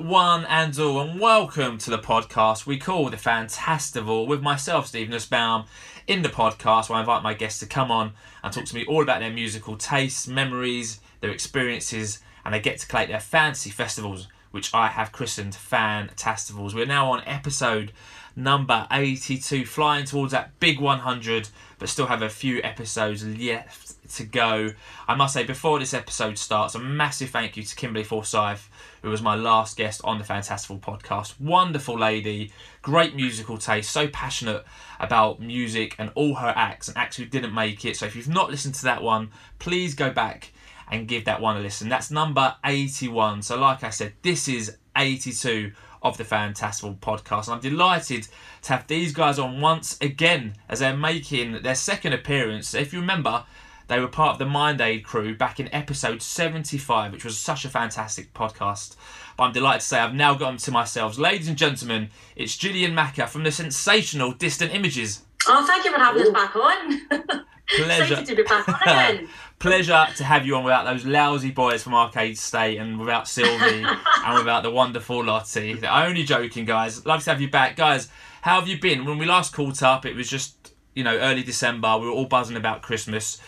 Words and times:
One 0.00 0.46
and 0.46 0.78
all, 0.78 1.00
and 1.00 1.20
welcome 1.20 1.76
to 1.78 1.90
the 1.90 1.98
podcast 1.98 2.64
we 2.64 2.78
call 2.78 3.10
The 3.10 3.16
Fantastival 3.18 4.26
with 4.26 4.40
myself, 4.40 4.86
Steve 4.86 5.10
Nussbaum. 5.10 5.66
In 6.06 6.22
the 6.22 6.30
podcast, 6.30 6.88
where 6.88 6.96
I 6.96 7.00
invite 7.00 7.22
my 7.22 7.34
guests 7.34 7.60
to 7.60 7.66
come 7.66 7.90
on 7.90 8.12
and 8.42 8.52
talk 8.52 8.64
to 8.64 8.74
me 8.74 8.86
all 8.86 9.02
about 9.02 9.20
their 9.20 9.30
musical 9.30 9.76
tastes, 9.76 10.26
memories, 10.26 11.00
their 11.20 11.30
experiences, 11.30 12.20
and 12.44 12.54
they 12.54 12.60
get 12.60 12.78
to 12.78 12.86
collate 12.86 13.08
their 13.08 13.20
fancy 13.20 13.68
festivals, 13.68 14.28
which 14.50 14.72
I 14.72 14.88
have 14.88 15.12
christened 15.12 15.52
Fantastivals. 15.52 16.74
We're 16.74 16.86
now 16.86 17.10
on 17.10 17.22
episode 17.26 17.92
number 18.34 18.86
82, 18.90 19.66
flying 19.66 20.06
towards 20.06 20.32
that 20.32 20.58
big 20.58 20.80
100, 20.80 21.50
but 21.78 21.88
still 21.90 22.06
have 22.06 22.22
a 22.22 22.30
few 22.30 22.62
episodes 22.62 23.26
left 23.26 24.01
to 24.16 24.24
go. 24.24 24.70
I 25.08 25.14
must 25.14 25.34
say, 25.34 25.44
before 25.44 25.78
this 25.78 25.94
episode 25.94 26.38
starts, 26.38 26.74
a 26.74 26.78
massive 26.78 27.30
thank 27.30 27.56
you 27.56 27.62
to 27.62 27.76
Kimberly 27.76 28.04
Forsyth, 28.04 28.68
who 29.02 29.10
was 29.10 29.22
my 29.22 29.34
last 29.34 29.76
guest 29.76 30.00
on 30.04 30.18
the 30.18 30.24
Fantastival 30.24 30.80
podcast. 30.80 31.40
Wonderful 31.40 31.98
lady, 31.98 32.52
great 32.82 33.14
musical 33.14 33.58
taste, 33.58 33.90
so 33.90 34.08
passionate 34.08 34.64
about 35.00 35.40
music 35.40 35.94
and 35.98 36.10
all 36.14 36.36
her 36.36 36.52
acts, 36.56 36.88
and 36.88 36.96
actually 36.96 37.26
didn't 37.26 37.54
make 37.54 37.84
it. 37.84 37.96
So 37.96 38.06
if 38.06 38.16
you've 38.16 38.28
not 38.28 38.50
listened 38.50 38.74
to 38.76 38.84
that 38.84 39.02
one, 39.02 39.30
please 39.58 39.94
go 39.94 40.10
back 40.10 40.52
and 40.90 41.08
give 41.08 41.24
that 41.24 41.40
one 41.40 41.56
a 41.56 41.60
listen. 41.60 41.88
That's 41.88 42.10
number 42.10 42.54
81. 42.64 43.42
So, 43.42 43.58
like 43.58 43.82
I 43.82 43.90
said, 43.90 44.12
this 44.22 44.46
is 44.46 44.76
82 44.96 45.72
of 46.02 46.18
the 46.18 46.24
Fantastival 46.24 46.98
podcast. 46.98 47.46
And 47.46 47.54
I'm 47.54 47.60
delighted 47.60 48.26
to 48.62 48.72
have 48.72 48.86
these 48.86 49.12
guys 49.12 49.38
on 49.38 49.60
once 49.60 49.96
again 50.00 50.54
as 50.68 50.80
they're 50.80 50.96
making 50.96 51.62
their 51.62 51.74
second 51.74 52.12
appearance. 52.12 52.74
If 52.74 52.92
you 52.92 53.00
remember, 53.00 53.44
they 53.92 54.00
were 54.00 54.08
part 54.08 54.32
of 54.32 54.38
the 54.38 54.46
Mind 54.46 54.80
Aid 54.80 55.04
crew 55.04 55.36
back 55.36 55.60
in 55.60 55.72
episode 55.72 56.22
75, 56.22 57.12
which 57.12 57.24
was 57.24 57.38
such 57.38 57.64
a 57.64 57.68
fantastic 57.68 58.32
podcast. 58.32 58.96
But 59.36 59.44
I'm 59.44 59.52
delighted 59.52 59.82
to 59.82 59.86
say 59.86 59.98
I've 59.98 60.14
now 60.14 60.32
got 60.34 60.46
them 60.46 60.56
to 60.56 60.70
myself. 60.70 61.18
Ladies 61.18 61.48
and 61.48 61.58
gentlemen, 61.58 62.08
it's 62.34 62.56
Jilly 62.56 62.84
and 62.86 62.96
Macca 62.96 63.28
from 63.28 63.42
the 63.42 63.52
sensational 63.52 64.32
Distant 64.32 64.74
Images. 64.74 65.22
Oh, 65.46 65.66
thank 65.66 65.84
you 65.84 65.92
for 65.92 65.98
having 65.98 66.22
us 66.22 66.30
back 66.30 66.56
on. 66.56 67.00
Pleasure. 67.76 68.22
To 68.22 68.34
be 68.34 68.42
back 68.42 68.68
on 68.68 68.74
again. 68.82 69.28
Pleasure 69.58 70.06
to 70.16 70.24
have 70.24 70.46
you 70.46 70.56
on 70.56 70.64
without 70.64 70.84
those 70.84 71.04
lousy 71.04 71.50
boys 71.50 71.82
from 71.82 71.94
Arcade 71.94 72.38
State 72.38 72.78
and 72.78 72.98
without 72.98 73.28
Sylvie 73.28 73.84
and 74.24 74.38
without 74.38 74.62
the 74.62 74.70
wonderful 74.70 75.22
Lottie. 75.22 75.74
They're 75.74 75.92
only 75.92 76.24
joking, 76.24 76.64
guys. 76.64 77.04
Love 77.04 77.22
to 77.24 77.30
have 77.30 77.40
you 77.40 77.48
back. 77.48 77.76
Guys, 77.76 78.08
how 78.40 78.58
have 78.58 78.68
you 78.68 78.80
been? 78.80 79.04
When 79.04 79.18
we 79.18 79.26
last 79.26 79.52
caught 79.52 79.82
up, 79.82 80.06
it 80.06 80.16
was 80.16 80.28
just, 80.28 80.72
you 80.94 81.04
know, 81.04 81.16
early 81.18 81.42
December. 81.42 81.98
We 81.98 82.06
were 82.06 82.12
all 82.12 82.26
buzzing 82.26 82.56
about 82.56 82.82
Christmas. 82.82 83.40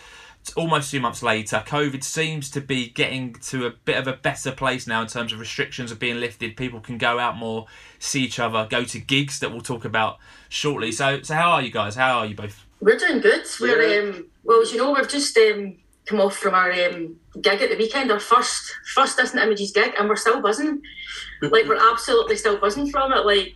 It's 0.45 0.53
almost 0.53 0.91
two 0.91 0.99
months 0.99 1.23
later. 1.23 1.63
COVID 1.65 2.03
seems 2.03 2.51
to 2.51 2.61
be 2.61 2.89
getting 2.89 3.33
to 3.33 3.65
a 3.65 3.71
bit 3.71 3.97
of 3.97 4.05
a 4.05 4.13
better 4.13 4.51
place 4.51 4.85
now 4.85 5.01
in 5.01 5.07
terms 5.07 5.33
of 5.33 5.39
restrictions 5.39 5.91
are 5.91 5.95
being 5.95 6.19
lifted. 6.19 6.55
People 6.55 6.79
can 6.79 6.99
go 6.99 7.17
out 7.17 7.35
more, 7.35 7.65
see 7.97 8.21
each 8.21 8.37
other, 8.37 8.67
go 8.69 8.83
to 8.83 8.99
gigs 8.99 9.39
that 9.39 9.51
we'll 9.51 9.61
talk 9.61 9.85
about 9.85 10.19
shortly. 10.47 10.91
So, 10.91 11.23
so 11.23 11.33
how 11.33 11.49
are 11.49 11.63
you 11.63 11.71
guys? 11.71 11.95
How 11.95 12.19
are 12.19 12.27
you 12.27 12.35
both? 12.35 12.63
We're 12.79 12.95
doing 12.95 13.21
good. 13.21 13.41
We're 13.59 14.03
um, 14.03 14.27
well, 14.43 14.61
as 14.61 14.71
you 14.71 14.77
know, 14.77 14.93
we've 14.93 15.09
just 15.09 15.35
um, 15.35 15.77
come 16.05 16.21
off 16.21 16.37
from 16.37 16.53
our 16.53 16.71
um, 16.71 17.15
gig 17.41 17.63
at 17.63 17.71
the 17.71 17.77
weekend, 17.77 18.11
our 18.11 18.19
first 18.19 18.71
first 18.93 19.17
Distant 19.17 19.41
Images 19.41 19.71
gig, 19.71 19.95
and 19.97 20.07
we're 20.07 20.15
still 20.15 20.43
buzzing. 20.43 20.79
like 21.41 21.65
we're 21.65 21.91
absolutely 21.91 22.35
still 22.35 22.59
buzzing 22.59 22.91
from 22.91 23.13
it. 23.13 23.25
Like, 23.25 23.55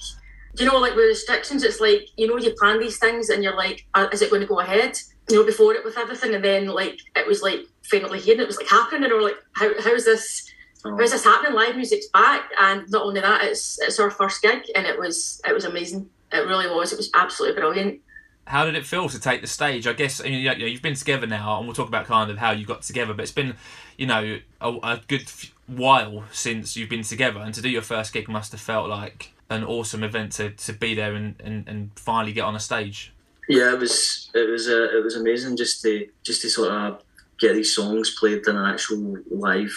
do 0.55 0.63
you 0.63 0.71
know, 0.71 0.79
like 0.79 0.95
with 0.95 1.05
restrictions, 1.05 1.61
it's 1.61 1.79
like 1.79 2.07
you 2.17 2.25
know 2.25 2.37
you 2.37 2.55
plan 2.55 2.79
these 2.79 2.97
things 2.97 3.29
and 3.29 3.43
you're 3.43 3.55
like, 3.55 3.85
uh, 3.93 4.07
is 4.11 4.23
it 4.23 4.31
going 4.31 4.41
to 4.41 4.47
go 4.47 4.59
ahead? 4.59 4.97
You 5.29 5.37
know, 5.37 5.45
before 5.45 5.73
it 5.73 5.85
with 5.85 5.97
everything, 5.97 6.33
and 6.35 6.43
then 6.43 6.67
like 6.67 6.99
it 7.15 7.27
was 7.27 7.41
like 7.41 7.61
finally 7.83 8.19
here, 8.19 8.33
and 8.33 8.41
it 8.41 8.47
was 8.47 8.57
like 8.57 8.67
happening, 8.67 9.03
and 9.03 9.13
we're 9.13 9.21
like, 9.21 9.37
how 9.53 9.69
how 9.81 9.93
is 9.93 10.05
this? 10.05 10.51
Oh. 10.85 10.95
How's 10.97 11.11
this 11.11 11.23
happening? 11.23 11.53
Live 11.53 11.75
music's 11.75 12.07
back, 12.07 12.49
and 12.59 12.89
not 12.89 13.03
only 13.03 13.21
that, 13.21 13.43
it's 13.43 13.79
it's 13.81 13.99
our 13.99 14.09
first 14.09 14.41
gig, 14.41 14.63
and 14.75 14.87
it 14.87 14.97
was 14.97 15.41
it 15.47 15.53
was 15.53 15.65
amazing. 15.65 16.09
It 16.31 16.47
really 16.47 16.69
was. 16.69 16.93
It 16.93 16.97
was 16.97 17.09
absolutely 17.13 17.59
brilliant. 17.59 18.01
How 18.45 18.65
did 18.65 18.75
it 18.75 18.85
feel 18.85 19.09
to 19.09 19.19
take 19.19 19.41
the 19.41 19.47
stage? 19.47 19.85
I 19.85 19.93
guess 19.93 20.19
I 20.19 20.25
mean, 20.25 20.39
you 20.39 20.49
know, 20.49 20.65
you've 20.65 20.81
been 20.81 20.95
together 20.95 21.27
now, 21.27 21.57
and 21.57 21.67
we'll 21.67 21.75
talk 21.75 21.87
about 21.87 22.05
kind 22.05 22.31
of 22.31 22.37
how 22.39 22.51
you 22.51 22.65
got 22.65 22.81
together. 22.81 23.13
But 23.13 23.23
it's 23.23 23.31
been, 23.31 23.55
you 23.97 24.07
know, 24.07 24.39
a, 24.61 24.69
a 24.81 25.01
good 25.07 25.23
f- 25.23 25.53
while 25.67 26.23
since 26.31 26.75
you've 26.75 26.89
been 26.89 27.03
together, 27.03 27.39
and 27.39 27.53
to 27.53 27.61
do 27.61 27.69
your 27.69 27.83
first 27.83 28.13
gig 28.13 28.27
must 28.27 28.51
have 28.53 28.61
felt 28.61 28.89
like 28.89 29.33
an 29.51 29.63
awesome 29.63 30.03
event 30.03 30.31
to, 30.33 30.51
to 30.51 30.73
be 30.73 30.93
there 30.93 31.13
and, 31.13 31.35
and, 31.43 31.67
and 31.67 31.91
finally 31.95 32.31
get 32.31 32.43
on 32.43 32.55
a 32.55 32.59
stage. 32.59 33.11
Yeah, 33.49 33.73
it 33.73 33.79
was 33.79 34.29
it 34.35 34.47
was 34.47 34.69
uh, 34.69 34.95
it 34.95 35.03
was 35.03 35.15
amazing 35.15 35.57
just 35.57 35.81
to 35.81 36.07
just 36.23 36.43
to 36.43 36.49
sort 36.49 36.71
of 36.71 37.01
get 37.39 37.55
these 37.55 37.75
songs 37.75 38.15
played 38.19 38.45
in 38.45 38.55
an 38.55 38.65
actual 38.65 39.17
live 39.31 39.75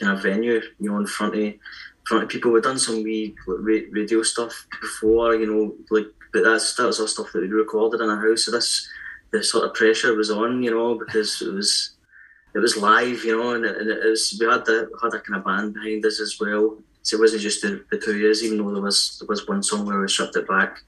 kind 0.00 0.16
of 0.16 0.22
venue, 0.22 0.62
you 0.80 0.90
know, 0.90 0.96
in 0.96 1.06
front 1.06 1.34
of 1.34 1.40
in 1.40 1.58
front 2.06 2.24
of 2.24 2.30
people. 2.30 2.50
We've 2.50 2.62
done 2.62 2.78
some 2.78 3.02
wee 3.02 3.34
ra- 3.46 3.88
radio 3.90 4.22
stuff 4.22 4.66
before, 4.80 5.34
you 5.34 5.46
know, 5.46 5.74
like 5.90 6.06
but 6.32 6.44
that's 6.44 6.74
that 6.76 6.86
was 6.86 6.98
all 6.98 7.06
stuff 7.06 7.30
that 7.34 7.42
we 7.42 7.48
recorded 7.48 8.00
in 8.00 8.08
our 8.08 8.26
house. 8.26 8.46
So 8.46 8.52
this 8.52 8.88
the 9.32 9.44
sort 9.44 9.66
of 9.66 9.74
pressure 9.74 10.14
was 10.14 10.30
on, 10.30 10.62
you 10.62 10.70
know, 10.70 10.94
because 10.94 11.42
it 11.42 11.52
was 11.52 11.96
it 12.54 12.58
was 12.58 12.78
live, 12.78 13.22
you 13.22 13.36
know, 13.36 13.52
and 13.52 13.66
it, 13.66 13.76
and 13.76 13.90
it 13.90 14.02
was 14.02 14.34
we 14.40 14.46
had 14.46 14.64
the 14.64 14.90
had 15.02 15.12
a 15.12 15.20
kind 15.20 15.38
of 15.38 15.44
band 15.44 15.74
behind 15.74 16.06
us 16.06 16.20
as 16.20 16.38
well. 16.40 16.78
So 17.02 17.18
it 17.18 17.20
wasn't 17.20 17.42
just 17.42 17.60
the, 17.60 17.84
the 17.90 17.98
two 17.98 18.18
years, 18.18 18.42
even 18.42 18.56
though 18.56 18.72
there 18.72 18.82
was 18.82 19.18
there 19.20 19.28
was 19.28 19.46
one 19.46 19.62
song 19.62 19.84
where 19.84 20.00
we 20.00 20.08
stripped 20.08 20.36
it 20.36 20.48
back 20.48 20.78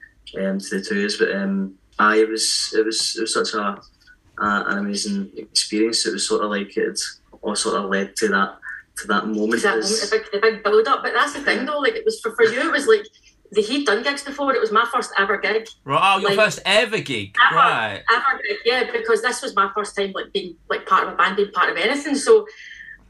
um, 0.40 0.58
to 0.58 0.78
the 0.78 0.82
two 0.82 0.96
years, 0.96 1.18
but 1.18 1.30
um, 1.36 1.74
aye, 1.98 2.16
it 2.18 2.28
was 2.28 2.74
it 2.76 2.84
was 2.84 3.16
it 3.16 3.20
was 3.22 3.34
such 3.34 3.54
a, 3.54 3.58
a 3.60 3.80
an 4.38 4.78
amazing 4.78 5.30
experience. 5.36 6.06
It 6.06 6.12
was 6.12 6.26
sort 6.26 6.42
of 6.44 6.50
like 6.50 6.76
it 6.76 6.98
all 7.42 7.56
sort 7.56 7.76
of 7.82 7.90
led 7.90 8.14
to 8.16 8.28
that 8.28 8.58
to 8.98 9.06
that 9.08 9.26
moment. 9.26 9.62
that 9.62 9.78
It's- 9.78 9.90
moment, 9.90 10.10
the 10.10 10.16
big, 10.18 10.42
the 10.42 10.50
big 10.56 10.64
build 10.64 10.86
up. 10.88 11.02
But 11.02 11.12
that's 11.14 11.32
the 11.32 11.40
thing 11.40 11.64
though, 11.66 11.78
like 11.78 11.94
it 11.94 12.04
was 12.04 12.20
for, 12.20 12.34
for 12.36 12.44
you, 12.44 12.60
it 12.68 12.72
was 12.72 12.86
like 12.86 13.06
the 13.52 13.60
he'd 13.62 13.84
done 13.86 14.02
gigs 14.02 14.22
before. 14.22 14.54
It 14.54 14.60
was 14.60 14.72
my 14.72 14.86
first 14.92 15.12
ever 15.18 15.36
gig, 15.38 15.66
Right, 15.84 16.00
oh, 16.02 16.18
your 16.20 16.30
Like- 16.30 16.38
first 16.38 16.60
ever 16.64 16.98
gig, 16.98 17.34
Ever. 17.50 17.56
right? 17.56 18.02
ever 18.14 18.40
gig, 18.48 18.58
yeah, 18.64 18.90
because 18.92 19.20
this 19.22 19.42
was 19.42 19.54
my 19.54 19.70
first 19.74 19.94
time 19.96 20.12
like 20.12 20.32
being 20.32 20.56
like 20.70 20.86
part 20.86 21.06
of 21.06 21.12
a 21.14 21.16
band, 21.16 21.36
being 21.36 21.52
part 21.52 21.70
of 21.70 21.76
anything. 21.76 22.14
So 22.16 22.46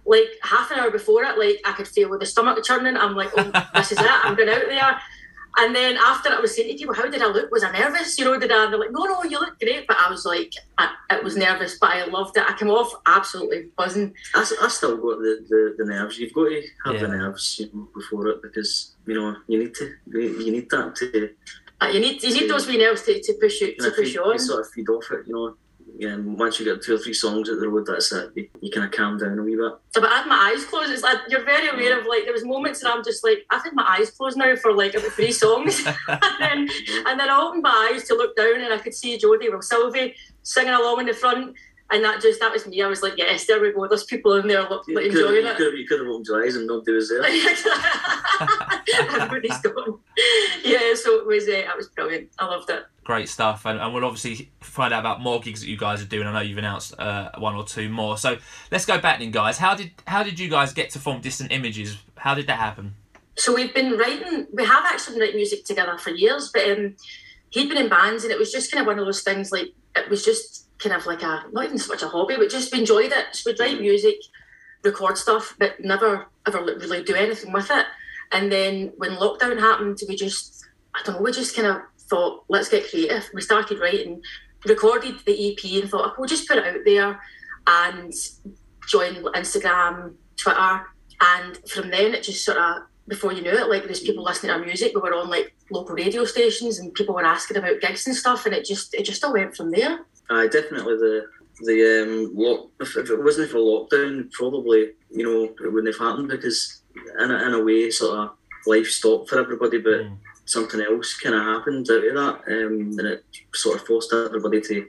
like 0.04 0.26
half 0.42 0.70
an 0.72 0.80
hour 0.80 0.90
before 0.90 1.22
it, 1.22 1.38
like 1.38 1.60
I 1.64 1.72
could 1.72 1.86
feel 1.86 2.16
the 2.18 2.26
stomach 2.26 2.64
churning. 2.64 2.96
I'm 2.96 3.14
like, 3.14 3.30
oh, 3.36 3.68
this 3.74 3.92
is 3.92 3.98
it. 4.00 4.06
I'm 4.08 4.34
going 4.34 4.48
out 4.48 4.62
there. 4.68 5.00
And 5.58 5.74
then 5.74 5.96
after 5.98 6.30
I 6.30 6.40
was 6.40 6.56
saying 6.56 6.70
to 6.70 6.76
people, 6.76 6.94
how 6.94 7.08
did 7.10 7.20
I 7.20 7.26
look? 7.26 7.50
Was 7.50 7.62
I 7.62 7.72
nervous? 7.72 8.18
You 8.18 8.24
know, 8.24 8.38
did 8.38 8.50
I? 8.50 8.64
And 8.64 8.72
they're 8.72 8.80
like, 8.80 8.92
no, 8.92 9.04
no, 9.04 9.22
you 9.24 9.38
look 9.38 9.58
great. 9.58 9.86
But 9.86 9.98
I 10.00 10.10
was 10.10 10.24
like, 10.24 10.52
I, 10.78 10.94
it 11.10 11.22
was 11.22 11.36
nervous, 11.36 11.78
but 11.78 11.90
I 11.90 12.06
loved 12.06 12.36
it. 12.36 12.44
I 12.48 12.54
came 12.54 12.70
off 12.70 12.92
absolutely 13.06 13.68
buzzing. 13.76 14.14
I 14.34 14.44
still 14.44 14.96
got 14.96 15.18
the, 15.18 15.44
the, 15.48 15.74
the 15.78 15.84
nerves. 15.84 16.18
You've 16.18 16.32
got 16.32 16.44
to 16.44 16.62
have 16.86 17.00
the 17.00 17.08
nerves 17.08 17.58
you 17.60 17.70
know, 17.72 17.88
before 17.94 18.28
it 18.28 18.42
because 18.42 18.94
you 19.06 19.14
know 19.14 19.36
you 19.46 19.58
need 19.58 19.74
to 19.74 19.94
you 20.06 20.52
need 20.52 20.70
that 20.70 20.96
to 20.96 21.30
Uh, 21.80 21.88
you 21.88 22.00
need 22.00 22.22
you 22.22 22.32
need 22.32 22.48
those 22.48 22.66
wee 22.66 22.78
nerves 22.78 23.02
to, 23.02 23.20
to 23.20 23.34
push 23.40 23.60
you 23.60 23.74
to 23.76 23.90
push 23.90 24.06
feed, 24.06 24.14
you 24.14 24.22
on. 24.22 24.32
you 24.32 24.38
sort 24.38 24.60
of 24.60 24.70
feed 24.70 24.88
off 24.88 25.10
it. 25.10 25.26
You 25.26 25.34
know, 25.34 25.56
yeah, 25.98 26.10
and 26.10 26.38
once 26.38 26.58
you 26.58 26.64
get 26.64 26.82
two 26.82 26.94
or 26.94 26.98
three 26.98 27.12
songs 27.14 27.48
at 27.48 27.58
the 27.60 27.68
road, 27.68 27.86
that's 27.86 28.10
it. 28.12 28.30
You, 28.34 28.48
you 28.60 28.70
kind 28.70 28.86
of 28.86 28.92
calm 28.92 29.18
down 29.18 29.38
a 29.38 29.42
wee 29.42 29.56
bit. 29.56 29.72
But 29.94 30.04
I 30.10 30.18
had 30.18 30.26
my 30.26 30.52
eyes 30.52 30.64
closed. 30.64 30.90
It's 30.92 31.02
like 31.02 31.18
you're 31.28 31.44
very 31.44 31.68
aware 31.68 31.98
of 32.00 32.06
like 32.06 32.24
there 32.24 32.32
was 32.32 32.44
moments 32.44 32.82
and 32.82 32.92
I'm 32.92 33.04
just 33.04 33.22
like 33.24 33.44
I've 33.50 33.62
had 33.62 33.74
my 33.74 33.84
eyes 33.88 34.10
closed 34.10 34.36
now 34.36 34.54
for 34.56 34.72
like 34.72 34.94
about 34.94 35.10
three 35.12 35.32
songs, 35.32 35.84
and 36.08 36.20
then 36.40 36.68
and 37.06 37.20
then 37.20 37.28
I 37.30 37.38
opened 37.40 37.62
my 37.62 37.90
eyes 37.92 38.04
to 38.08 38.14
look 38.14 38.34
down 38.36 38.60
and 38.60 38.72
I 38.72 38.78
could 38.78 38.94
see 38.94 39.18
Jodie 39.18 39.52
with 39.52 39.64
Sylvie 39.64 40.14
singing 40.42 40.72
along 40.74 41.00
in 41.00 41.06
the 41.06 41.12
front, 41.14 41.54
and 41.90 42.04
that 42.04 42.20
just 42.22 42.40
that 42.40 42.52
was 42.52 42.66
me. 42.66 42.80
I 42.82 42.86
was 42.86 43.02
like, 43.02 43.14
yes, 43.16 43.46
there 43.46 43.60
we 43.60 43.72
go. 43.72 43.86
There's 43.86 44.04
people 44.04 44.34
in 44.34 44.48
there 44.48 44.62
look, 44.68 44.84
like, 44.88 45.06
enjoying 45.06 45.44
you 45.44 45.46
it. 45.48 45.56
could 45.56 45.66
have- 45.66 45.74
you 45.78 45.86
could 45.86 46.00
have 46.00 46.08
opened 46.08 46.26
your 46.26 46.42
eyes 46.44 46.56
and 46.56 46.66
nobody 46.66 46.92
was 46.92 47.08
there. 47.10 47.22
Everybody's 49.10 49.58
gone. 49.60 49.98
Yeah, 50.64 50.94
so 50.94 51.18
it 51.18 51.26
was 51.26 51.48
uh, 51.48 51.52
it 51.52 51.76
was 51.76 51.88
brilliant. 51.88 52.28
I 52.38 52.44
loved 52.46 52.70
it. 52.70 52.84
Great 53.04 53.28
stuff, 53.28 53.66
and, 53.66 53.80
and 53.80 53.92
we'll 53.92 54.04
obviously 54.04 54.52
find 54.60 54.94
out 54.94 55.00
about 55.00 55.20
more 55.20 55.40
gigs 55.40 55.60
that 55.60 55.68
you 55.68 55.76
guys 55.76 56.00
are 56.00 56.06
doing. 56.06 56.26
I 56.26 56.32
know 56.32 56.40
you've 56.40 56.58
announced 56.58 56.96
uh, 57.00 57.30
one 57.38 57.56
or 57.56 57.64
two 57.64 57.88
more. 57.88 58.16
So 58.16 58.38
let's 58.70 58.86
go 58.86 59.00
back 59.00 59.18
then, 59.18 59.32
guys. 59.32 59.58
How 59.58 59.74
did 59.74 59.90
how 60.06 60.22
did 60.22 60.38
you 60.38 60.48
guys 60.48 60.72
get 60.72 60.90
to 60.90 61.00
form 61.00 61.20
Distant 61.20 61.50
Images? 61.50 61.98
How 62.16 62.34
did 62.34 62.46
that 62.46 62.58
happen? 62.58 62.94
So 63.36 63.54
we've 63.54 63.74
been 63.74 63.98
writing. 63.98 64.46
We 64.52 64.64
have 64.64 64.84
actually 64.86 65.14
been 65.14 65.22
writing 65.22 65.36
music 65.36 65.64
together 65.64 65.98
for 65.98 66.10
years, 66.10 66.50
but 66.54 66.70
um, 66.70 66.96
he'd 67.50 67.68
been 67.68 67.78
in 67.78 67.88
bands, 67.88 68.22
and 68.22 68.32
it 68.32 68.38
was 68.38 68.52
just 68.52 68.70
kind 68.70 68.82
of 68.82 68.86
one 68.86 69.00
of 69.00 69.04
those 69.04 69.22
things. 69.22 69.50
Like 69.50 69.72
it 69.96 70.08
was 70.08 70.24
just 70.24 70.68
kind 70.78 70.94
of 70.94 71.04
like 71.06 71.22
a 71.22 71.44
not 71.52 71.64
even 71.64 71.78
so 71.78 71.92
much 71.92 72.02
a 72.02 72.08
hobby, 72.08 72.36
but 72.36 72.50
just 72.50 72.72
we 72.72 72.80
enjoyed 72.80 73.12
it. 73.12 73.26
So 73.32 73.50
we'd 73.50 73.60
write 73.60 73.80
music, 73.80 74.16
record 74.84 75.18
stuff, 75.18 75.56
but 75.58 75.80
never 75.80 76.26
ever 76.46 76.62
really 76.62 77.02
do 77.02 77.14
anything 77.14 77.52
with 77.52 77.70
it. 77.70 77.86
And 78.32 78.50
then 78.50 78.92
when 78.96 79.12
lockdown 79.12 79.58
happened, 79.58 79.98
we 80.08 80.16
just 80.16 80.66
I 80.94 81.00
don't 81.04 81.16
know. 81.16 81.22
We 81.22 81.32
just 81.32 81.56
kind 81.56 81.68
of 81.68 81.82
thought, 82.12 82.44
let's 82.48 82.68
get 82.68 82.88
creative. 82.90 83.28
We 83.32 83.40
started 83.40 83.80
writing, 83.80 84.20
recorded 84.66 85.14
the 85.24 85.52
EP, 85.52 85.82
and 85.82 85.90
thought, 85.90 86.18
we'll 86.18 86.28
just 86.28 86.46
put 86.46 86.58
it 86.58 86.66
out 86.66 86.80
there, 86.84 87.18
and 87.66 88.12
join 88.86 89.14
Instagram, 89.32 90.14
Twitter, 90.36 90.82
and 91.22 91.56
from 91.68 91.90
then 91.90 92.14
it 92.14 92.22
just 92.22 92.44
sort 92.44 92.58
of 92.58 92.82
before 93.08 93.32
you 93.32 93.42
knew 93.42 93.50
it, 93.50 93.68
like 93.68 93.84
there's 93.84 94.00
people 94.00 94.24
listening 94.24 94.50
to 94.50 94.58
our 94.58 94.64
music. 94.64 94.92
We 94.94 95.00
were 95.00 95.14
on 95.14 95.30
like 95.30 95.54
local 95.70 95.94
radio 95.94 96.24
stations, 96.24 96.78
and 96.78 96.92
people 96.94 97.14
were 97.14 97.24
asking 97.24 97.56
about 97.56 97.80
gigs 97.80 98.06
and 98.06 98.14
stuff, 98.14 98.44
and 98.44 98.54
it 98.54 98.66
just 98.66 98.94
it 98.94 99.04
just 99.04 99.24
all 99.24 99.32
went 99.32 99.56
from 99.56 99.70
there. 99.70 100.00
Aye, 100.30 100.48
definitely 100.48 100.96
the 100.96 101.26
the 101.60 102.02
um, 102.02 102.36
lock. 102.36 102.68
If, 102.80 102.96
if 102.96 103.10
it 103.10 103.22
wasn't 103.22 103.50
for 103.50 103.58
lockdown, 103.58 104.30
probably 104.32 104.90
you 105.10 105.24
know 105.24 105.44
it 105.44 105.72
wouldn't 105.72 105.94
have 105.94 106.06
happened 106.06 106.28
because 106.28 106.82
in 107.18 107.30
a, 107.30 107.46
in 107.46 107.54
a 107.54 107.64
way, 107.64 107.90
sort 107.90 108.18
of 108.18 108.30
life 108.66 108.88
stopped 108.88 109.30
for 109.30 109.38
everybody, 109.38 109.78
but 109.78 110.02
Mm. 110.02 110.18
Something 110.52 110.80
else 110.80 111.14
kind 111.18 111.34
of 111.34 111.42
happened 111.42 111.88
out 111.90 112.04
of 112.04 112.14
that, 112.14 112.36
um, 112.66 112.98
and 112.98 113.00
it 113.00 113.24
sort 113.54 113.80
of 113.80 113.86
forced 113.86 114.12
everybody 114.12 114.60
to 114.60 114.88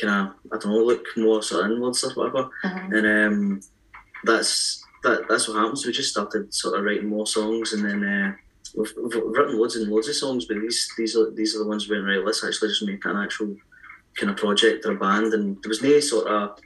kind 0.00 0.12
of 0.28 0.34
I 0.52 0.58
don't 0.58 0.72
know 0.72 0.84
look 0.84 1.04
more 1.16 1.42
sort 1.42 1.64
of 1.64 1.70
inwards 1.72 2.02
or 2.04 2.12
whatever, 2.14 2.50
Mhm. 2.64 2.96
and 2.98 3.06
um, 3.06 3.60
that's 4.24 4.82
that 5.02 5.28
that's 5.28 5.48
what 5.48 5.58
happens. 5.58 5.84
We 5.86 5.92
just 5.92 6.10
started 6.10 6.52
sort 6.52 6.78
of 6.78 6.84
writing 6.84 7.08
more 7.08 7.26
songs, 7.26 7.72
and 7.72 7.84
then. 7.84 8.04
Uh, 8.04 8.32
We've, 8.76 8.92
we've 9.00 9.14
written 9.14 9.56
loads 9.56 9.76
and 9.76 9.88
loads 9.88 10.08
of 10.08 10.16
songs, 10.16 10.46
but 10.46 10.58
these 10.60 10.90
these 10.98 11.14
are 11.16 11.30
these 11.30 11.54
are 11.54 11.60
the 11.60 11.68
ones 11.68 11.88
we 11.88 11.94
went 11.96 12.08
right. 12.08 12.24
Let's 12.26 12.42
actually 12.42 12.70
just 12.70 12.82
make 12.82 13.04
an 13.04 13.16
actual 13.16 13.54
kind 14.16 14.30
of 14.32 14.36
project 14.36 14.84
or 14.84 14.92
a 14.92 14.96
band, 14.96 15.32
and 15.32 15.62
there 15.62 15.68
was 15.68 15.80
no 15.80 16.00
sort 16.00 16.26
of 16.26 16.58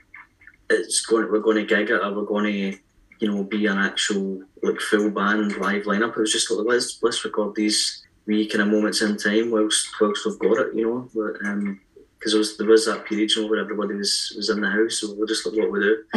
it's 0.71 1.05
going 1.05 1.29
we're 1.31 1.37
going 1.47 1.57
to 1.57 1.65
gig 1.65 1.91
it 1.91 2.01
or 2.01 2.11
we're 2.11 2.25
going 2.25 2.45
to 2.45 2.77
you 3.19 3.27
know 3.31 3.43
be 3.43 3.67
an 3.67 3.77
actual 3.77 4.41
like 4.63 4.79
full 4.79 5.11
band 5.11 5.57
live 5.57 5.83
lineup. 5.83 6.17
It 6.17 6.21
was 6.21 6.31
just 6.31 6.49
like 6.49 6.65
let's 6.65 6.97
let's 7.03 7.23
record 7.23 7.53
these 7.53 7.98
wee 8.25 8.47
kind 8.47 8.61
of 8.61 8.67
moments 8.67 9.01
in 9.01 9.17
time 9.17 9.51
whilst 9.51 9.89
whilst 9.99 10.25
we've 10.25 10.39
got 10.39 10.59
it, 10.59 10.75
you 10.75 10.85
know. 10.85 11.09
But, 11.13 11.45
um, 11.47 11.79
because 12.19 12.33
there 12.33 12.39
was 12.39 12.57
there 12.57 12.67
was 12.67 12.85
that 12.85 13.05
period 13.05 13.31
you 13.31 13.43
know, 13.43 13.47
where 13.49 13.61
everybody 13.61 13.95
was 13.95 14.33
was 14.35 14.49
in 14.49 14.59
the 14.59 14.69
house, 14.69 14.99
so 14.99 15.13
we're 15.13 15.25
just 15.25 15.45
like 15.45 15.55
what 15.55 15.71
we 15.71 15.79
do. 15.79 16.03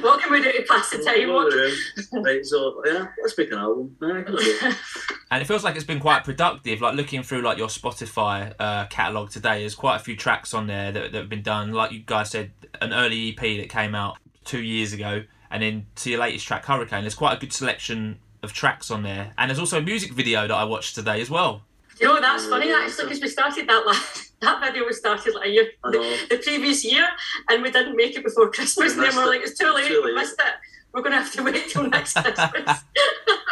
what 0.00 0.20
can 0.20 0.32
we 0.32 0.42
do 0.42 0.50
to 0.50 0.64
pass 0.66 0.90
the 0.90 1.02
time? 1.04 1.28
What 1.28 1.52
What 1.52 2.24
we 2.24 2.32
right, 2.32 2.46
so 2.46 2.82
yeah, 2.86 3.06
let's 3.22 3.36
make 3.36 3.52
an 3.52 3.58
album. 3.58 3.94
Aye, 4.02 4.24
we'll 4.26 4.38
do 4.38 4.58
it. 4.62 4.76
And 5.28 5.42
it 5.42 5.46
feels 5.46 5.64
like 5.64 5.74
it's 5.74 5.84
been 5.84 5.98
quite 5.98 6.22
productive. 6.22 6.80
Like 6.80 6.94
looking 6.94 7.24
through 7.24 7.42
like 7.42 7.58
your 7.58 7.66
Spotify 7.66 8.54
uh, 8.60 8.86
catalog 8.86 9.30
today, 9.30 9.58
there's 9.58 9.74
quite 9.74 9.96
a 9.96 9.98
few 9.98 10.14
tracks 10.14 10.54
on 10.54 10.68
there 10.68 10.92
that, 10.92 11.10
that 11.10 11.18
have 11.18 11.28
been 11.28 11.42
done. 11.42 11.72
Like 11.72 11.90
you 11.90 11.98
guys 11.98 12.30
said, 12.30 12.52
an 12.80 12.92
early 12.92 13.30
EP 13.30 13.40
that 13.58 13.68
came 13.68 13.96
out 13.96 14.18
two 14.44 14.62
years 14.62 14.92
ago, 14.92 15.24
and 15.50 15.64
then 15.64 15.86
to 15.96 16.10
your 16.10 16.20
latest 16.20 16.46
track, 16.46 16.64
Hurricane. 16.64 17.02
There's 17.02 17.16
quite 17.16 17.36
a 17.36 17.40
good 17.40 17.52
selection 17.52 18.20
of 18.46 18.54
tracks 18.54 18.90
on 18.90 19.02
there, 19.02 19.32
and 19.36 19.50
there's 19.50 19.58
also 19.58 19.78
a 19.78 19.82
music 19.82 20.12
video 20.12 20.46
that 20.48 20.54
I 20.54 20.64
watched 20.64 20.94
today 20.94 21.20
as 21.20 21.28
well. 21.28 21.62
you 22.00 22.06
know, 22.06 22.20
that's 22.20 22.46
funny 22.46 22.72
actually 22.72 23.04
because 23.04 23.20
we 23.20 23.28
started 23.28 23.68
that 23.68 23.84
last, 23.86 24.32
that 24.40 24.62
video 24.62 24.84
was 24.84 24.96
started 24.96 25.34
like 25.34 25.48
a 25.48 25.50
year, 25.50 25.66
the, 25.84 26.26
the 26.30 26.38
previous 26.38 26.84
year, 26.84 27.06
and 27.50 27.62
we 27.62 27.70
didn't 27.70 27.96
make 27.96 28.16
it 28.16 28.24
before 28.24 28.50
Christmas. 28.50 28.96
We 28.96 29.04
and 29.04 29.12
then 29.12 29.16
we're 29.16 29.26
missed 29.26 29.26
like, 29.26 29.40
it's 29.42 29.58
too 29.58 29.72
late, 29.74 29.88
Too 29.88 30.02
we 30.04 30.14
missed 30.14 30.38
it. 30.38 30.54
We're 30.94 31.02
gonna 31.02 31.16
have 31.16 31.32
to 31.32 31.42
wait 31.42 31.68
till 31.68 31.86
next 31.90 32.14
Christmas. 32.14 32.84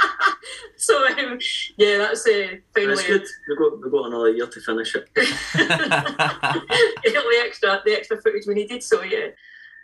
so 0.77 1.07
um, 1.09 1.39
yeah, 1.77 1.99
that's 1.99 2.27
uh, 2.27 2.57
finally 2.75 2.95
That's 2.95 3.07
good. 3.07 3.27
We've 3.49 3.59
got 3.59 3.83
we've 3.83 3.93
got 3.93 4.07
another 4.07 4.31
year 4.31 4.47
to 4.47 4.61
finish 4.61 4.95
it. 4.95 5.09
the 7.23 7.43
extra 7.45 7.83
the 7.85 7.93
extra 7.93 8.23
footage 8.23 8.47
we 8.47 8.55
needed. 8.55 8.83
So 8.83 9.03
yeah, 9.03 9.29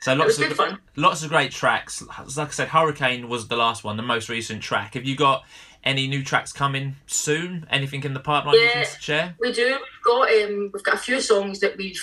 So 0.01 0.15
lots 0.15 0.39
of 0.39 0.53
fun. 0.55 0.79
lots 0.97 1.23
of 1.23 1.29
great 1.29 1.51
tracks. 1.53 2.03
Like 2.37 2.49
I 2.49 2.51
said, 2.53 2.69
Hurricane 2.69 3.29
was 3.29 3.49
the 3.49 3.57
last 3.57 3.85
one, 3.85 3.97
the 3.97 4.03
most 4.03 4.29
recent 4.31 4.63
track. 4.63 4.95
Have 4.95 5.05
you 5.05 5.15
got 5.15 5.45
any 5.85 6.07
new 6.09 6.25
tracks 6.25 6.53
coming 6.53 6.97
soon? 7.07 7.67
Anything 7.71 8.03
in 8.05 8.15
the 8.15 8.21
pipeline 8.21 8.55
you 8.55 8.63
Yeah. 8.63 8.85
can 8.85 9.01
share? 9.01 9.35
We 9.39 9.53
do. 9.53 9.67
We've 9.67 10.05
got 10.05 10.31
um, 10.33 10.71
we've 10.73 10.83
got 10.83 10.95
a 10.95 10.99
few 10.99 11.21
songs 11.21 11.61
that 11.61 11.77
we've 11.77 12.01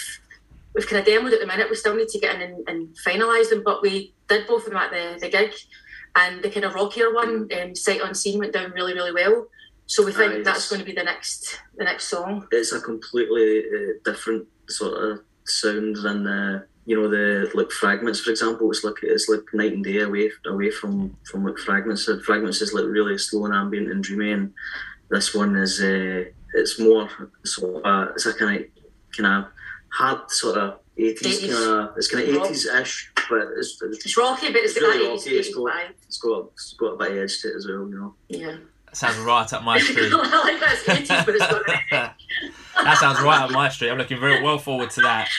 we've 0.75 0.87
kind 0.87 0.99
of 1.01 1.07
demoed 1.11 1.33
at 1.33 1.39
the 1.39 1.47
minute. 1.47 1.69
We 1.71 1.75
still 1.75 1.95
need 1.95 2.09
to 2.09 2.19
get 2.19 2.35
in 2.35 2.41
and, 2.43 2.69
and 2.69 2.95
finalise 3.05 3.49
them, 3.49 3.63
but 3.65 3.81
we 3.81 4.13
did 4.27 4.45
both 4.45 4.65
of 4.65 4.69
them 4.69 4.77
at 4.77 4.91
the, 4.91 5.17
the 5.19 5.29
gig, 5.29 5.53
and 6.15 6.43
the 6.43 6.51
kind 6.51 6.65
of 6.65 6.75
rockier 6.75 7.11
one, 7.13 7.49
um, 7.59 7.75
Sight 7.75 8.01
Unseen, 8.03 8.37
went 8.37 8.53
down 8.53 8.71
really 8.71 8.93
really 8.93 9.11
well. 9.13 9.47
So 9.87 10.05
we 10.05 10.11
think 10.11 10.33
Nice. 10.33 10.45
that's 10.45 10.69
going 10.69 10.79
to 10.81 10.85
be 10.85 10.91
the 10.93 11.03
next 11.03 11.59
the 11.77 11.83
next 11.85 12.09
song. 12.09 12.45
It's 12.51 12.73
a 12.73 12.79
completely 12.81 13.63
uh, 13.73 13.93
different 14.05 14.45
sort 14.69 15.01
of 15.01 15.21
sound 15.45 15.95
than 15.95 16.23
the 16.25 16.67
you 16.87 16.95
know 16.95 17.07
the 17.09 17.51
like 17.53 17.69
fragments 17.71 18.21
for 18.21 18.31
example. 18.31 18.69
It's 18.71 18.83
like 18.83 18.95
it's 19.03 19.27
like 19.29 19.43
night 19.53 19.73
and 19.73 19.83
day 19.83 19.99
away 19.99 20.31
away 20.53 20.71
from 20.71 21.15
from 21.29 21.43
like 21.45 21.57
fragments. 21.59 22.09
Fragments 22.25 22.61
is 22.61 22.73
like 22.73 22.85
really 22.85 23.17
slow 23.17 23.45
and 23.45 23.53
ambient 23.53 23.91
and 23.91 24.01
dreamy, 24.03 24.31
and 24.31 24.53
this 25.09 25.35
one 25.35 25.55
is 25.57 25.81
uh, 25.81 26.23
it's 26.53 26.79
more 26.79 27.09
sort 27.43 27.75
of 27.75 27.85
uh, 27.85 28.11
it's 28.15 28.25
a 28.25 28.33
kind 28.33 28.51
of 28.61 28.65
kind 29.15 29.27
of 29.45 29.51
hard 29.89 30.31
sort 30.31 30.57
of. 30.57 30.79
80s 30.97 31.19
80s. 31.21 31.53
kind 31.53 31.79
of 31.91 31.97
it's 31.97 32.07
kind 32.11 32.23
of 32.27 32.35
80s 32.41 32.81
ish 32.81 33.11
but 33.29 33.43
it's, 33.55 33.79
it's, 33.83 34.03
It's 34.03 34.17
rocky, 34.17 34.47
but 34.47 34.55
it's, 34.65 34.75
It's 34.75 34.81
got 34.83 34.87
really 34.95 35.03
that 35.05 35.11
rocky, 35.11 35.29
80s, 35.29 35.39
it's 35.39 35.49
80s 35.49 35.53
got- 35.53 35.71
vibe. 35.71 35.89
it's 36.07 36.17
got 36.17 36.39
it's 36.53 36.73
got 36.73 36.85
a 36.87 36.97
bit 36.97 37.11
of 37.11 37.17
edge 37.19 37.39
to 37.41 37.47
it 37.51 37.55
as 37.55 37.67
well 37.67 37.87
you 37.87 37.95
know 37.99 38.15
Yeah. 38.29 38.55
Sounds 38.93 39.17
right 39.19 39.53
up 39.53 39.63
my 39.63 39.77
street. 39.87 40.11
Like 40.11 40.59
that 40.59 40.77
80s, 40.87 41.23
but 41.25 41.35
it's 41.35 41.45
got 41.45 41.61
that 42.83 42.97
sounds 42.97 43.21
right 43.21 43.41
up 43.43 43.51
my 43.51 43.69
street. 43.69 43.91
I'm 43.91 43.99
looking 43.99 44.19
very 44.19 44.41
well 44.41 44.57
forward 44.57 44.89
to 44.91 45.01
that. 45.01 45.29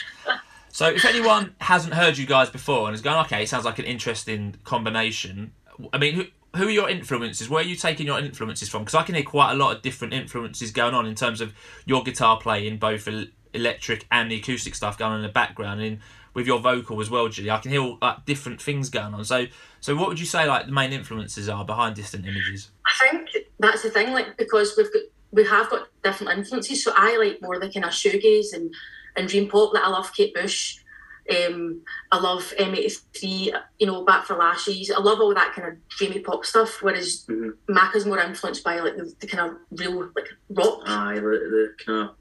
So, 0.71 0.87
if 0.87 1.05
anyone 1.05 1.55
hasn't 1.61 1.93
heard 1.93 2.17
you 2.17 2.25
guys 2.25 2.49
before 2.49 2.87
and 2.87 2.95
is 2.95 3.01
going, 3.01 3.17
okay, 3.25 3.43
it 3.43 3.49
sounds 3.49 3.65
like 3.65 3.79
an 3.79 3.85
interesting 3.85 4.55
combination. 4.63 5.53
I 5.93 5.97
mean, 5.97 6.13
who, 6.15 6.25
who 6.55 6.67
are 6.67 6.71
your 6.71 6.89
influences? 6.89 7.49
Where 7.49 7.63
are 7.63 7.67
you 7.67 7.75
taking 7.75 8.05
your 8.05 8.19
influences 8.19 8.69
from? 8.69 8.83
Because 8.83 8.95
I 8.95 9.03
can 9.03 9.15
hear 9.15 9.23
quite 9.23 9.51
a 9.51 9.55
lot 9.55 9.75
of 9.75 9.81
different 9.81 10.13
influences 10.13 10.71
going 10.71 10.93
on 10.93 11.05
in 11.05 11.15
terms 11.15 11.41
of 11.41 11.53
your 11.85 12.03
guitar 12.03 12.39
playing, 12.39 12.77
both 12.77 13.07
electric 13.53 14.05
and 14.11 14.31
the 14.31 14.35
acoustic 14.35 14.75
stuff 14.75 14.97
going 14.97 15.11
on 15.11 15.17
in 15.17 15.23
the 15.23 15.29
background, 15.29 15.81
and 15.81 15.99
with 16.33 16.47
your 16.47 16.59
vocal 16.59 17.01
as 17.01 17.09
well, 17.09 17.27
Jilly. 17.27 17.51
I 17.51 17.57
can 17.57 17.71
hear 17.71 17.97
like 18.01 18.25
different 18.25 18.61
things 18.61 18.89
going 18.89 19.13
on. 19.13 19.25
So, 19.25 19.47
so 19.81 19.95
what 19.95 20.07
would 20.07 20.19
you 20.19 20.25
say 20.25 20.47
like 20.47 20.67
the 20.67 20.71
main 20.71 20.93
influences 20.93 21.49
are 21.49 21.65
behind 21.65 21.95
Distant 21.95 22.25
Images? 22.25 22.69
I 22.85 23.09
think 23.09 23.29
that's 23.59 23.83
the 23.83 23.89
thing, 23.89 24.13
like 24.13 24.37
because 24.37 24.73
we've 24.77 24.91
got 24.91 25.03
we 25.31 25.45
have 25.45 25.69
got 25.69 25.87
different 26.03 26.37
influences. 26.37 26.83
So 26.83 26.91
I 26.95 27.17
like 27.17 27.41
more 27.41 27.59
the 27.59 27.71
kind 27.71 27.85
of 27.85 27.91
shoegaze 27.91 28.53
and 28.53 28.73
and 29.15 29.27
dream 29.27 29.49
pop. 29.49 29.73
Like 29.73 29.83
I 29.83 29.89
love 29.89 30.13
Kate 30.13 30.33
Bush. 30.33 30.79
Um, 31.29 31.81
I 32.11 32.19
love 32.19 32.51
M83, 32.57 33.53
you 33.77 33.85
know, 33.85 34.03
Bat 34.03 34.25
for 34.25 34.35
Lashes. 34.35 34.89
I 34.89 34.99
love 34.99 35.19
all 35.21 35.33
that 35.35 35.53
kind 35.53 35.67
of 35.67 35.87
dreamy 35.89 36.19
pop 36.21 36.43
stuff. 36.43 36.81
Whereas 36.81 37.25
Mhm. 37.29 37.51
Mac 37.67 37.95
is 37.95 38.05
more 38.07 38.19
influenced 38.19 38.63
by 38.63 38.79
like 38.79 38.97
the, 38.97 39.13
the 39.19 39.27
kind 39.27 39.51
of 39.51 39.57
real 39.79 40.09
like 40.15 40.27
rock. 40.49 40.81
Aye, 40.85 41.15
the, 41.15 41.21
the 41.21 41.73
kind 41.85 42.09
of 42.09 42.15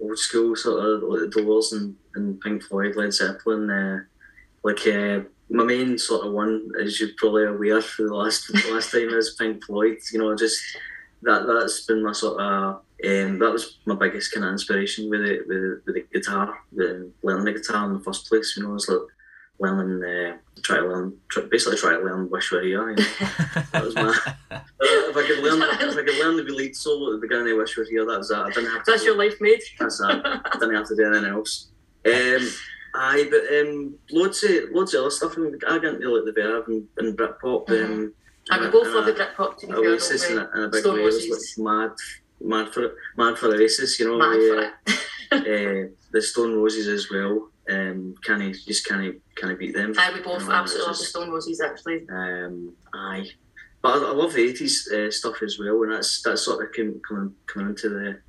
old 0.00 0.18
school 0.18 0.56
sort 0.56 0.84
of 0.84 1.02
like 1.04 1.20
the 1.30 1.42
Doors 1.42 1.72
and, 1.72 1.94
and 2.14 2.40
Pink 2.40 2.62
Floyd, 2.64 2.96
Led 2.96 3.12
Zeppelin. 3.12 3.70
Uh, 3.70 4.00
like 4.64 4.84
uh, 4.88 5.20
my 5.50 5.62
main 5.62 5.96
sort 5.96 6.26
of 6.26 6.32
one, 6.32 6.68
as 6.82 6.98
you're 7.00 7.10
probably 7.16 7.44
aware 7.44 7.80
for 7.80 8.02
the 8.08 8.14
last 8.14 8.48
the 8.48 8.70
last 8.72 8.90
time, 8.90 9.08
is 9.10 9.36
Pink 9.38 9.64
Floyd. 9.64 9.98
You 10.12 10.18
know, 10.18 10.34
just 10.34 10.60
that 11.22 11.46
that's 11.46 11.86
been 11.86 12.02
my 12.02 12.12
sort 12.12 12.40
of 12.40 12.80
um, 13.04 13.38
that 13.38 13.52
was 13.52 13.78
my 13.86 13.94
biggest 13.94 14.32
kind 14.32 14.44
of 14.44 14.52
inspiration 14.52 15.08
with 15.10 15.20
it 15.22 15.46
with, 15.46 15.56
the- 15.56 15.82
with 15.86 15.94
the 15.94 16.04
guitar, 16.18 16.58
the, 16.72 17.10
learning 17.22 17.44
the 17.44 17.52
guitar 17.60 17.86
in 17.86 17.94
the 17.94 18.00
first 18.00 18.28
place. 18.28 18.54
You 18.56 18.64
know, 18.64 18.70
it 18.70 18.74
was 18.74 18.88
like 18.88 18.98
learning, 19.60 20.02
uh, 20.04 20.36
try 20.62 20.78
to 20.78 20.86
learn, 20.86 21.16
try, 21.28 21.42
basically 21.50 21.78
try 21.78 21.92
to 21.96 22.00
learn 22.02 22.28
Wish 22.30 22.50
Were 22.52 22.62
Here. 22.62 22.90
You 22.90 22.96
know? 22.96 23.04
That 23.72 23.84
was 23.84 23.94
my. 23.94 24.10
if 24.80 25.16
I 25.16 25.26
could 25.26 25.38
learn, 25.44 25.62
if 25.62 25.96
I 25.96 26.02
could 26.02 26.18
learn 26.18 26.36
the 26.36 26.52
lead 26.52 26.74
solo 26.76 27.12
at 27.14 27.20
the 27.20 27.26
beginning 27.26 27.52
of 27.52 27.58
Wish 27.58 27.76
Were 27.76 27.84
Here, 27.84 28.04
that 28.06 28.18
was 28.18 28.28
that. 28.30 28.46
I 28.46 28.50
didn't 28.50 28.70
have 28.70 28.84
to. 28.84 28.90
That's 28.90 29.04
your 29.04 29.16
life 29.16 29.34
made. 29.40 29.60
That's 29.78 29.98
that. 29.98 30.42
I 30.44 30.58
didn't 30.58 30.74
have 30.74 30.88
to 30.88 30.96
do 30.96 31.06
anything 31.06 31.30
else. 31.32 31.68
Um, 32.06 32.48
aye, 32.94 33.28
but 33.30 33.42
um, 33.60 33.94
loads 34.10 34.42
of 34.44 34.50
loads 34.72 34.94
of 34.94 35.02
other 35.02 35.10
stuff. 35.10 35.34
I, 35.36 35.40
mean, 35.40 35.58
I 35.68 35.78
get 35.78 35.94
into 35.94 36.08
like 36.14 36.24
the 36.24 36.40
Verve 36.40 36.66
and, 36.68 36.86
and 36.98 37.16
Britpop. 37.16 37.68
Um, 37.70 38.14
And 38.50 38.64
we 38.64 38.70
both 38.70 38.86
and 38.86 38.94
love 38.94 39.06
the 39.06 39.12
a- 39.12 39.26
Britpop 39.34 39.58
to 39.58 39.66
be 39.66 39.72
fair, 39.72 39.82
Oasis 39.90 40.30
in 40.30 40.36
don't 40.36 40.54
a, 40.54 40.56
in 40.58 40.64
a 40.64 40.68
big 40.68 40.80
Stone 40.80 40.94
way. 40.94 41.00
It 41.02 41.04
was 41.04 41.54
like 41.58 41.64
mad, 41.64 41.96
mad 42.40 42.72
for 42.72 42.94
mad 43.16 43.38
for 43.38 43.48
Oasis. 43.48 43.98
You 43.98 44.08
know, 44.08 44.18
for 44.18 44.58
uh, 44.58 44.70
it. 44.86 45.88
uh, 45.88 45.92
the 46.12 46.22
Stone 46.22 46.54
Roses 46.54 46.88
as 46.88 47.10
well. 47.10 47.50
Um, 47.70 48.14
can 48.24 48.40
he 48.40 48.52
just 48.52 48.86
can 48.86 49.02
he 49.02 49.12
can 49.36 49.50
he 49.50 49.56
beat 49.56 49.74
them? 49.74 49.94
Aye, 49.98 50.12
we 50.14 50.20
both 50.20 50.42
You 50.42 50.48
know, 50.48 50.54
absolutely 50.54 50.86
love 50.86 50.98
the 50.98 51.04
Stone 51.04 51.30
Roses 51.30 51.60
actually. 51.60 52.06
Um, 52.08 52.72
aye, 52.94 53.28
but 53.82 54.02
I, 54.02 54.08
I 54.08 54.12
love 54.12 54.32
the 54.32 54.42
eighties 54.42 54.88
uh, 54.90 55.10
stuff 55.10 55.42
as 55.42 55.58
well, 55.58 55.82
and 55.82 55.92
that's 55.92 56.22
that's 56.22 56.42
sort 56.42 56.64
of 56.64 56.72
coming 56.72 57.00
coming 57.46 57.68
into 57.68 57.88
the, 57.90 58.20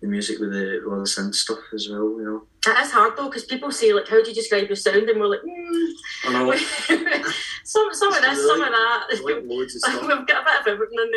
the 0.00 0.06
music 0.06 0.38
with 0.38 0.52
the 0.52 0.80
with 0.84 0.92
all 0.92 0.98
the 0.98 1.04
synth 1.04 1.34
stuff 1.34 1.58
as 1.74 1.88
well. 1.88 2.10
You 2.18 2.24
know, 2.24 2.70
It 2.72 2.78
is 2.78 2.90
hard 2.90 3.16
though 3.16 3.28
because 3.28 3.44
people 3.44 3.70
say 3.72 3.92
like, 3.92 4.08
"How 4.08 4.22
do 4.22 4.28
you 4.28 4.34
describe 4.34 4.68
your 4.68 4.76
sound?" 4.76 5.08
And 5.08 5.20
we're 5.20 5.28
like, 5.28 5.40
mm. 5.40 5.92
I 6.24 6.32
know 6.32 6.54
some 7.64 7.88
some 7.92 8.12
of 8.12 8.22
this, 8.22 8.46
some 8.46 8.60
of 8.60 8.68
that. 8.68 9.06
Like 9.24 9.42
loads 9.44 9.74
of 9.74 9.80
stuff. 9.82 10.00
We've 10.02 10.26
got 10.26 10.42
a 10.42 10.44
bit 10.44 10.60
of 10.60 10.66
everything 10.66 10.98
in 11.02 11.10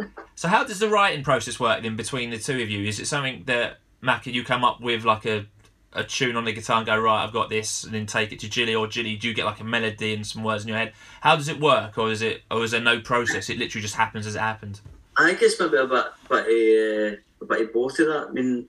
there. 0.00 0.10
So 0.34 0.48
how 0.48 0.64
does 0.64 0.78
the 0.78 0.88
writing 0.88 1.24
process 1.24 1.58
work 1.58 1.82
then 1.82 1.96
between 1.96 2.30
the 2.30 2.38
two 2.38 2.60
of 2.62 2.70
you? 2.70 2.86
Is 2.86 3.00
it 3.00 3.06
something 3.06 3.44
that 3.46 3.78
Mac 4.00 4.26
you 4.26 4.44
come 4.44 4.64
up 4.64 4.80
with 4.80 5.04
like 5.04 5.26
a 5.26 5.46
a 5.92 6.04
tune 6.04 6.36
on 6.36 6.44
the 6.44 6.52
guitar 6.52 6.78
and 6.78 6.86
go 6.86 6.98
right, 6.98 7.24
I've 7.24 7.32
got 7.32 7.48
this, 7.48 7.84
and 7.84 7.92
then 7.92 8.06
take 8.06 8.32
it 8.32 8.38
to 8.40 8.48
Jilly, 8.48 8.74
or 8.74 8.86
Jilly, 8.86 9.16
do 9.16 9.28
you 9.28 9.34
get 9.34 9.44
like 9.44 9.60
a 9.60 9.64
melody 9.64 10.14
and 10.14 10.26
some 10.26 10.44
words 10.44 10.62
in 10.62 10.68
your 10.68 10.78
head? 10.78 10.92
How 11.20 11.36
does 11.36 11.48
it 11.48 11.60
work, 11.60 11.98
or 11.98 12.10
is 12.10 12.22
it, 12.22 12.42
or 12.50 12.62
is 12.62 12.70
there 12.70 12.80
no 12.80 13.00
process? 13.00 13.50
It 13.50 13.58
literally 13.58 13.82
just 13.82 13.96
happens 13.96 14.26
as 14.26 14.36
it 14.36 14.40
happened. 14.40 14.80
I 15.16 15.26
think 15.26 15.42
it's 15.42 15.58
maybe 15.58 15.76
a 15.76 15.86
bit, 15.86 16.06
bit 16.28 16.38
of, 16.38 17.14
uh, 17.14 17.16
a 17.40 17.44
bit 17.44 17.62
of 17.62 17.72
both 17.72 17.98
of 17.98 18.06
that. 18.06 18.26
I 18.28 18.32
mean, 18.32 18.68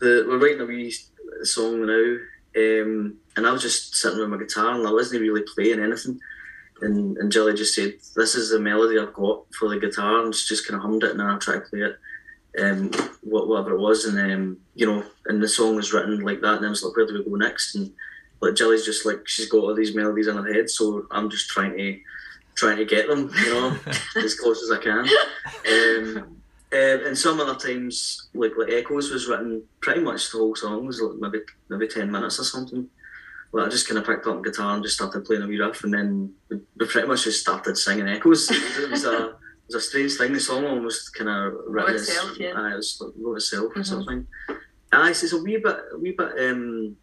the 0.00 0.26
we're 0.28 0.38
writing 0.38 0.60
a 0.60 0.66
wee 0.66 0.94
song 1.42 1.86
now, 1.86 2.16
um, 2.56 3.16
and 3.36 3.46
I 3.46 3.52
was 3.52 3.62
just 3.62 3.96
sitting 3.96 4.18
with 4.18 4.28
my 4.28 4.38
guitar 4.38 4.74
and 4.74 4.86
I 4.86 4.92
wasn't 4.92 5.22
really 5.22 5.42
playing 5.54 5.80
anything. 5.80 6.20
And 6.80 7.16
and 7.18 7.32
Jilly 7.32 7.54
just 7.54 7.74
said, 7.74 7.94
"This 8.16 8.34
is 8.34 8.50
the 8.50 8.58
melody 8.58 8.98
I've 8.98 9.14
got 9.14 9.44
for 9.54 9.68
the 9.68 9.78
guitar," 9.78 10.24
and 10.24 10.34
she 10.34 10.48
just 10.48 10.66
kind 10.66 10.76
of 10.76 10.82
hummed 10.82 11.04
it, 11.04 11.10
and 11.12 11.20
then 11.20 11.26
I 11.26 11.38
tried 11.38 11.60
to 11.60 11.70
play 11.70 11.80
it, 11.80 11.98
um, 12.60 12.90
whatever 13.22 13.74
it 13.74 13.80
was, 13.80 14.04
and 14.04 14.18
um, 14.32 14.58
you 14.74 14.86
know, 14.86 15.04
and 15.26 15.42
the 15.42 15.48
song 15.48 15.76
was 15.76 15.92
written 15.92 16.20
like 16.20 16.40
that, 16.40 16.56
and 16.56 16.66
I 16.66 16.70
was 16.70 16.82
like, 16.82 16.96
"Where 16.96 17.06
do 17.06 17.14
we 17.14 17.24
go 17.24 17.36
next?" 17.36 17.76
And 17.76 17.92
like 18.40 18.54
Jilly's 18.54 18.84
just 18.84 19.06
like 19.06 19.26
she's 19.26 19.48
got 19.48 19.62
all 19.62 19.74
these 19.74 19.94
melodies 19.94 20.26
in 20.26 20.36
her 20.36 20.52
head, 20.52 20.68
so 20.68 21.06
I'm 21.10 21.30
just 21.30 21.48
trying 21.48 21.76
to 21.76 22.00
trying 22.56 22.76
to 22.76 22.84
get 22.84 23.08
them, 23.08 23.30
you 23.36 23.54
know, 23.54 23.76
as 24.16 24.38
close 24.38 24.62
as 24.62 24.70
I 24.70 24.82
can. 24.82 25.06
Um, 25.66 26.42
um, 26.74 27.06
and 27.06 27.16
some 27.16 27.40
other 27.40 27.54
times, 27.54 28.28
like 28.34 28.52
like 28.58 28.70
Echoes 28.70 29.10
was 29.10 29.28
written 29.28 29.62
pretty 29.80 30.00
much 30.00 30.30
the 30.32 30.38
whole 30.38 30.54
song 30.56 30.86
was 30.86 31.00
like 31.00 31.18
maybe 31.18 31.44
maybe 31.70 31.88
ten 31.88 32.10
minutes 32.10 32.38
or 32.40 32.44
something. 32.44 32.88
Well, 33.52 33.66
I 33.66 33.68
just 33.68 33.86
kind 33.88 33.98
of 33.98 34.04
picked 34.06 34.26
up 34.26 34.42
guitar 34.42 34.74
and 34.74 34.82
just 34.82 34.96
started 34.96 35.24
playing 35.24 35.42
a 35.42 35.46
wee 35.46 35.60
riff, 35.60 35.84
and 35.84 35.94
then 35.94 36.34
we, 36.50 36.58
we 36.78 36.86
pretty 36.86 37.06
much 37.06 37.24
just 37.24 37.40
started 37.40 37.76
singing 37.78 38.08
Echoes. 38.08 38.50
It 38.78 38.90
was 38.90 39.04
a 39.04 39.28
it 39.28 39.36
was 39.68 39.74
a 39.76 39.80
strange 39.80 40.14
thing. 40.16 40.32
The 40.32 40.40
song 40.40 40.64
almost 40.66 41.14
kind 41.14 41.30
of 41.30 41.54
Wrote 41.68 41.90
itself, 41.90 42.36
yeah. 42.38 42.50
uh, 42.52 42.72
it 42.72 42.76
was 42.76 43.00
wrote 43.16 43.36
itself 43.36 43.72
or 43.76 43.80
Mhm. 43.80 43.86
something. 43.86 44.26
Aye, 44.92 45.12
so 45.12 45.24
it's 45.24 45.32
a 45.32 45.38
wee 45.42 45.56
bit, 45.56 45.76
a 45.92 45.98
wee 45.98 46.12
bit, 46.16 46.32
um, 46.50 46.96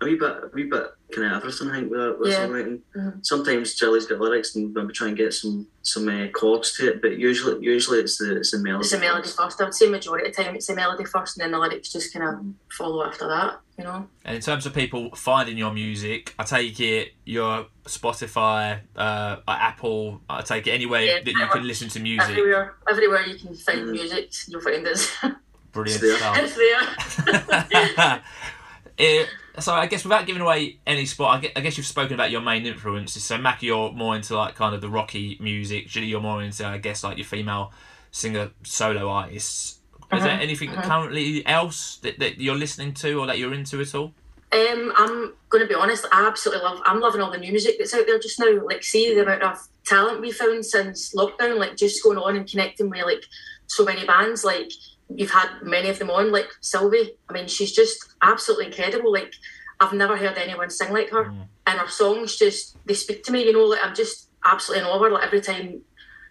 a 0.00 0.04
wee 0.04 0.14
bit, 0.16 0.30
a 0.30 0.50
wee 0.54 0.64
bit 0.64 0.86
kind 1.12 1.26
of 1.32 1.38
everything. 1.42 1.70
I 1.70 1.72
think 1.80 1.90
with, 1.90 2.18
with 2.20 2.30
Yeah. 2.32 2.46
songwriting. 2.46 2.80
Mhm. 2.96 3.26
Sometimes 3.26 3.74
Jilly's 3.74 4.06
got 4.06 4.20
lyrics 4.20 4.54
and 4.54 4.72
maybe 4.74 4.92
try 4.92 5.08
and 5.08 5.16
get 5.16 5.32
some 5.34 5.66
some 5.82 6.06
uh, 6.08 6.28
chords 6.28 6.76
to 6.76 6.88
it, 6.88 7.02
but 7.02 7.18
usually 7.18 7.64
usually 7.64 7.98
it's 8.00 8.18
the 8.18 8.36
it's 8.36 8.50
the 8.52 8.58
melody. 8.58 8.82
It's 8.82 8.92
the 8.92 8.98
melody 9.00 9.28
first. 9.28 9.60
I 9.60 9.64
would 9.64 9.74
say 9.74 9.88
majority 9.88 10.28
of 10.28 10.36
the 10.36 10.42
time 10.44 10.54
it's 10.54 10.66
the 10.66 10.74
melody 10.74 11.04
first, 11.04 11.36
and 11.36 11.44
then 11.44 11.50
the 11.52 11.58
lyrics 11.58 11.90
just 11.92 12.12
kind 12.12 12.24
of 12.28 12.44
follow 12.76 13.04
after 13.04 13.26
that. 13.28 13.60
You 13.78 13.84
know. 13.84 14.08
And 14.24 14.36
in 14.36 14.42
terms 14.42 14.66
of 14.66 14.74
people 14.74 15.14
finding 15.14 15.56
your 15.56 15.72
music, 15.72 16.34
I 16.38 16.44
take 16.44 16.78
it 16.80 17.12
your 17.24 17.66
Spotify, 17.86 18.80
uh, 18.96 19.36
Apple. 19.48 20.20
I 20.28 20.42
take 20.42 20.66
it 20.66 20.72
anywhere 20.72 21.02
Yeah, 21.02 21.20
that 21.24 21.26
you 21.32 21.46
can 21.52 21.66
listen 21.66 21.88
to 21.90 22.00
music. 22.00 22.30
Everywhere, 22.30 22.74
everywhere 22.90 23.22
you 23.26 23.38
can 23.38 23.54
find 23.54 23.80
Mm. 23.86 23.92
music, 23.92 24.32
you'll 24.48 24.60
find 24.60 24.86
us. 24.86 25.10
Brilliant 25.72 26.02
It's 26.02 26.20
there. 26.20 26.44
it's 26.44 27.68
there. 27.96 28.22
Eh, 28.98 29.24
so 29.58 29.74
I 29.74 29.86
guess 29.86 30.04
without 30.04 30.26
giving 30.26 30.42
away 30.42 30.78
any 30.86 31.06
spot, 31.06 31.38
I 31.38 31.40
gue- 31.40 31.52
I 31.56 31.60
guess 31.60 31.76
you've 31.76 31.86
spoken 31.86 32.14
about 32.14 32.30
your 32.30 32.40
main 32.40 32.66
influences. 32.66 33.24
So 33.24 33.38
Mackie, 33.38 33.66
you're 33.66 33.92
more 33.92 34.16
into 34.16 34.36
like 34.36 34.54
kind 34.54 34.74
of 34.74 34.80
the 34.80 34.88
rocky 34.88 35.36
music. 35.40 35.88
Jilly, 35.88 36.06
you're 36.06 36.20
more 36.20 36.42
into 36.42 36.66
I 36.66 36.78
guess 36.78 37.04
like 37.04 37.16
your 37.18 37.26
female 37.26 37.72
singer 38.10 38.50
solo 38.64 39.08
artists. 39.08 39.78
Is 40.12 40.22
there 40.22 40.38
Mhm, 40.38 40.42
anything 40.42 40.70
mhm. 40.70 40.82
currently 40.82 41.46
else 41.46 41.98
that, 42.02 42.18
that 42.18 42.40
you're 42.40 42.54
listening 42.56 42.94
to 42.94 43.20
or 43.20 43.26
that 43.26 43.38
you're 43.38 43.52
into 43.52 43.80
at 43.80 43.94
all? 43.94 44.14
Um, 44.50 44.92
I'm 44.96 45.34
going 45.50 45.62
to 45.62 45.68
be 45.68 45.74
honest. 45.74 46.06
I 46.10 46.26
absolutely 46.26 46.64
love. 46.64 46.80
I'm 46.86 47.00
loving 47.00 47.20
all 47.20 47.30
the 47.30 47.36
new 47.36 47.50
music 47.52 47.76
that's 47.78 47.92
out 47.92 48.06
there 48.06 48.18
just 48.18 48.40
now. 48.40 48.64
Like, 48.64 48.82
see 48.82 49.14
the 49.14 49.20
amount 49.22 49.42
of 49.42 49.58
talent 49.84 50.22
we 50.22 50.32
found 50.32 50.64
since 50.64 51.14
lockdown. 51.14 51.58
Like, 51.58 51.76
just 51.76 52.02
going 52.02 52.16
on 52.16 52.36
and 52.36 52.48
connecting 52.48 52.88
with 52.88 53.04
like 53.04 53.22
so 53.66 53.84
many 53.84 54.06
bands. 54.06 54.44
Like, 54.44 54.72
you've 55.14 55.30
had 55.30 55.48
many 55.62 55.88
of 55.88 55.98
them 55.98 56.10
on. 56.10 56.30
Like 56.32 56.48
Sylvie. 56.60 57.12
I 57.28 57.32
mean, 57.32 57.46
she's 57.48 57.72
just 57.72 58.14
absolutely 58.22 58.66
incredible. 58.66 59.12
Like, 59.12 59.32
I've 59.80 59.92
never 59.92 60.16
heard 60.16 60.36
anyone 60.38 60.70
sing 60.70 60.92
like 60.92 61.10
her, 61.10 61.24
Mm. 61.26 61.46
and 61.66 61.78
her 61.78 61.88
songs 61.88 62.36
just 62.36 62.76
they 62.86 62.94
speak 62.94 63.24
to 63.24 63.32
me. 63.32 63.44
You 63.44 63.52
know, 63.52 63.64
like 63.64 63.80
I'm 63.82 63.94
just 63.94 64.28
absolutely 64.44 64.82
in 64.86 64.90
awe. 64.90 64.96
of 64.96 65.02
her. 65.02 65.10
Like 65.10 65.24
every 65.26 65.40
time 65.40 65.82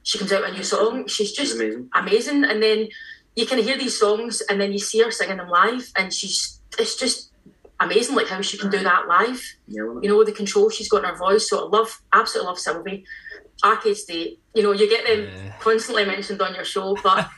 she 0.03 0.17
comes 0.17 0.31
out 0.31 0.41
with 0.41 0.51
a 0.51 0.53
new 0.53 0.63
song, 0.63 1.07
she's 1.07 1.31
just 1.33 1.55
amazing. 1.55 1.89
amazing. 1.93 2.43
And 2.45 2.61
then 2.61 2.87
you 3.35 3.45
can 3.45 3.59
hear 3.59 3.77
these 3.77 3.97
songs, 3.99 4.41
and 4.49 4.59
then 4.59 4.71
you 4.71 4.79
see 4.79 5.01
her 5.03 5.11
singing 5.11 5.37
them 5.37 5.49
live, 5.49 5.91
and 5.95 6.13
she's 6.13 6.59
it's 6.79 6.95
just 6.95 7.31
amazing, 7.79 8.15
like 8.15 8.27
how 8.27 8.41
she 8.41 8.57
can 8.57 8.69
do 8.71 8.81
that 8.83 9.07
live. 9.07 9.41
Yeah, 9.67 9.83
well, 9.83 9.99
You 10.03 10.09
know, 10.09 10.23
the 10.23 10.31
control 10.31 10.69
she's 10.69 10.89
got 10.89 11.03
in 11.03 11.09
her 11.09 11.15
voice. 11.15 11.47
So 11.49 11.65
I 11.65 11.69
love, 11.69 12.01
absolutely 12.11 12.47
love 12.49 12.59
Sylvie. 12.59 13.05
Arcade 13.63 13.97
State. 13.97 14.39
You 14.55 14.63
know, 14.63 14.71
you 14.71 14.89
get 14.89 15.05
them 15.05 15.21
Yeah. 15.31 15.53
constantly 15.59 16.03
mentioned 16.05 16.41
on 16.41 16.53
your 16.55 16.65
show, 16.65 16.95
but 17.03 17.29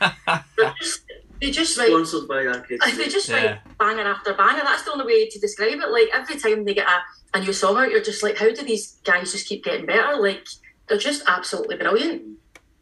they're 0.56 0.74
just, 0.80 1.02
they 1.40 1.50
just 1.50 1.76
write. 1.78 1.88
sponsored 1.88 2.28
by 2.28 2.46
Arcade. 2.46 2.80
They 2.96 3.08
just 3.08 3.28
Yeah. 3.28 3.44
write 3.44 3.78
banger 3.78 4.02
after 4.02 4.34
banger. 4.34 4.62
That's 4.64 4.82
the 4.82 4.92
only 4.92 5.06
way 5.06 5.28
to 5.28 5.38
describe 5.38 5.78
it. 5.80 5.88
Like 5.90 6.08
every 6.12 6.38
time 6.38 6.64
they 6.64 6.74
get 6.74 6.88
a, 6.88 7.38
a 7.38 7.40
new 7.40 7.52
song 7.52 7.76
out, 7.78 7.90
you're 7.90 8.02
just 8.02 8.22
like, 8.22 8.36
how 8.38 8.50
do 8.52 8.62
these 8.62 8.98
guys 9.04 9.32
just 9.32 9.46
keep 9.46 9.64
getting 9.64 9.86
better? 9.86 10.16
Like 10.16 10.46
they're 10.88 10.98
just 10.98 11.22
absolutely 11.26 11.76
brilliant. 11.76 12.22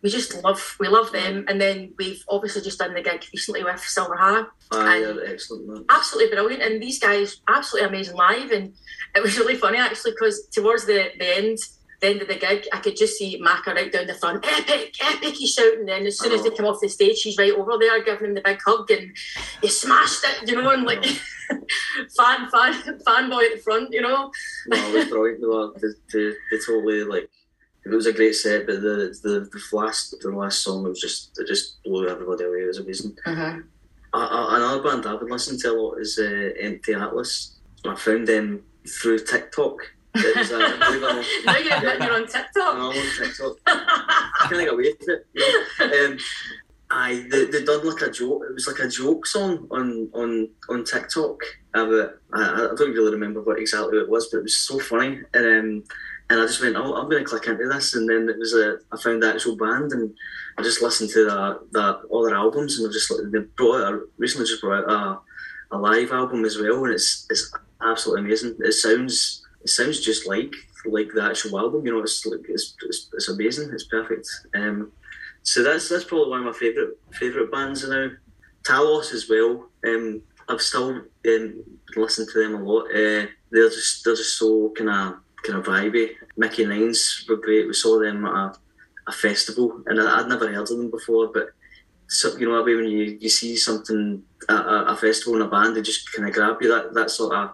We 0.01 0.11
just 0.11 0.43
love, 0.45 0.77
we 0.79 0.87
love 0.87 1.11
them. 1.11 1.45
And 1.49 1.61
then 1.61 1.93
we've 1.99 2.23
obviously 2.29 2.63
just 2.63 2.79
done 2.79 2.95
the 2.95 3.03
gig 3.03 3.25
recently 3.33 3.65
with 3.65 3.81
Silver 3.81 4.17
Hair. 4.17 4.47
Aye, 4.71 5.05
ah, 5.05 5.13
they're 5.15 5.27
excellent. 5.33 5.67
Man. 5.67 5.85
Absolutely 5.89 6.35
brilliant. 6.35 6.63
And 6.63 6.81
these 6.81 7.01
guys, 7.01 7.41
absolutely 7.49 7.89
amazing 7.89 8.15
live. 8.17 8.53
And 8.53 8.73
it 9.17 9.23
was 9.23 9.37
really 9.39 9.57
funny 9.57 9.79
actually 9.79 10.13
because 10.13 10.47
towards 10.53 10.87
the, 10.87 11.11
the 11.19 11.37
end, 11.37 11.59
the 12.01 12.09
end 12.09 12.23
of 12.23 12.29
the 12.29 12.37
gig, 12.37 12.67
I 12.73 12.79
could 12.79 12.97
just 12.97 13.19
see 13.19 13.41
Macca 13.41 13.75
right 13.75 13.91
down 13.91 14.07
the 14.07 14.15
front, 14.15 14.45
epic, 14.47 14.95
epic, 15.01 15.35
he's 15.35 15.53
shouting. 15.53 15.81
And 15.81 15.89
then 15.89 16.07
as 16.07 16.19
soon 16.19 16.33
as 16.33 16.43
they 16.43 16.51
come 16.51 16.67
off 16.67 16.81
the 16.81 16.89
stage, 16.89 17.23
he's 17.23 17.39
right 17.39 17.53
over 17.53 17.77
there 17.79 18.03
giving 18.05 18.29
him 18.29 18.35
the 18.35 18.41
big 18.41 18.61
hug 18.65 18.91
and 18.91 19.11
he 19.61 19.69
smashed 19.69 20.25
it, 20.25 20.49
you 20.49 20.61
know, 20.61 20.71
and 20.71 20.85
like 20.85 21.05
fan, 22.17 22.49
fan, 22.51 22.75
fanboy 23.07 23.43
at 23.45 23.57
the 23.57 23.61
front, 23.65 23.93
you 23.93 24.01
know. 24.01 24.31
No, 24.67 24.77
it 24.77 24.95
was 24.95 25.09
brilliant. 25.09 25.41
They, 25.41 25.47
were, 25.47 25.73
they, 25.75 25.89
they, 26.13 26.37
they 26.51 26.65
totally 26.65 27.05
like. 27.05 27.29
It 27.85 27.95
was 27.95 28.07
a 28.07 28.13
great 28.13 28.35
set, 28.35 28.67
but 28.67 28.83
the 28.83 29.17
the 29.23 29.49
the 29.51 29.63
last 29.73 30.15
the 30.21 30.31
last 30.31 30.63
song 30.63 30.83
was 30.83 31.01
just 31.01 31.39
it 31.39 31.47
just 31.47 31.83
blew 31.85 32.07
everybody 32.07 32.45
away. 32.45 32.59
It 32.59 32.67
was 32.67 32.79
amazing. 32.79 33.17
Mm-hmm. 33.27 33.61
Uh, 34.13 34.17
uh, 34.17 34.57
another 34.57 34.83
band 34.83 35.07
I've 35.07 35.21
been 35.21 35.31
listening 35.31 35.61
to 35.61 35.71
a 35.71 35.73
lot 35.73 35.99
is 35.99 36.19
uh, 36.19 36.51
Empty 36.61 36.93
Atlas. 36.95 37.59
I 37.87 37.95
found 37.95 38.27
them 38.27 38.63
through 38.87 39.21
TikTok. 39.21 39.79
It 40.19 40.37
was, 40.37 40.53
uh, 40.53 40.59
believe 40.59 41.03
it 41.03 41.07
or 41.07 41.15
not, 41.15 41.27
Now 41.47 41.57
you're, 41.57 41.95
you're 42.03 42.15
on 42.15 42.27
I'm 42.57 42.81
on 42.81 42.93
TikTok. 43.19 43.57
I 43.67 44.47
can't 44.49 44.61
get 44.61 44.73
away 44.73 44.95
with 44.99 45.09
it. 45.09 45.27
You 45.33 45.65
know? 45.81 46.07
um, 46.07 46.19
aye, 46.91 47.27
they, 47.31 47.45
they 47.47 47.65
done 47.65 47.87
like 47.87 48.03
a 48.03 48.11
joke. 48.11 48.43
It 48.49 48.55
was 48.55 48.67
like 48.67 48.81
a 48.81 48.89
joke 48.89 49.27
song 49.27 49.67
on 49.71 50.09
on 50.15 50.49
on 50.69 50.85
TikTok. 50.85 51.41
About, 51.75 52.15
I, 52.33 52.43
I 52.43 52.75
don't 52.77 52.93
really 52.93 53.13
remember 53.13 53.43
what 53.43 53.59
exactly 53.59 53.99
it 53.99 54.09
was, 54.09 54.29
but 54.29 54.39
it 54.39 54.43
was 54.43 54.57
so 54.57 54.79
funny. 54.79 55.21
And 55.35 55.47
um, 55.47 55.85
and 56.31 56.41
I 56.41 56.47
just 56.47 56.61
went, 56.61 56.77
oh, 56.77 56.95
I'm 56.95 57.09
going 57.09 57.25
to 57.25 57.29
click 57.29 57.47
into 57.47 57.69
this. 57.69 57.95
And 57.95 58.09
then 58.09 58.29
it 58.29 58.39
was 58.39 58.53
a, 58.55 58.79
I 58.93 59.01
found 59.01 59.23
the 59.23 59.33
actual 59.33 59.57
band, 59.57 59.93
and 59.93 60.15
I 60.59 60.63
just 60.63 60.83
listened 60.83 61.11
to 61.11 61.25
that 61.25 61.61
that 61.73 62.01
all 62.11 62.25
their 62.25 62.37
albums, 62.37 62.79
and 62.79 62.89
they 62.89 62.93
just 62.93 63.13
they 63.33 63.39
brought 63.57 63.85
out 63.85 64.01
recently 64.19 64.47
just 64.47 64.61
brought 64.61 64.89
out 64.89 65.23
a, 65.71 65.77
a 65.77 65.79
live 65.79 66.11
album 66.13 66.45
as 66.45 66.59
well, 66.59 66.85
and 66.85 66.93
it's 66.93 67.27
it's 67.31 67.53
absolutely 67.81 68.27
amazing. 68.27 68.57
It 68.61 68.73
sounds 68.73 69.47
it 69.63 69.69
sounds 69.69 70.01
just 70.01 70.27
like 70.27 70.53
like 70.87 71.11
the 71.15 71.23
actual 71.23 71.59
album. 71.59 71.85
You 71.85 71.93
know, 71.93 72.03
it's 72.03 72.25
like 72.25 72.41
it's 72.49 72.75
it's, 72.83 73.11
it's 73.13 73.29
amazing. 73.29 73.71
It's 73.73 73.85
perfect. 73.85 74.29
Um, 74.55 74.93
so 75.43 75.63
that's 75.63 75.89
that's 75.89 76.05
probably 76.05 76.31
one 76.31 76.41
of 76.41 76.47
my 76.47 76.53
favorite 76.53 76.99
favorite 77.13 77.51
bands 77.51 77.89
now. 77.89 78.11
Talos 78.65 79.13
as 79.13 79.29
well. 79.29 79.69
Um, 79.87 80.23
I've 80.49 80.61
still 80.61 81.03
um, 81.27 81.65
listened 81.97 82.29
to 82.33 82.39
them 82.43 82.55
a 82.55 82.63
lot. 82.63 82.87
Uh, 82.87 83.27
they're 83.51 83.71
just 83.71 84.05
they're 84.05 84.17
just 84.17 84.39
so 84.39 84.73
kind 84.77 84.91
of 84.91 85.15
kind 85.43 85.59
of 85.59 85.65
vibey. 85.65 86.11
Mickey 86.37 86.65
Nines 86.65 87.25
were 87.29 87.37
great. 87.37 87.67
We 87.67 87.73
saw 87.73 87.99
them 87.99 88.25
at 88.25 88.33
a, 88.33 88.53
a 89.09 89.13
festival, 89.13 89.83
and 89.87 90.01
I, 90.01 90.21
I'd 90.21 90.29
never 90.29 90.53
heard 90.53 90.63
of 90.63 90.69
them 90.69 90.91
before. 90.91 91.29
But 91.29 91.49
so, 92.09 92.37
you 92.37 92.49
know, 92.49 92.57
that 92.57 92.65
way 92.65 92.75
when 92.75 92.87
you, 92.87 93.19
you 93.21 93.29
see 93.29 93.57
something 93.57 94.23
at 94.49 94.55
a, 94.55 94.89
a 94.89 94.97
festival 94.97 95.37
in 95.37 95.47
a 95.47 95.49
band, 95.49 95.77
they 95.77 95.83
just 95.83 96.13
kind 96.13 96.29
of 96.29 96.35
grab 96.35 96.57
you. 96.61 96.69
That 96.69 96.95
that 96.95 97.11
sort 97.11 97.35
of 97.35 97.51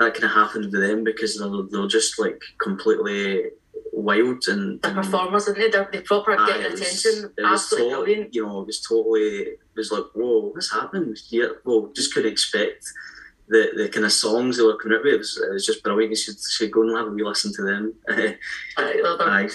that 0.00 0.14
kind 0.14 0.24
of 0.24 0.30
happened 0.32 0.72
with 0.72 0.80
them 0.80 1.04
because 1.04 1.38
they're, 1.38 1.48
they're 1.70 1.88
just 1.88 2.18
like 2.18 2.40
completely 2.60 3.44
wild 3.92 4.42
and, 4.48 4.82
The 4.82 4.90
performers, 4.92 5.46
and 5.46 5.56
they? 5.56 5.70
They're, 5.70 5.88
they 5.92 6.00
proper 6.00 6.32
Aye, 6.38 6.46
getting 6.46 6.72
attention. 6.72 7.32
it 7.36 7.42
was 7.42 7.62
Absolutely 7.62 7.90
tot- 7.90 8.04
brilliant. 8.04 8.34
You 8.34 8.46
know, 8.46 8.60
it 8.62 8.66
was 8.66 8.80
totally, 8.80 9.20
it 9.38 9.58
was 9.76 9.92
like, 9.92 10.04
whoa, 10.14 10.50
what's 10.52 10.72
happened 10.72 11.16
here? 11.28 11.60
Well, 11.64 11.92
just 11.94 12.12
couldn't 12.12 12.32
expect 12.32 12.84
the, 13.48 13.70
the 13.76 13.88
kind 13.88 14.04
of 14.06 14.12
songs 14.12 14.56
they 14.56 14.64
were 14.64 14.76
coming 14.78 14.98
out 14.98 15.04
with. 15.04 15.14
It 15.14 15.18
was, 15.18 15.36
it 15.48 15.52
was 15.52 15.66
just 15.66 15.82
brilliant. 15.82 16.10
You 16.10 16.16
should, 16.16 16.40
should 16.40 16.72
go 16.72 16.82
and 16.82 16.96
have 16.96 17.06
a 17.06 17.10
wee 17.10 17.22
listen 17.22 17.52
to 17.54 17.62
them. 17.62 17.94
Aye, 18.08 18.36
they're- 18.76 19.02
they're- 19.02 19.16
Aye. 19.20 19.48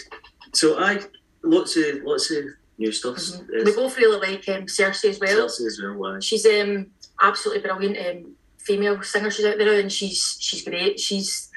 So, 0.53 0.79
I 0.79 0.99
lots 1.43 1.77
of 1.77 1.83
lots 2.03 2.31
of 2.31 2.43
new 2.79 2.91
stuff. 2.91 3.17
Mhm. 3.17 3.65
We 3.65 3.75
both 3.75 3.97
really 3.97 4.19
like 4.19 4.49
um, 4.49 4.63
Cersei 4.65 5.09
as 5.09 5.19
well. 5.19 5.35
Chelsea 5.37 5.65
as 5.67 5.79
well. 5.81 6.05
Aye. 6.15 6.19
She's 6.21 6.45
um 6.45 6.87
absolutely 7.21 7.61
brilliant 7.61 7.97
um, 8.25 8.35
female 8.69 9.01
singer. 9.01 9.31
She's 9.31 9.45
out 9.45 9.57
there 9.57 9.79
and 9.79 9.91
she's 9.91 10.37
she's 10.39 10.63
great. 10.63 10.99
She's 10.99 11.49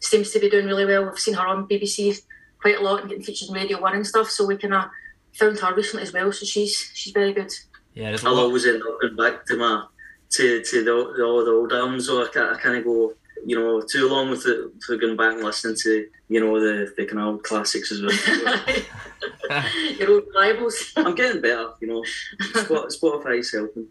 seems 0.00 0.30
to 0.30 0.38
be 0.38 0.48
doing 0.48 0.66
really 0.66 0.86
well. 0.86 1.04
We've 1.04 1.18
seen 1.18 1.34
her 1.34 1.46
on 1.46 1.68
BBC 1.68 2.22
quite 2.60 2.78
a 2.78 2.82
lot 2.82 3.00
and 3.00 3.08
getting 3.08 3.24
featured 3.24 3.50
on 3.50 3.54
Radio 3.54 3.80
One 3.80 3.94
and 3.94 4.06
stuff. 4.06 4.30
So 4.30 4.46
we 4.46 4.56
kind 4.56 4.74
of 4.74 4.84
found 5.34 5.58
her 5.58 5.74
recently 5.74 6.02
as 6.02 6.12
well. 6.12 6.32
So 6.32 6.46
she's 6.46 6.90
she's 6.94 7.12
very 7.12 7.34
good. 7.34 7.52
Yeah, 7.92 8.08
there's 8.08 8.24
a 8.24 8.28
I'll 8.28 8.38
always 8.38 8.66
end 8.66 8.82
up 8.82 9.00
going 9.00 9.16
back 9.16 9.44
to 9.46 9.56
my 9.56 9.84
to 10.30 10.62
to 10.62 10.84
the, 10.84 11.14
the 11.16 11.22
all 11.22 11.44
the 11.44 11.50
old 11.50 11.72
albums. 11.72 12.06
So 12.06 12.24
I 12.24 12.28
can't 12.28 12.56
I 12.56 12.60
can't 12.60 12.84
go 12.84 13.12
you 13.46 13.56
know 13.58 13.82
too 13.82 14.08
long 14.08 14.30
with 14.30 14.46
it 14.46 14.70
for 14.86 14.96
going 14.96 15.16
back 15.16 15.34
and 15.34 15.44
listening 15.44 15.76
to 15.82 16.08
you 16.28 16.40
know 16.40 16.58
the 16.58 16.94
the 16.96 17.04
kind 17.04 17.20
of 17.20 17.26
old 17.26 17.42
classics 17.42 17.92
as 17.92 18.00
well. 18.00 18.58
Your 19.98 20.12
old 20.12 20.24
rivals. 20.34 20.92
I'm 20.96 21.14
getting 21.14 21.42
better, 21.42 21.72
you 21.80 21.88
know. 21.88 22.02
Spotify's 22.40 23.52
helping. 23.52 23.86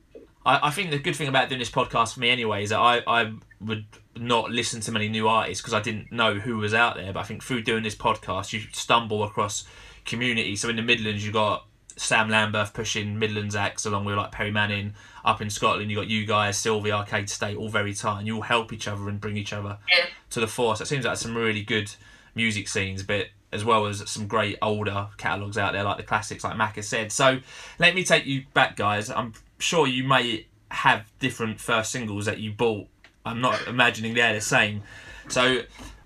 I, 0.45 0.67
I 0.67 0.71
think 0.71 0.91
the 0.91 0.99
good 0.99 1.15
thing 1.15 1.27
about 1.27 1.49
doing 1.49 1.59
this 1.59 1.69
podcast 1.71 2.13
for 2.15 2.19
me 2.19 2.29
anyway 2.29 2.63
is 2.63 2.69
that 2.71 2.79
I, 2.79 3.01
I 3.07 3.33
would 3.61 3.85
not 4.15 4.51
listen 4.51 4.81
to 4.81 4.91
many 4.91 5.07
new 5.09 5.27
artists 5.27 5.61
because 5.61 5.73
I 5.73 5.81
didn't 5.81 6.11
know 6.11 6.35
who 6.35 6.57
was 6.57 6.73
out 6.73 6.95
there. 6.95 7.13
But 7.13 7.21
I 7.21 7.23
think 7.23 7.43
through 7.43 7.61
doing 7.63 7.83
this 7.83 7.95
podcast, 7.95 8.53
you 8.53 8.61
stumble 8.73 9.23
across 9.23 9.65
community. 10.05 10.55
So 10.55 10.69
in 10.69 10.75
the 10.75 10.81
Midlands, 10.81 11.25
you 11.25 11.31
got 11.31 11.65
Sam 11.95 12.29
Lambert 12.29 12.71
pushing 12.73 13.17
Midlands 13.19 13.55
acts 13.55 13.85
along 13.85 14.05
with 14.05 14.15
like 14.15 14.31
Perry 14.31 14.51
Manning 14.51 14.93
up 15.23 15.41
in 15.41 15.49
Scotland. 15.49 15.89
You 15.89 15.97
got 15.97 16.07
you 16.07 16.25
guys, 16.25 16.57
Sylvie, 16.57 16.91
Arcade 16.91 17.29
State, 17.29 17.55
all 17.57 17.69
very 17.69 17.93
tight, 17.93 18.19
and 18.19 18.27
you 18.27 18.35
all 18.37 18.41
help 18.41 18.73
each 18.73 18.87
other 18.87 19.07
and 19.09 19.21
bring 19.21 19.37
each 19.37 19.53
other 19.53 19.77
Yeah. 19.89 20.05
to 20.31 20.39
the 20.39 20.47
fore. 20.47 20.75
So 20.75 20.81
it 20.83 20.87
seems 20.87 21.05
like 21.05 21.17
some 21.17 21.35
really 21.37 21.61
good 21.63 21.93
music 22.35 22.67
scenes, 22.67 23.03
but 23.03 23.27
as 23.51 23.63
well 23.63 23.85
as 23.85 24.09
some 24.09 24.25
great 24.27 24.57
older 24.63 25.07
catalogues 25.17 25.57
out 25.59 25.73
there, 25.73 25.83
like 25.83 25.97
the 25.97 26.03
classics, 26.03 26.43
like 26.43 26.57
Mac 26.57 26.75
has 26.75 26.87
said. 26.87 27.11
So 27.11 27.39
let 27.77 27.93
me 27.93 28.03
take 28.03 28.25
you 28.25 28.43
back, 28.55 28.75
guys. 28.75 29.11
I'm 29.11 29.33
sure 29.63 29.87
you 29.87 30.03
may 30.03 30.47
have 30.69 31.11
different 31.19 31.59
first 31.59 31.91
singles 31.91 32.25
that 32.25 32.39
you 32.39 32.51
bought. 32.51 32.87
I'm 33.25 33.41
not 33.41 33.67
imagining 33.67 34.13
they're 34.13 34.33
the 34.33 34.41
same. 34.41 34.83
So, 35.29 35.61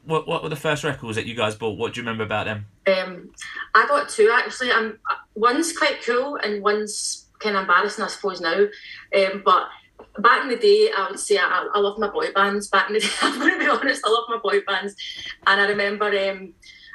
what 0.06 0.28
what 0.28 0.44
were 0.44 0.50
the 0.50 0.56
first 0.56 0.84
records 0.84 1.16
that 1.16 1.26
you 1.26 1.36
guys 1.36 1.56
bought? 1.56 1.78
What 1.78 1.94
do 1.94 2.00
you 2.00 2.04
remember 2.04 2.24
about 2.24 2.46
them? 2.46 2.66
Um, 2.88 3.32
I 3.74 3.88
got 3.88 4.10
two 4.10 4.32
actually. 4.34 4.72
Um, 4.72 5.00
one's 5.36 5.76
quite 5.76 6.04
cool 6.06 6.38
and 6.38 6.62
one's 6.62 7.26
kind 7.40 7.56
of 7.56 7.62
embarrassing, 7.62 8.04
I 8.04 8.08
suppose 8.08 8.42
now. 8.42 8.68
Um, 9.16 9.42
but 9.44 9.68
back 10.20 10.44
in 10.44 10.50
the 10.50 10.58
day, 10.58 10.90
I 10.96 11.10
would 11.10 11.20
say 11.20 11.38
I, 11.38 11.68
I 11.74 11.80
love 11.80 11.98
my 11.98 12.10
boy 12.10 12.32
bands. 12.34 12.68
Back 12.68 12.90
in 12.90 12.96
the 12.96 13.00
day, 13.02 13.10
I'm 13.22 13.40
going 13.40 13.54
to 13.54 13.60
be 13.60 13.70
honest, 13.70 14.04
I 14.06 14.10
love 14.10 14.26
my 14.30 14.38
boy 14.38 14.62
bands. 14.62 14.96
And 15.46 15.62
I 15.62 15.68
remember 15.68 16.06
um, 16.06 16.54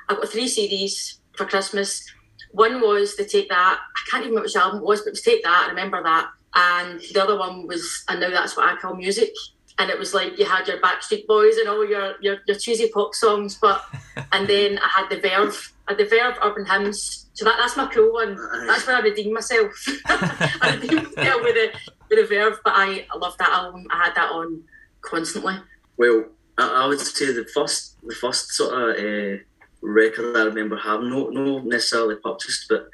I 0.08 0.14
got 0.14 0.28
three 0.28 0.46
CDs 0.46 1.18
for 1.36 1.46
Christmas. 1.46 2.04
One 2.52 2.80
was 2.80 3.16
the 3.16 3.24
Take 3.24 3.48
That. 3.48 3.78
I 3.80 4.10
can't 4.10 4.22
even 4.22 4.32
remember 4.32 4.46
which 4.46 4.56
album 4.56 4.80
it 4.80 4.84
was, 4.84 5.00
but 5.00 5.08
it 5.08 5.12
was 5.12 5.22
Take 5.22 5.42
That. 5.42 5.64
I 5.66 5.70
remember 5.70 6.02
that. 6.02 6.28
And 6.54 7.00
the 7.12 7.22
other 7.22 7.38
one 7.38 7.66
was, 7.66 8.04
and 8.08 8.20
now 8.20 8.30
that's 8.30 8.56
what 8.56 8.68
I 8.68 8.76
call 8.76 8.94
music. 8.94 9.32
And 9.78 9.90
it 9.90 9.98
was 9.98 10.12
like 10.12 10.38
you 10.38 10.44
had 10.44 10.68
your 10.68 10.80
Backstreet 10.80 11.26
Boys 11.26 11.56
and 11.56 11.68
all 11.68 11.86
your 11.86 12.14
your, 12.20 12.38
your 12.46 12.58
cheesy 12.58 12.90
pop 12.90 13.14
songs, 13.14 13.58
but 13.60 13.82
and 14.32 14.46
then 14.46 14.78
I 14.78 14.88
had 14.88 15.08
the 15.08 15.20
Verve, 15.20 15.72
I 15.88 15.92
had 15.92 15.98
the 15.98 16.04
Verve 16.04 16.36
Urban 16.42 16.66
Hymns. 16.66 17.30
So 17.32 17.46
that, 17.46 17.56
that's 17.58 17.78
my 17.78 17.86
cool 17.86 18.12
one. 18.12 18.36
That's 18.66 18.86
where 18.86 18.96
I 18.96 19.00
redeem 19.00 19.32
myself. 19.32 19.72
I 20.06 20.78
redeem 20.80 21.04
myself 21.16 21.42
with 21.42 21.54
the 21.54 21.72
with 22.10 22.28
the 22.28 22.34
Verve, 22.34 22.58
but 22.62 22.74
I, 22.76 23.06
I 23.10 23.16
love 23.16 23.36
that 23.38 23.48
album. 23.48 23.86
I 23.90 24.04
had 24.04 24.14
that 24.14 24.30
on 24.30 24.62
constantly. 25.00 25.54
Well, 25.96 26.26
I, 26.58 26.84
I 26.84 26.86
would 26.86 27.00
say 27.00 27.32
the 27.32 27.46
first, 27.54 27.96
the 28.02 28.14
first 28.14 28.52
sort 28.52 28.74
of 28.74 28.96
uh, 28.96 29.42
record 29.80 30.36
I 30.36 30.44
remember 30.44 30.76
having, 30.76 31.10
no, 31.10 31.28
no 31.28 31.60
necessarily 31.60 32.16
purchased, 32.16 32.66
but 32.68 32.88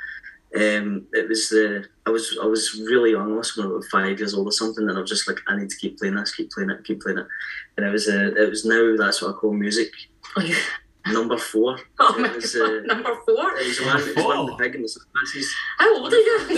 um, 0.57 1.07
it 1.12 1.28
was 1.28 1.50
the 1.50 1.85
I 2.07 2.11
was 2.11 2.38
I 2.43 2.47
was 2.47 2.81
really 2.88 3.11
young. 3.12 3.35
I 3.35 3.37
was 3.37 3.57
about 3.59 3.85
five 3.85 4.19
years 4.19 4.35
old 4.35 4.49
or 4.49 4.52
something, 4.52 4.88
and 4.88 4.97
I 4.97 5.00
was 5.00 5.11
just 5.11 5.28
like, 5.28 5.38
I 5.47 5.57
need 5.57 5.69
to 5.69 5.76
keep 5.76 5.99
playing 5.99 6.14
this, 6.14 6.35
keep 6.35 6.50
playing 6.50 6.71
it, 6.71 6.85
keep 6.85 7.02
playing 7.02 7.19
it. 7.19 7.26
And 7.76 7.87
it 7.87 7.90
was 7.90 8.09
uh, 8.09 8.33
it 8.37 8.49
was 8.49 8.64
now 8.64 8.97
that's 8.97 9.21
what 9.21 9.31
I 9.31 9.35
call 9.35 9.52
music. 9.52 9.90
Oh, 10.37 10.50
Number 11.12 11.38
four. 11.38 11.78
oh 12.00 12.19
my 12.19 12.35
was, 12.35 12.55
god, 12.55 12.71
uh, 12.71 12.81
number 12.83 13.14
four. 13.25 13.57
It 13.57 13.67
was 13.67 13.81
one, 13.81 14.00
it 14.00 14.17
was 14.17 14.25
one 14.25 14.38
of 14.38 14.47
the 14.49 14.57
big 14.57 14.75
and 14.75 14.85
it's 14.85 14.99
classes. 14.99 15.55
How 15.78 15.97
old 15.97 16.12
are 16.12 16.17
you? 16.17 16.38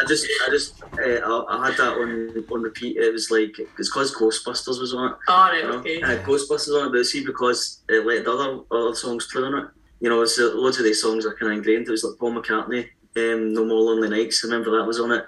I 0.00 0.04
just, 0.06 0.26
I 0.46 0.50
just, 0.50 0.82
uh, 0.82 0.96
I, 0.98 1.56
I 1.56 1.66
had 1.68 1.78
that 1.78 1.96
on 1.96 2.44
on 2.52 2.62
repeat. 2.62 2.96
It 2.96 3.12
was 3.12 3.30
like 3.30 3.58
it's 3.58 3.88
because 3.88 4.14
Ghostbusters 4.14 4.78
was 4.78 4.92
on 4.94 5.12
it. 5.12 5.18
All 5.28 5.50
right, 5.50 5.62
You 5.62 5.70
know, 5.70 5.78
okay. 5.78 6.02
I 6.02 6.10
had 6.10 6.24
Ghostbusters 6.24 6.78
on 6.78 6.88
it, 6.88 6.92
but 6.92 7.04
see 7.04 7.24
because 7.24 7.82
it 7.88 8.04
let 8.04 8.24
the 8.24 8.32
other 8.32 8.60
other 8.70 8.94
songs 8.94 9.26
play 9.32 9.44
on 9.44 9.54
it. 9.54 9.70
You 10.00 10.08
know, 10.08 10.22
it's, 10.22 10.38
uh, 10.38 10.52
loads 10.54 10.78
of 10.78 10.84
these 10.84 11.02
songs 11.02 11.26
are 11.26 11.34
kind 11.34 11.52
of 11.52 11.58
ingrained. 11.58 11.88
It 11.88 11.90
was 11.90 12.04
like 12.04 12.18
Paul 12.18 12.32
McCartney, 12.34 12.88
um, 13.16 13.52
No 13.52 13.64
More 13.64 13.80
Lonely 13.80 14.08
Nights. 14.08 14.44
I 14.44 14.48
remember 14.48 14.76
that 14.78 14.84
was 14.86 15.00
on 15.00 15.12
it, 15.12 15.24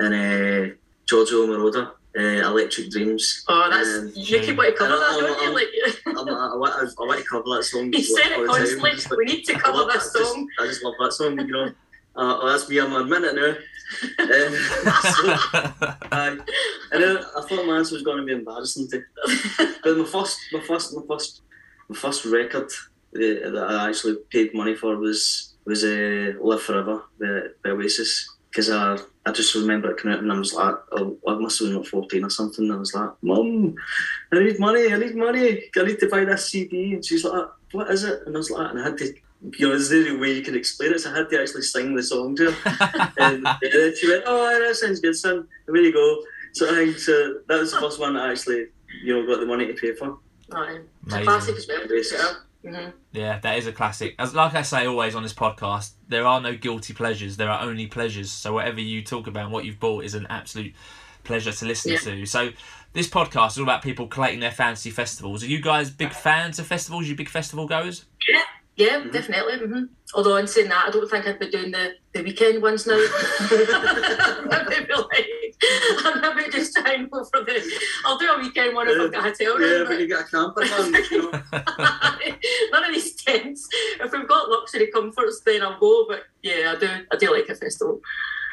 and 0.00 0.14
uh, 0.14 0.74
Giorgio 1.06 1.46
Moroder, 1.46 1.92
uh, 2.18 2.48
Electric 2.48 2.90
Dreams. 2.90 3.44
Oh, 3.48 3.68
that's 3.70 3.88
Um, 3.88 4.12
you 4.16 4.40
keep 4.40 4.56
wanting 4.56 4.72
to 4.72 4.78
cover 4.78 4.96
that, 4.96 5.18
don't 5.20 5.42
you? 5.42 5.54
Like 5.54 5.68
I'm, 6.06 6.28
I, 6.28 6.50
I, 6.54 6.56
want- 6.56 6.74
I, 6.74 7.04
want 7.04 7.18
to 7.20 7.24
cover 7.28 7.44
that 7.56 7.62
song. 7.64 7.92
you 7.92 8.02
said 8.02 8.32
it 8.32 8.40
the 8.40 8.46
time. 8.46 8.46
constantly. 8.46 8.90
Like- 8.92 9.10
We 9.18 9.24
need 9.26 9.44
to 9.44 9.54
cover 9.58 9.78
love 9.78 9.92
this 9.92 10.12
that. 10.12 10.18
I 10.18 10.22
just- 10.22 10.32
song. 10.34 10.48
I 10.60 10.66
just 10.66 10.84
love 10.84 10.94
that 11.00 11.12
song, 11.12 11.38
you 11.38 11.46
know. 11.46 11.66
Uh, 12.16 12.38
oh, 12.42 12.48
that's 12.50 12.68
me, 12.68 12.78
I'm 12.80 12.92
admitting 12.94 13.30
it 13.30 13.34
now. 13.36 13.54
Um, 14.18 14.54
so, 15.02 15.32
aye. 16.12 16.36
and 16.92 17.02
then 17.02 17.16
I 17.36 17.40
thought 17.48 17.64
my 17.66 17.78
answer 17.78 17.94
was 17.94 18.02
going 18.02 18.18
to 18.18 18.24
be 18.24 18.32
embarrassing. 18.32 18.86
To, 18.90 19.02
but 19.82 19.96
my 19.96 20.04
first, 20.04 20.38
my 20.52 20.60
first, 20.60 20.94
my 20.94 21.02
first, 21.08 21.40
my 21.88 21.96
first 21.96 22.24
record 22.26 22.70
that, 23.12 23.50
that 23.54 23.68
I 23.70 23.88
actually 23.88 24.16
paid 24.30 24.54
money 24.54 24.74
for 24.74 24.96
was 24.96 25.54
was 25.64 25.84
uh, 25.84 26.32
"Live 26.40 26.62
Forever" 26.62 27.02
by, 27.20 27.40
by 27.62 27.70
Oasis. 27.70 28.34
Because 28.50 28.70
I, 28.70 28.98
I 29.26 29.32
just 29.32 29.54
remember 29.54 29.90
it 29.90 29.98
coming 29.98 30.16
out 30.16 30.22
and 30.22 30.32
I 30.32 30.38
was 30.38 30.54
like, 30.54 30.74
I, 30.92 31.02
I 31.28 31.34
must 31.34 31.58
have 31.58 31.68
been 31.68 31.76
like 31.76 31.86
14 31.86 32.24
or 32.24 32.30
something. 32.30 32.64
And 32.64 32.72
I 32.72 32.78
was 32.78 32.94
like, 32.94 33.10
Mum, 33.20 33.74
I 34.32 34.38
need 34.38 34.58
money, 34.58 34.90
I 34.90 34.96
need 34.96 35.16
money, 35.16 35.68
I 35.76 35.82
need 35.82 36.00
to 36.00 36.08
buy 36.08 36.24
this 36.24 36.50
CD. 36.50 36.94
And 36.94 37.04
she's 37.04 37.24
like, 37.24 37.46
What 37.72 37.90
is 37.90 38.04
it? 38.04 38.22
And 38.26 38.34
I 38.34 38.38
was 38.38 38.50
like, 38.50 38.70
and 38.70 38.80
I 38.80 38.84
had 38.84 38.96
to, 38.98 39.14
you 39.58 39.68
know, 39.68 39.78
there's 39.78 39.90
no 39.90 40.18
way 40.18 40.32
you 40.32 40.42
can 40.42 40.56
explain 40.56 40.94
it. 40.94 41.00
So 41.00 41.12
I 41.12 41.18
had 41.18 41.28
to 41.28 41.42
actually 41.42 41.62
sing 41.62 41.94
the 41.94 42.02
song 42.02 42.36
to 42.36 42.50
her. 42.50 43.12
and, 43.18 43.46
and 43.46 43.58
then 43.60 43.94
she 44.00 44.08
went, 44.08 44.24
Oh, 44.26 44.46
that 44.46 44.76
sounds 44.76 45.00
good, 45.00 45.14
son. 45.14 45.46
There 45.66 45.76
you 45.76 45.92
go. 45.92 46.22
So 46.54 46.66
I 46.66 46.86
think 46.86 46.98
so 46.98 47.40
that 47.48 47.60
was 47.60 47.72
the 47.72 47.80
first 47.80 48.00
one 48.00 48.16
I 48.16 48.32
actually, 48.32 48.68
you 49.04 49.14
know, 49.14 49.26
got 49.26 49.40
the 49.40 49.46
money 49.46 49.66
to 49.66 49.74
pay 49.74 49.92
for. 49.94 50.18
Aye. 50.52 50.80
It's 51.04 51.14
a 51.14 51.22
classic 51.22 51.56
as 51.56 51.68
well. 51.68 52.36
Oasis. 52.64 52.92
Yeah. 53.12 53.20
Yeah, 53.20 53.38
that 53.40 53.58
is 53.58 53.66
a 53.66 53.72
classic. 53.72 54.14
As 54.18 54.34
like 54.34 54.54
I 54.54 54.62
say 54.62 54.86
always 54.86 55.14
on 55.14 55.22
this 55.22 55.34
podcast, 55.34 55.92
there 56.08 56.26
are 56.26 56.40
no 56.40 56.54
guilty 56.56 56.92
pleasures. 56.94 57.36
There 57.36 57.50
are 57.50 57.62
only 57.62 57.86
pleasures. 57.86 58.30
So 58.30 58.52
whatever 58.54 58.80
you 58.80 59.02
talk 59.02 59.26
about 59.26 59.44
and 59.44 59.52
what 59.52 59.64
you've 59.64 59.80
bought 59.80 60.04
is 60.04 60.14
an 60.14 60.26
absolute 60.30 60.74
pleasure 61.24 61.52
to 61.52 61.64
listen 61.66 61.92
Yeah. 61.92 61.98
to. 61.98 62.26
So 62.26 62.50
this 62.92 63.08
podcast 63.08 63.52
is 63.52 63.58
all 63.58 63.64
about 63.64 63.82
people 63.82 64.06
collating 64.06 64.40
their 64.40 64.50
fantasy 64.50 64.90
festivals. 64.90 65.42
Are 65.42 65.46
you 65.46 65.60
guys 65.60 65.90
big 65.90 66.12
fans 66.12 66.58
of 66.58 66.66
festivals? 66.66 67.06
You 67.08 67.14
big 67.14 67.28
festival 67.28 67.66
goers? 67.66 68.04
Yeah, 68.28 68.42
Mhm. 68.78 69.12
definitely. 69.12 69.58
hmm 69.58 69.84
Although 70.14 70.36
in 70.36 70.46
saying 70.46 70.68
that, 70.70 70.86
I 70.86 70.90
don't 70.90 71.08
think 71.10 71.26
I'd 71.26 71.38
be 71.38 71.50
doing 71.50 71.70
the, 71.70 71.92
the 72.14 72.22
weekend 72.22 72.62
ones 72.62 72.86
now. 72.86 72.94
I'd 72.94 74.66
maybe 74.70 74.92
like, 74.94 75.26
I'd 75.62 76.32
maybe 76.36 76.50
just 76.50 76.74
try 76.74 76.94
and 76.94 77.10
go 77.10 77.24
for 77.24 77.44
the. 77.44 77.62
I'll 78.06 78.16
do 78.18 78.26
a 78.30 78.38
weekend 78.38 78.74
one 78.74 78.88
if 78.88 78.98
I've 79.00 79.12
got 79.12 79.20
a 79.26 79.28
hotel 79.28 79.60
Yeah, 79.60 79.66
room. 79.66 79.88
but 79.88 80.00
you 80.00 80.08
got 80.08 80.26
a 80.26 80.30
camper 80.30 80.64
van, 80.64 80.94
you 81.10 81.30
know. 81.30 81.42
none 82.72 82.84
of 82.84 82.94
these 82.94 83.14
tents. 83.16 83.68
If 84.00 84.12
we've 84.12 84.26
got 84.28 84.48
luxury 84.48 84.86
comforts, 84.92 85.40
then 85.44 85.62
I'll 85.62 85.78
go. 85.78 86.06
But 86.08 86.22
yeah, 86.42 86.74
I 86.74 86.78
do. 86.80 86.88
I 87.12 87.16
do 87.16 87.32
like 87.32 87.48
a 87.48 87.54
festival. 87.54 88.00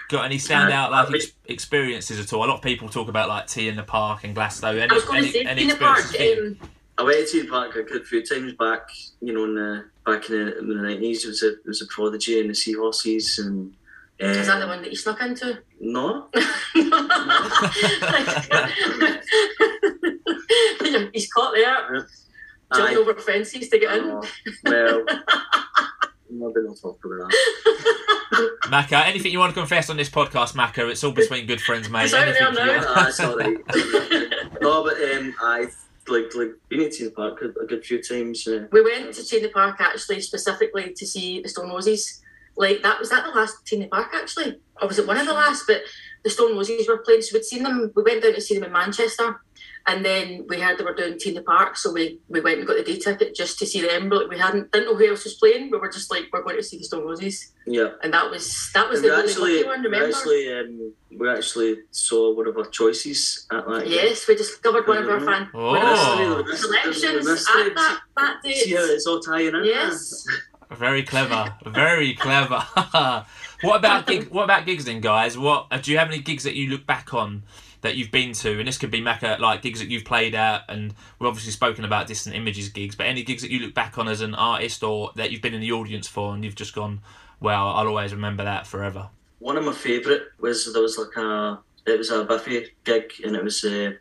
Got 0.10 0.26
any 0.26 0.38
standout 0.38 0.92
like 0.92 1.14
ex- 1.16 1.32
experiences 1.46 2.20
at 2.20 2.32
all? 2.34 2.44
A 2.44 2.48
lot 2.48 2.58
of 2.58 2.62
people 2.62 2.90
talk 2.90 3.08
about 3.08 3.28
like 3.30 3.48
T 3.48 3.70
in 3.70 3.76
the 3.76 3.84
Park 3.84 4.24
and 4.24 4.36
Glasgow. 4.36 4.68
Any, 4.70 4.90
I 4.92 4.94
was 4.94 5.06
going 5.06 5.24
to 5.24 5.32
say 5.32 5.42
any 5.46 5.64
in 5.64 5.68
the 5.70 5.76
park. 5.76 6.00
experiences? 6.00 6.58
Um, 6.62 6.70
I 6.98 7.04
went 7.04 7.28
to 7.30 7.42
the 7.44 7.50
park 7.50 7.76
a 7.76 7.84
good 7.84 8.08
few 8.08 8.26
times 8.26 8.54
back, 8.54 8.88
you 9.22 9.34
know, 9.34 9.44
in 9.44 9.56
the, 9.56 9.86
back 10.06 10.30
in 10.30 10.46
the, 10.46 10.58
in 10.60 10.68
the 10.70 10.76
90s. 10.76 11.26
It 11.26 11.28
was, 11.28 11.44
a, 11.44 11.50
it 11.54 11.66
was 11.66 11.82
a 11.82 11.88
prodigy 11.88 12.40
and 12.40 12.50
the 12.50 12.56
seahorses 12.56 13.40
and. 13.40 13.74
Uh, 14.22 14.28
is 14.28 14.48
that 14.48 14.60
the 14.60 14.68
one 14.68 14.82
that 14.82 14.90
you 14.92 14.96
snuck 14.96 15.20
into? 15.22 15.60
No, 15.82 16.28
He's 21.14 21.32
caught 21.32 21.54
there, 21.54 22.08
jumping 22.74 22.98
Aye. 22.98 23.00
over 23.00 23.14
fences 23.16 23.70
to 23.70 23.80
get 23.80 23.98
in. 23.98 24.04
Oh, 24.06 24.22
well, 24.66 25.06
maybe 26.30 26.68
not 26.68 26.78
talk 26.82 27.00
about 27.04 27.30
that. 27.30 28.58
Macca, 28.66 29.06
anything 29.06 29.32
you 29.32 29.40
want 29.40 29.54
to 29.54 29.60
confess 29.60 29.90
on 29.90 29.98
this 29.98 30.10
podcast, 30.10 30.56
Macca? 30.56 30.90
It's 30.90 31.04
all 31.04 31.12
between 31.12 31.46
good 31.46 31.62
friends, 31.62 31.90
mate. 31.90 32.06
It's 32.06 32.14
out 32.14 32.26
there 32.54 32.54
now. 32.54 32.86
want- 32.86 32.96
That's 32.96 33.20
all 33.20 33.38
right. 33.38 33.58
no, 34.62 34.84
but 34.84 34.98
um, 35.18 35.34
I 35.42 35.68
like 36.08 36.34
like 36.36 36.52
been 36.70 36.82
into 36.82 37.06
the 37.06 37.12
park 37.12 37.42
a, 37.42 37.48
a 37.64 37.66
good 37.66 37.84
few 37.86 38.02
times. 38.02 38.48
Uh, 38.48 38.68
We 38.72 38.82
went 38.82 39.14
to 39.14 39.24
T 39.24 39.38
in 39.38 39.44
the 39.44 39.50
Park 39.50 39.78
actually 39.80 40.22
specifically 40.22 40.94
to 40.94 41.06
see 41.06 41.42
the 41.42 41.50
Stone 41.50 41.70
Roses. 41.70 42.22
Like 42.58 42.82
that 42.84 43.00
was 43.00 43.10
that 43.10 43.26
the 43.26 43.32
last 43.38 43.66
T 43.66 43.76
in 43.76 43.82
the 43.84 43.88
Park 43.88 44.12
actually, 44.14 44.60
or 44.82 44.88
was 44.88 45.00
it 45.00 45.08
one 45.08 45.18
of 45.18 45.26
the 45.26 45.34
last? 45.34 45.66
But 45.68 45.82
the 46.24 46.30
Stone 46.30 46.56
Roses 46.56 46.88
were 46.88 47.00
playing, 47.00 47.22
so 47.22 47.36
we'd 47.38 47.46
seen 47.46 47.64
them. 47.64 47.92
We 47.96 48.04
went 48.04 48.24
down 48.24 48.34
to 48.34 48.42
see 48.42 48.56
them 48.56 48.64
in 48.64 48.72
Manchester, 48.72 49.42
and 49.88 50.04
then 50.04 50.46
we 50.48 50.60
heard 50.60 50.78
they 50.78 50.84
were 50.84 50.96
doing 50.96 51.20
T 51.20 51.30
in 51.30 51.36
the 51.36 51.44
Park, 51.44 51.76
so 51.78 51.92
we, 51.92 52.20
we 52.30 52.40
went 52.42 52.60
and 52.60 52.68
got 52.68 52.78
the 52.78 52.84
day 52.84 52.98
ticket 52.98 53.36
just 53.36 53.60
to 53.60 53.66
see 53.66 53.82
them. 53.82 54.10
But 54.10 54.30
we 54.30 54.40
hadn't 54.40 54.72
didn't 54.72 54.88
know 54.88 54.96
who 54.96 55.08
else 55.10 55.26
was 55.26 55.36
playing. 55.36 55.70
We 55.70 55.78
were 55.78 55.90
just 55.92 56.10
like 56.10 56.28
we're 56.32 56.44
going 56.44 56.56
to 56.56 56.64
see 56.64 56.78
the 56.78 56.86
Stone 56.86 57.04
Roses, 57.04 57.52
yeah, 57.68 57.90
and 58.04 58.14
that 58.14 58.32
was 58.32 58.72
that 58.74 58.90
was 58.90 59.02
we 59.02 59.10
the 59.10 59.16
really 59.16 59.30
actually, 59.30 59.64
lucky 59.64 59.68
one. 59.68 59.92
we 59.92 60.06
actually, 60.08 60.54
um, 60.60 60.94
we 61.20 61.30
actually 61.30 61.76
saw 61.92 62.34
one 62.36 62.48
of 62.48 62.58
our 62.58 62.66
choices 62.70 63.48
at 63.52 63.68
that. 63.68 63.88
Yes, 63.88 64.28
we 64.30 64.36
discovered 64.36 64.88
one 64.88 64.98
of 64.98 65.10
our 65.10 65.20
fan 65.20 65.50
Oh. 65.54 65.72
one 65.72 65.82
of 65.82 66.38
our. 66.38 66.44
The 66.44 66.58
selections 66.58 67.28
at 67.28 67.76
that 67.76 68.00
that 68.18 68.38
date. 68.44 68.56
See 68.56 68.74
how 68.76 68.86
it's 68.86 69.06
all 69.06 69.20
tying 69.20 69.54
in. 69.54 69.66
Yes. 69.66 70.26
Very 70.72 71.04
clever. 71.04 71.56
Very 71.66 72.14
clever. 72.14 72.60
what 73.62 73.78
about 73.78 74.08
gig, 74.08 74.30
what 74.30 74.44
about 74.44 74.66
gigs 74.66 74.86
then, 74.86 75.02
guys? 75.02 75.38
What 75.38 75.68
uh, 75.72 75.78
do 75.78 75.92
you 75.92 75.98
have 75.98 76.08
any 76.08 76.20
gigs 76.20 76.44
that 76.44 76.56
you 76.56 76.70
look 76.70 76.86
back 76.86 77.14
on 77.14 77.44
that 77.82 77.96
you've 77.96 78.12
been 78.12 78.34
to? 78.34 78.60
And 78.60 78.68
this 78.68 78.78
could 78.78 78.92
be 78.92 79.02
Macca, 79.02 79.40
like 79.40 79.62
gigs 79.62 79.80
that 79.80 79.90
you've 79.90 80.06
played 80.06 80.36
at, 80.36 80.64
and 80.68 80.94
we've 81.20 81.28
obviously 81.28 81.52
spoken 81.52 81.86
about 81.86 82.08
distant 82.08 82.36
images 82.36 82.70
gigs. 82.70 82.96
But 82.96 83.08
any 83.08 83.24
gigs 83.24 83.42
that 83.42 83.52
you 83.52 83.60
look 83.60 83.74
back 83.74 83.98
on 83.98 84.08
as 84.08 84.22
an 84.22 84.36
artist 84.36 84.84
or 84.84 85.12
that 85.16 85.32
you've 85.32 85.42
been 85.42 85.54
in 85.54 85.62
the 85.62 85.72
audience 85.72 86.08
for, 86.08 86.34
and 86.34 86.44
you've 86.44 86.56
just 86.56 86.74
gone, 86.74 87.02
"Well, 87.40 87.68
I'll 87.68 87.88
always 87.88 88.14
remember 88.14 88.44
that 88.44 88.68
forever." 88.68 89.10
One 89.40 89.58
of 89.58 89.66
my 89.66 89.74
favourite 89.74 90.22
was 90.40 90.72
there 90.74 90.82
was 90.82 90.98
like 90.98 91.16
a 91.18 91.60
it 91.86 91.98
was 91.98 92.10
a 92.10 92.26
Biffy 92.26 92.72
gig 92.84 93.14
and 93.24 93.36
it 93.36 93.44
was 93.44 93.64
uh, 93.64 93.92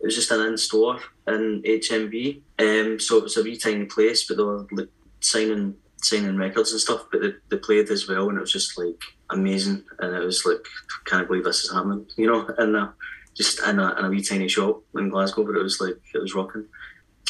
it 0.00 0.04
was 0.04 0.14
just 0.14 0.30
an 0.30 0.40
in 0.40 0.56
store 0.56 1.00
in 1.26 1.62
HMV. 1.62 2.40
Um, 2.58 2.98
so 2.98 3.18
it 3.18 3.24
was 3.24 3.36
a 3.36 3.42
wee 3.42 3.56
tiny 3.56 3.84
place, 3.84 4.26
but 4.26 4.36
they 4.36 4.42
were 4.42 4.66
like 4.72 4.88
signing 5.20 5.74
signing 6.04 6.36
records 6.36 6.72
and 6.72 6.80
stuff, 6.80 7.06
but 7.10 7.20
they, 7.20 7.32
they 7.48 7.56
played 7.56 7.90
as 7.90 8.08
well, 8.08 8.28
and 8.28 8.38
it 8.38 8.40
was 8.40 8.52
just 8.52 8.78
like 8.78 9.02
amazing. 9.30 9.84
And 9.98 10.16
it 10.16 10.24
was 10.24 10.44
like, 10.44 10.64
can't 11.06 11.26
believe 11.26 11.44
this 11.44 11.64
is 11.64 11.72
happening, 11.72 12.06
you 12.16 12.26
know, 12.26 12.48
and 12.58 12.88
just 13.34 13.60
in 13.66 13.78
a, 13.78 13.94
in 13.98 14.04
a 14.04 14.08
wee 14.08 14.22
tiny 14.22 14.48
shop 14.48 14.82
in 14.94 15.08
Glasgow, 15.08 15.44
but 15.44 15.56
it 15.56 15.62
was 15.62 15.80
like 15.80 15.96
it 16.14 16.18
was 16.18 16.34
rocking. 16.34 16.66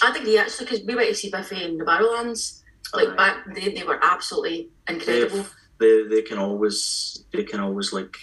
I'd 0.02 0.16
agree 0.16 0.38
actually 0.38 0.66
because 0.66 0.84
we 0.86 0.94
went 0.94 1.08
to 1.08 1.14
see 1.14 1.30
Biffy 1.30 1.62
in 1.62 1.78
the 1.78 1.84
Barrowlands. 1.84 2.60
Like 2.92 3.08
Aye. 3.08 3.16
back 3.16 3.54
they, 3.54 3.72
they 3.72 3.82
were 3.82 3.98
absolutely 4.02 4.68
incredible. 4.88 5.46
They 5.80 6.04
they 6.04 6.22
can 6.22 6.38
always 6.38 7.24
they 7.32 7.44
can 7.44 7.60
always 7.60 7.92
like 7.92 8.16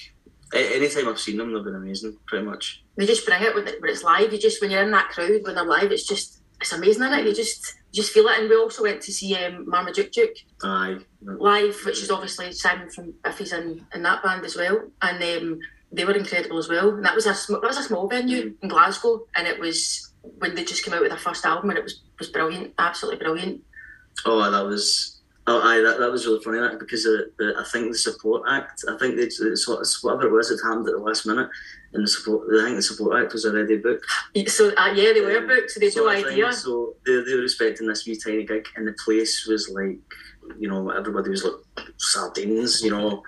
anytime 0.53 1.07
I've 1.07 1.19
seen 1.19 1.37
them, 1.37 1.53
they've 1.53 1.63
been 1.63 1.75
amazing, 1.75 2.17
pretty 2.27 2.45
much. 2.45 2.83
They 2.97 3.05
just 3.05 3.25
bring 3.25 3.41
it 3.41 3.55
when, 3.55 3.67
it 3.67 3.81
when 3.81 3.89
it's 3.89 4.03
live. 4.03 4.31
You 4.31 4.39
just 4.39 4.61
when 4.61 4.71
you're 4.71 4.83
in 4.83 4.91
that 4.91 5.09
crowd 5.09 5.41
when 5.43 5.55
they're 5.55 5.65
live, 5.65 5.91
it's 5.91 6.07
just 6.07 6.41
it's 6.59 6.73
amazing, 6.73 7.03
is 7.03 7.17
it? 7.17 7.25
You 7.25 7.33
just 7.33 7.75
just 7.91 8.11
feel 8.11 8.27
it. 8.27 8.39
And 8.39 8.49
we 8.49 8.55
also 8.55 8.83
went 8.83 9.01
to 9.01 9.11
see 9.11 9.35
um, 9.35 9.69
Marmaduke 9.69 10.11
Duke 10.11 10.35
Aye, 10.63 10.99
live, 11.21 11.77
which 11.85 12.01
is 12.01 12.11
obviously 12.11 12.51
Simon 12.51 12.89
from 12.89 13.13
Biffy's 13.23 13.53
in, 13.53 13.85
in 13.93 14.03
that 14.03 14.23
band 14.23 14.45
as 14.45 14.55
well, 14.55 14.83
and 15.01 15.23
um, 15.23 15.59
they 15.91 16.05
were 16.05 16.15
incredible 16.15 16.57
as 16.57 16.69
well. 16.69 16.89
And 16.89 17.05
that 17.05 17.15
was 17.15 17.25
a 17.25 17.33
sm- 17.33 17.53
that 17.53 17.63
was 17.63 17.77
a 17.77 17.83
small 17.83 18.07
venue 18.07 18.55
in 18.61 18.69
Glasgow, 18.69 19.25
and 19.35 19.47
it 19.47 19.59
was 19.59 20.13
when 20.39 20.55
they 20.55 20.63
just 20.63 20.85
came 20.85 20.93
out 20.93 21.01
with 21.01 21.09
their 21.09 21.17
first 21.17 21.45
album, 21.45 21.69
and 21.69 21.79
it 21.79 21.83
was 21.83 22.01
was 22.19 22.29
brilliant, 22.29 22.73
absolutely 22.77 23.19
brilliant. 23.19 23.61
Oh, 24.25 24.49
that 24.49 24.65
was. 24.65 25.20
Oh, 25.51 25.61
aye, 25.69 25.81
that, 25.81 25.99
that 25.99 26.11
was 26.11 26.25
really 26.25 26.41
funny. 26.43 26.59
That 26.59 26.79
because 26.79 27.03
the, 27.03 27.31
the, 27.37 27.47
I 27.59 27.63
think 27.71 27.91
the 27.91 27.97
support 27.97 28.43
act, 28.49 28.83
I 28.87 28.97
think 28.97 29.15
they, 29.17 29.23
it's 29.23 29.67
what- 29.67 29.79
it's 29.81 30.01
whatever 30.03 30.27
it 30.27 30.31
was, 30.31 30.49
it 30.51 30.59
happened 30.63 30.87
at 30.87 30.93
the 30.95 30.99
last 31.09 31.25
minute, 31.25 31.49
and 31.93 32.03
the 32.03 32.07
support, 32.07 32.47
I 32.59 32.63
think 32.63 32.75
the 32.77 32.81
support 32.81 33.21
act 33.21 33.33
was 33.33 33.45
already 33.45 33.77
booked. 33.77 34.05
So 34.47 34.69
uh, 34.77 34.93
yeah, 34.95 35.11
they 35.13 35.21
were 35.21 35.45
booked, 35.47 35.71
so 35.71 35.79
they 35.79 35.87
had 35.87 35.95
no 35.95 36.05
sort 36.07 36.25
idea. 36.31 36.53
So 36.53 36.95
they, 37.05 37.15
they 37.25 37.35
were 37.35 37.43
expecting 37.43 37.87
this 37.87 38.05
wee 38.07 38.17
tiny 38.23 38.45
gig, 38.45 38.65
and 38.75 38.87
the 38.87 38.95
place 39.03 39.45
was 39.47 39.69
like, 39.69 39.97
you 40.59 40.69
know, 40.69 40.89
everybody 40.89 41.29
was 41.29 41.43
like 41.43 41.87
sardines, 41.97 42.81
you 42.81 42.91
know, 42.91 43.23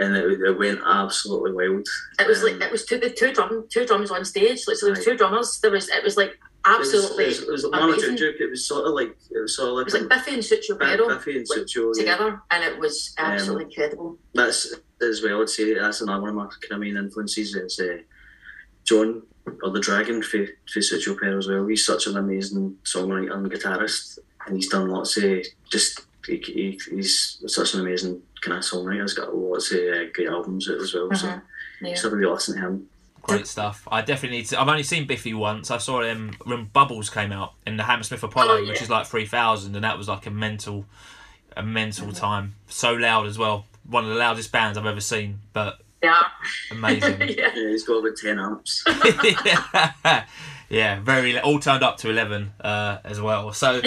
and 0.00 0.16
it, 0.16 0.40
it 0.40 0.58
went 0.58 0.80
absolutely 0.86 1.52
wild. 1.52 1.86
It 2.20 2.26
was 2.26 2.42
like 2.42 2.54
Um, 2.54 2.62
it 2.62 2.72
was 2.72 2.84
two 2.84 2.98
the 2.98 3.10
two 3.10 3.32
drum 3.32 3.66
two 3.70 3.84
drums 3.86 4.10
on 4.10 4.24
stage. 4.24 4.60
Like 4.66 4.76
so 4.76 4.86
there 4.86 4.94
was 4.94 5.04
two 5.04 5.16
drummers. 5.16 5.58
There 5.60 5.70
was 5.70 5.88
it 5.88 6.02
was 6.04 6.16
like 6.16 6.32
absolutely 6.66 7.24
It 7.24 7.28
was, 7.28 7.38
it 7.42 7.48
was, 7.48 7.48
it 7.48 7.52
was 7.52 7.64
amazing. 7.64 7.88
Marmaduke 7.88 8.18
Duke. 8.18 8.36
It 8.40 8.50
was 8.50 8.66
sort 8.66 8.86
of 8.86 8.94
like 8.94 9.16
it 9.30 9.40
was 9.40 9.56
sort 9.56 9.68
of 9.70 9.74
like, 9.76 9.86
it 9.86 9.92
was 9.92 9.94
like 9.94 10.08
Biffy 10.08 10.34
and 10.34 10.42
Sucioperro 10.42 11.08
Biffy 11.08 11.38
and 11.38 11.46
Sucho 11.48 11.92
yeah. 11.94 12.02
together, 12.02 12.42
and 12.50 12.64
it 12.64 12.78
was 12.78 13.14
absolutely 13.18 13.64
incredible. 13.64 14.18
That's 14.34 14.74
as 15.02 15.22
well. 15.22 15.42
I'd 15.42 15.48
say 15.48 15.74
that's 15.74 16.00
another 16.00 16.20
one 16.22 16.30
of 16.30 16.36
my 16.36 16.44
kind 16.44 16.72
of 16.72 16.80
main 16.80 16.96
influences. 16.96 17.54
Is 17.54 17.80
uh, 17.80 17.98
John 18.84 19.22
or 19.62 19.70
the 19.70 19.80
Dragon 19.80 20.22
for 20.22 20.46
for 20.72 20.80
Sucioperro 20.80 21.38
as 21.38 21.48
well. 21.48 21.66
He's 21.66 21.84
such 21.84 22.06
an 22.06 22.16
amazing 22.16 22.76
songwriter 22.84 23.34
and 23.34 23.50
guitarist, 23.50 24.18
and 24.46 24.56
he's 24.56 24.68
done 24.68 24.88
lots 24.88 25.16
of 25.16 25.44
just. 25.70 26.02
He, 26.26 26.38
he, 26.38 26.80
he's 26.90 27.42
such 27.48 27.74
an 27.74 27.80
amazing 27.80 28.22
kind 28.40 28.56
of 28.56 28.64
songwriter. 28.64 29.02
He's 29.02 29.12
got 29.12 29.36
lots 29.36 29.70
of 29.72 29.78
uh, 29.80 30.04
great 30.14 30.28
albums 30.28 30.70
out 30.70 30.80
as 30.80 30.94
well. 30.94 31.12
So 31.12 31.26
Mhm. 31.26 31.42
Yeah. 31.82 31.90
just 31.90 32.02
have 32.04 32.14
a 32.14 32.16
wee 32.16 32.26
listen 32.26 32.54
to 32.54 32.60
him. 32.62 32.88
Great 33.24 33.46
stuff. 33.46 33.88
I 33.90 34.02
definitely 34.02 34.38
need 34.38 34.46
to. 34.48 34.60
I've 34.60 34.68
only 34.68 34.82
seen 34.82 35.06
Biffy 35.06 35.32
once. 35.34 35.70
I 35.70 35.78
saw 35.78 36.02
him 36.02 36.36
when 36.44 36.66
Bubbles 36.66 37.08
came 37.10 37.32
out 37.32 37.54
in 37.66 37.76
the 37.78 37.82
Hammersmith 37.84 38.22
Apollo, 38.22 38.52
Oh, 38.54 38.56
yeah. 38.58 38.68
which 38.68 38.82
is 38.82 38.90
like 38.90 39.06
three 39.06 39.26
thousand, 39.26 39.74
and 39.74 39.82
that 39.84 39.96
was 39.96 40.08
like 40.08 40.26
a 40.26 40.30
mental, 40.30 40.84
a 41.56 41.62
mental 41.62 42.12
time. 42.12 42.54
So 42.68 42.92
loud 42.92 43.26
as 43.26 43.38
well. 43.38 43.64
One 43.88 44.04
of 44.04 44.10
the 44.10 44.16
loudest 44.16 44.52
bands 44.52 44.76
I've 44.76 44.84
ever 44.86 45.00
seen, 45.00 45.40
but 45.54 45.78
Yeah. 46.02 46.20
amazing. 46.70 47.18
yeah. 47.22 47.50
Yeah, 47.54 47.68
he's 47.70 47.84
got 47.84 47.94
about 48.00 48.16
ten 48.16 48.38
amps. 48.38 48.84
yeah, 50.68 51.00
very 51.00 51.38
all 51.40 51.58
turned 51.60 51.82
up 51.82 51.96
to 51.98 52.10
eleven 52.10 52.52
uh, 52.60 52.98
as 53.04 53.20
well. 53.20 53.52
So, 53.52 53.80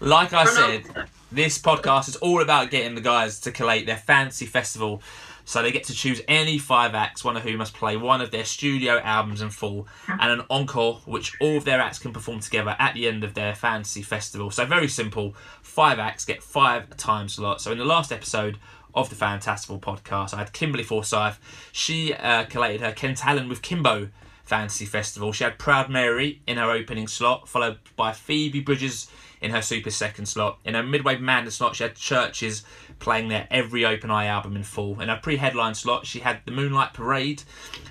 like 0.00 0.32
I 0.32 0.44
said, 0.44 0.84
this 1.32 1.58
podcast 1.58 2.08
is 2.08 2.16
all 2.16 2.42
about 2.42 2.70
getting 2.70 2.94
the 2.94 3.00
guys 3.00 3.40
to 3.40 3.50
collate 3.52 3.86
their 3.86 3.96
fancy 3.96 4.46
festival. 4.46 5.02
So 5.46 5.62
they 5.62 5.72
get 5.72 5.84
to 5.84 5.94
choose 5.94 6.20
any 6.28 6.58
five 6.58 6.94
acts, 6.94 7.24
one 7.24 7.36
of 7.36 7.42
whom 7.42 7.56
must 7.56 7.74
play 7.74 7.96
one 7.96 8.20
of 8.20 8.30
their 8.30 8.44
studio 8.44 8.98
albums 9.00 9.40
in 9.40 9.50
full, 9.50 9.88
and 10.08 10.40
an 10.40 10.46
encore, 10.50 11.00
which 11.04 11.32
all 11.40 11.56
of 11.56 11.64
their 11.64 11.80
acts 11.80 11.98
can 11.98 12.12
perform 12.12 12.40
together 12.40 12.76
at 12.78 12.94
the 12.94 13.08
end 13.08 13.24
of 13.24 13.34
their 13.34 13.54
fantasy 13.54 14.02
festival. 14.02 14.50
So 14.50 14.64
very 14.64 14.88
simple. 14.88 15.34
Five 15.62 15.98
acts 15.98 16.24
get 16.24 16.42
five 16.42 16.96
times 16.96 17.14
time 17.14 17.28
slots. 17.28 17.64
So 17.64 17.72
in 17.72 17.78
the 17.78 17.84
last 17.84 18.12
episode 18.12 18.58
of 18.94 19.08
the 19.08 19.16
Fantastival 19.16 19.80
podcast, 19.80 20.34
I 20.34 20.38
had 20.38 20.52
Kimberly 20.52 20.82
Forsyth. 20.82 21.38
She 21.72 22.12
uh, 22.12 22.44
collated 22.46 22.80
her 22.80 22.92
Kent 22.92 23.24
Allen 23.24 23.48
with 23.48 23.62
Kimbo 23.62 24.08
Fantasy 24.42 24.84
Festival. 24.84 25.32
She 25.32 25.44
had 25.44 25.58
Proud 25.58 25.90
Mary 25.90 26.42
in 26.46 26.56
her 26.56 26.70
opening 26.70 27.06
slot, 27.06 27.48
followed 27.48 27.78
by 27.96 28.12
Phoebe 28.12 28.60
Bridgers 28.60 29.08
in 29.44 29.50
her 29.50 29.60
super 29.60 29.90
second 29.90 30.24
slot. 30.24 30.58
In 30.64 30.72
her 30.72 30.82
midway 30.82 31.18
madness 31.18 31.56
slot, 31.56 31.76
she 31.76 31.82
had 31.82 31.96
Chvrches 31.96 32.62
playing 32.98 33.28
their 33.28 33.46
every 33.50 33.84
Open 33.84 34.10
Eye 34.10 34.24
album 34.24 34.56
in 34.56 34.62
full. 34.62 34.98
In 35.02 35.10
her 35.10 35.20
pre-headline 35.22 35.74
slot, 35.74 36.06
she 36.06 36.20
had 36.20 36.40
the 36.46 36.50
Moonlight 36.50 36.94
Parade, 36.94 37.42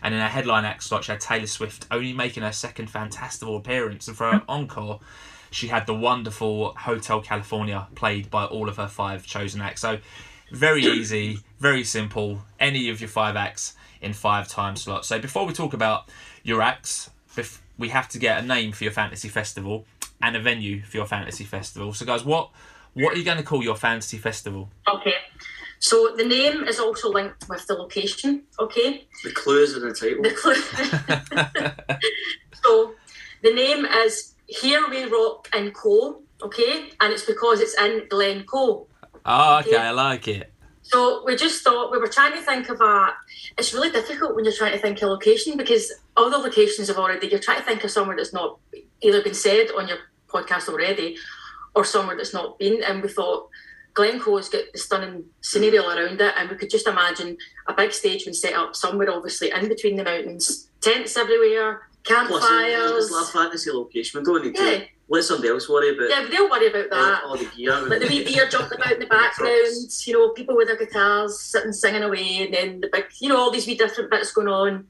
and 0.01 0.15
in 0.15 0.19
her 0.19 0.29
headline 0.29 0.65
act 0.65 0.81
slot, 0.81 1.03
she 1.03 1.11
had 1.11 1.21
Taylor 1.21 1.45
Swift 1.45 1.85
only 1.91 2.11
making 2.11 2.41
her 2.41 2.51
second 2.51 2.91
Fantastival 2.91 3.55
appearance. 3.55 4.07
And 4.07 4.17
for 4.17 4.31
her 4.31 4.39
hmm. 4.39 4.49
encore, 4.49 4.99
she 5.51 5.67
had 5.67 5.85
the 5.85 5.93
wonderful 5.93 6.73
Hotel 6.73 7.21
California 7.21 7.87
played 7.93 8.31
by 8.31 8.45
all 8.45 8.67
of 8.67 8.77
her 8.77 8.87
five 8.87 9.23
chosen 9.27 9.61
acts. 9.61 9.81
So 9.81 9.99
very 10.51 10.83
easy, 10.83 11.37
very 11.59 11.83
simple. 11.83 12.41
Any 12.59 12.89
of 12.89 12.99
your 12.99 13.09
five 13.09 13.35
acts 13.35 13.75
in 14.01 14.13
five 14.13 14.47
time 14.47 14.75
slots. 14.75 15.07
So 15.07 15.19
before 15.19 15.45
we 15.45 15.53
talk 15.53 15.75
about 15.75 16.09
your 16.41 16.63
acts, 16.63 17.11
we 17.77 17.89
have 17.89 18.07
to 18.09 18.19
get 18.19 18.43
a 18.43 18.45
name 18.45 18.71
for 18.71 18.83
your 18.83 18.93
fantasy 18.93 19.27
festival 19.27 19.85
and 20.23 20.35
a 20.37 20.39
venue 20.39 20.81
for 20.81 20.97
your 20.97 21.05
fantasy 21.05 21.43
festival. 21.43 21.93
So 21.93 22.05
guys, 22.05 22.23
what 22.23 22.49
what 22.93 23.13
are 23.13 23.17
you 23.17 23.25
going 23.25 23.37
to 23.37 23.43
call 23.43 23.61
your 23.63 23.75
fantasy 23.75 24.17
festival? 24.17 24.69
Okay. 24.87 25.15
So 25.79 26.13
the 26.15 26.23
name 26.23 26.63
is 26.63 26.79
also 26.79 27.09
linked 27.09 27.49
with 27.49 27.67
the 27.67 27.73
location. 27.73 28.43
Okay. 28.57 29.05
the 29.23 29.31
clues 29.31 29.75
in 29.75 29.81
the 29.81 29.93
title. 29.93 30.23
The 30.23 30.31
clue. 30.31 30.55
so 32.63 32.93
the 33.43 33.53
name 33.53 33.85
is 33.85 34.35
Here 34.47 34.87
We 34.89 35.03
Rock 35.03 35.49
and 35.53 35.73
Co. 35.73 36.21
Okay, 36.41 36.91
and 36.99 37.13
it's 37.13 37.25
because 37.25 37.61
it's 37.61 37.77
in 37.79 38.07
Glencoe. 38.09 38.87
Ah, 39.25 39.57
oh, 39.57 39.59
okay, 39.59 39.77
I 39.77 39.91
like 39.91 40.27
it. 40.27 40.51
So 40.81 41.23
we 41.25 41.37
just 41.37 41.63
thought 41.63 41.91
we 41.91 41.97
were 41.97 42.09
trying 42.09 42.33
to 42.33 42.41
think 42.41 42.69
of 42.69 42.81
a. 42.81 43.13
It's 43.57 43.73
really 43.73 43.91
difficult 43.91 44.35
when 44.35 44.43
you're 44.43 44.53
trying 44.53 44.73
to 44.73 44.77
think 44.77 45.01
of 45.01 45.07
a 45.07 45.11
location 45.11 45.57
because 45.57 45.91
all 46.17 46.29
the 46.29 46.37
locations 46.37 46.89
have 46.89 46.97
already. 46.97 47.27
You're 47.27 47.39
trying 47.39 47.59
to 47.59 47.65
think 47.65 47.83
of 47.85 47.91
somewhere 47.91 48.17
that's 48.17 48.33
not 48.33 48.59
either 49.01 49.21
been 49.21 49.33
said 49.33 49.67
on 49.77 49.87
your 49.87 49.97
podcast 50.33 50.67
already, 50.69 51.17
or 51.75 51.85
somewhere 51.85 52.17
that's 52.17 52.33
not 52.33 52.57
been. 52.59 52.83
And 52.83 53.01
we 53.01 53.09
thought 53.09 53.49
Glencoe's 53.93 54.49
got 54.49 54.63
the 54.73 54.79
stunning 54.79 55.23
scenery 55.41 55.77
all 55.77 55.91
around 55.91 56.19
it, 56.19 56.33
and 56.37 56.49
we 56.49 56.55
could 56.57 56.69
just 56.69 56.87
imagine 56.87 57.37
a 57.67 57.73
big 57.73 57.91
stage 57.93 58.25
being 58.25 58.33
set 58.33 58.53
up 58.55 58.75
somewhere, 58.75 59.11
obviously 59.11 59.51
in 59.51 59.67
between 59.67 59.95
the 59.95 60.03
mountains, 60.03 60.69
tents 60.81 61.15
everywhere, 61.15 61.87
campfires. 62.03 63.07
Plus, 63.09 63.21
it's 63.21 63.29
a 63.29 63.31
fantasy 63.33 63.71
location. 63.71 64.19
We 64.19 64.25
don't 64.25 64.45
need 64.45 64.55
Yeah, 64.57 64.79
to 64.79 64.85
let 65.09 65.23
somebody 65.23 65.49
else 65.49 65.69
worry 65.69 65.95
about 65.95 66.09
yeah, 66.09 66.21
but 66.21 66.31
they'll 66.31 66.49
worry 66.49 66.67
about 66.67 66.89
that. 66.89 67.23
all, 67.23 67.31
all 67.31 67.37
the 67.37 67.45
gear. 67.55 67.79
Like 67.87 67.99
the 68.01 68.07
wee 68.07 68.23
deer 68.33 68.47
jumping 68.49 68.79
about 68.79 68.93
in 68.93 68.99
the 68.99 69.05
background, 69.05 69.67
you 70.05 70.13
know, 70.13 70.29
people 70.29 70.55
with 70.55 70.67
their 70.67 70.77
guitars 70.77 71.39
sitting 71.39 71.71
singing 71.73 72.03
away, 72.03 72.43
and 72.45 72.53
then 72.53 72.81
the 72.81 72.89
big, 72.91 73.05
you 73.19 73.29
know, 73.29 73.37
all 73.37 73.51
these 73.51 73.67
wee 73.67 73.75
different 73.77 74.09
bits 74.09 74.31
going 74.33 74.47
on. 74.47 74.87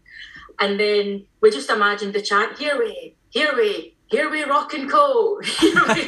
And 0.59 0.79
then 0.79 1.25
we 1.41 1.49
just 1.51 1.69
imagined 1.69 2.13
the 2.13 2.21
chant, 2.21 2.57
here 2.57 2.77
we, 2.77 3.15
here 3.31 3.53
we, 3.57 3.92
here 4.13 4.29
we 4.29 4.43
rock 4.43 4.73
and 4.73 4.89
co. 4.89 5.39
Here 5.41 5.73
we. 5.73 6.05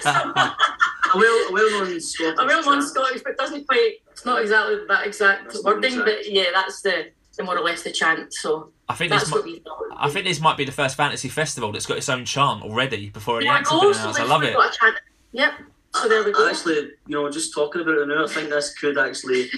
So, 0.00 0.10
a 0.10 1.18
well, 1.18 1.52
well 1.52 1.70
known 1.70 2.00
Scottish. 2.00 2.38
a 2.38 2.44
well 2.44 2.62
known 2.64 2.80
chant. 2.80 2.88
Scottish, 2.88 3.22
but 3.22 3.32
it 3.32 3.38
doesn't 3.38 3.66
quite, 3.66 3.94
it's 4.10 4.24
not 4.24 4.42
exactly 4.42 4.76
that 4.88 5.06
exact 5.06 5.44
That's 5.44 5.64
wording, 5.64 5.92
exact. 5.92 6.06
but 6.06 6.30
yeah, 6.30 6.44
that's 6.52 6.82
the, 6.82 7.10
the 7.36 7.44
more 7.44 7.56
or 7.56 7.64
less 7.64 7.82
the 7.82 7.92
chant. 7.92 8.32
So 8.34 8.72
I 8.88 8.94
think 8.94 9.12
this 9.12 9.22
that's 9.22 9.30
might, 9.30 9.36
what 9.38 9.44
we 9.44 9.58
thought. 9.60 9.84
I 9.96 10.10
think 10.10 10.26
this 10.26 10.40
might 10.40 10.56
be 10.56 10.64
the 10.64 10.72
first 10.72 10.96
fantasy 10.96 11.28
festival 11.28 11.72
that's 11.72 11.86
got 11.86 11.98
its 11.98 12.08
own 12.08 12.24
chant 12.24 12.62
already 12.62 13.10
before 13.10 13.38
any 13.38 13.46
yeah, 13.46 13.54
acts 13.54 13.70
have 13.70 13.80
been 13.80 13.88
also, 13.88 14.00
announced. 14.00 14.20
I 14.20 14.24
love 14.24 14.42
it. 14.42 14.54
got 14.54 14.74
a 14.74 14.78
chant. 14.78 14.96
Yep. 15.32 15.52
So 15.94 16.08
there 16.08 16.24
we 16.24 16.32
go. 16.32 16.48
Actually, 16.48 16.90
you 17.06 17.14
know, 17.14 17.30
just 17.30 17.54
talking 17.54 17.82
about 17.82 17.98
it 17.98 18.08
now, 18.08 18.24
I 18.24 18.28
think 18.28 18.50
this 18.50 18.74
could 18.74 18.98
actually 18.98 19.50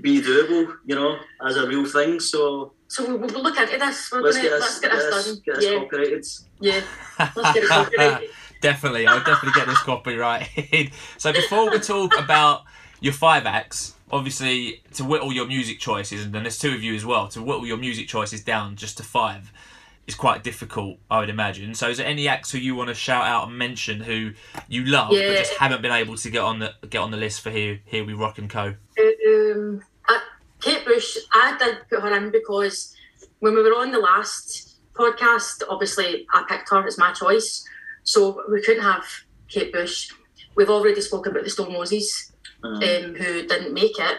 be 0.00 0.20
doable. 0.20 0.76
You 0.84 0.94
know, 0.94 1.18
as 1.46 1.56
a 1.56 1.66
real 1.66 1.84
thing. 1.84 2.20
So 2.20 2.72
So 2.88 3.04
we'll, 3.04 3.18
we'll 3.18 3.42
look 3.42 3.58
into 3.58 3.78
this. 3.78 4.10
We're 4.10 4.22
let's 4.22 4.36
gonna, 4.36 4.48
get 4.48 4.60
this, 4.60 4.62
let's 4.62 4.80
get 4.80 4.90
get 4.90 4.96
this 4.96 5.14
this, 5.14 5.26
done. 5.26 5.42
get 5.44 5.54
this 5.56 5.64
yeah, 5.64 5.78
copyrighted. 5.78 6.26
yeah. 6.60 6.80
Let's 7.36 7.54
get 7.54 7.64
it 7.64 7.68
copyrighted. 7.68 8.30
Definitely, 8.60 9.06
I'll 9.06 9.22
definitely 9.22 9.52
get 9.52 9.68
this 9.68 9.78
copyrighted. 9.82 10.90
so 11.16 11.32
before 11.32 11.70
we 11.70 11.78
talk 11.78 12.18
about 12.18 12.64
your 13.00 13.12
five 13.12 13.46
acts, 13.46 13.94
obviously 14.10 14.82
to 14.94 15.04
whittle 15.04 15.32
your 15.32 15.46
music 15.46 15.78
choices, 15.78 16.24
and 16.24 16.34
then 16.34 16.42
there's 16.42 16.58
two 16.58 16.74
of 16.74 16.82
you 16.82 16.96
as 16.96 17.06
well, 17.06 17.28
to 17.28 17.40
whittle 17.40 17.64
your 17.64 17.76
music 17.76 18.08
choices 18.08 18.42
down 18.42 18.74
just 18.74 18.96
to 18.96 19.04
five 19.04 19.52
is 20.08 20.14
quite 20.14 20.42
difficult, 20.42 20.98
I 21.10 21.20
would 21.20 21.28
imagine. 21.28 21.74
So 21.74 21.88
is 21.90 21.98
there 21.98 22.06
any 22.06 22.26
acts 22.26 22.50
who 22.50 22.58
you 22.58 22.74
want 22.74 22.88
to 22.88 22.94
shout 22.94 23.26
out 23.26 23.46
and 23.46 23.56
mention 23.56 24.00
who 24.00 24.32
you 24.66 24.84
love 24.86 25.10
but 25.10 25.36
just 25.36 25.52
haven't 25.54 25.82
been 25.82 25.92
able 25.92 26.16
to 26.16 26.30
get 26.30 26.40
on 26.40 26.58
the 26.58 26.74
get 26.88 26.98
on 26.98 27.10
the 27.10 27.18
list 27.18 27.42
for 27.42 27.50
here 27.50 27.80
here 27.84 28.04
we 28.04 28.14
rock 28.14 28.38
and 28.38 28.48
co? 28.48 28.74
Um, 28.98 29.82
Kate 30.60 30.84
Bush, 30.84 31.16
I 31.32 31.56
did 31.58 31.78
put 31.88 32.02
her 32.02 32.16
in 32.16 32.30
because 32.30 32.94
when 33.40 33.54
we 33.54 33.62
were 33.62 33.76
on 33.76 33.92
the 33.92 33.98
last 33.98 34.78
podcast, 34.94 35.62
obviously 35.68 36.26
I 36.34 36.44
picked 36.48 36.70
her, 36.70 36.86
it's 36.86 36.98
my 36.98 37.12
choice. 37.12 37.64
So 38.02 38.42
we 38.50 38.62
couldn't 38.62 38.82
have 38.82 39.04
Kate 39.48 39.72
Bush. 39.72 40.10
We've 40.56 40.70
already 40.70 41.00
spoken 41.00 41.32
about 41.32 41.44
the 41.44 41.50
Stone 41.50 41.74
Roses. 41.74 42.32
Uh, 42.64 42.70
um, 42.70 43.14
who 43.14 43.46
didn't 43.46 43.72
make 43.72 43.92
it, 43.96 44.18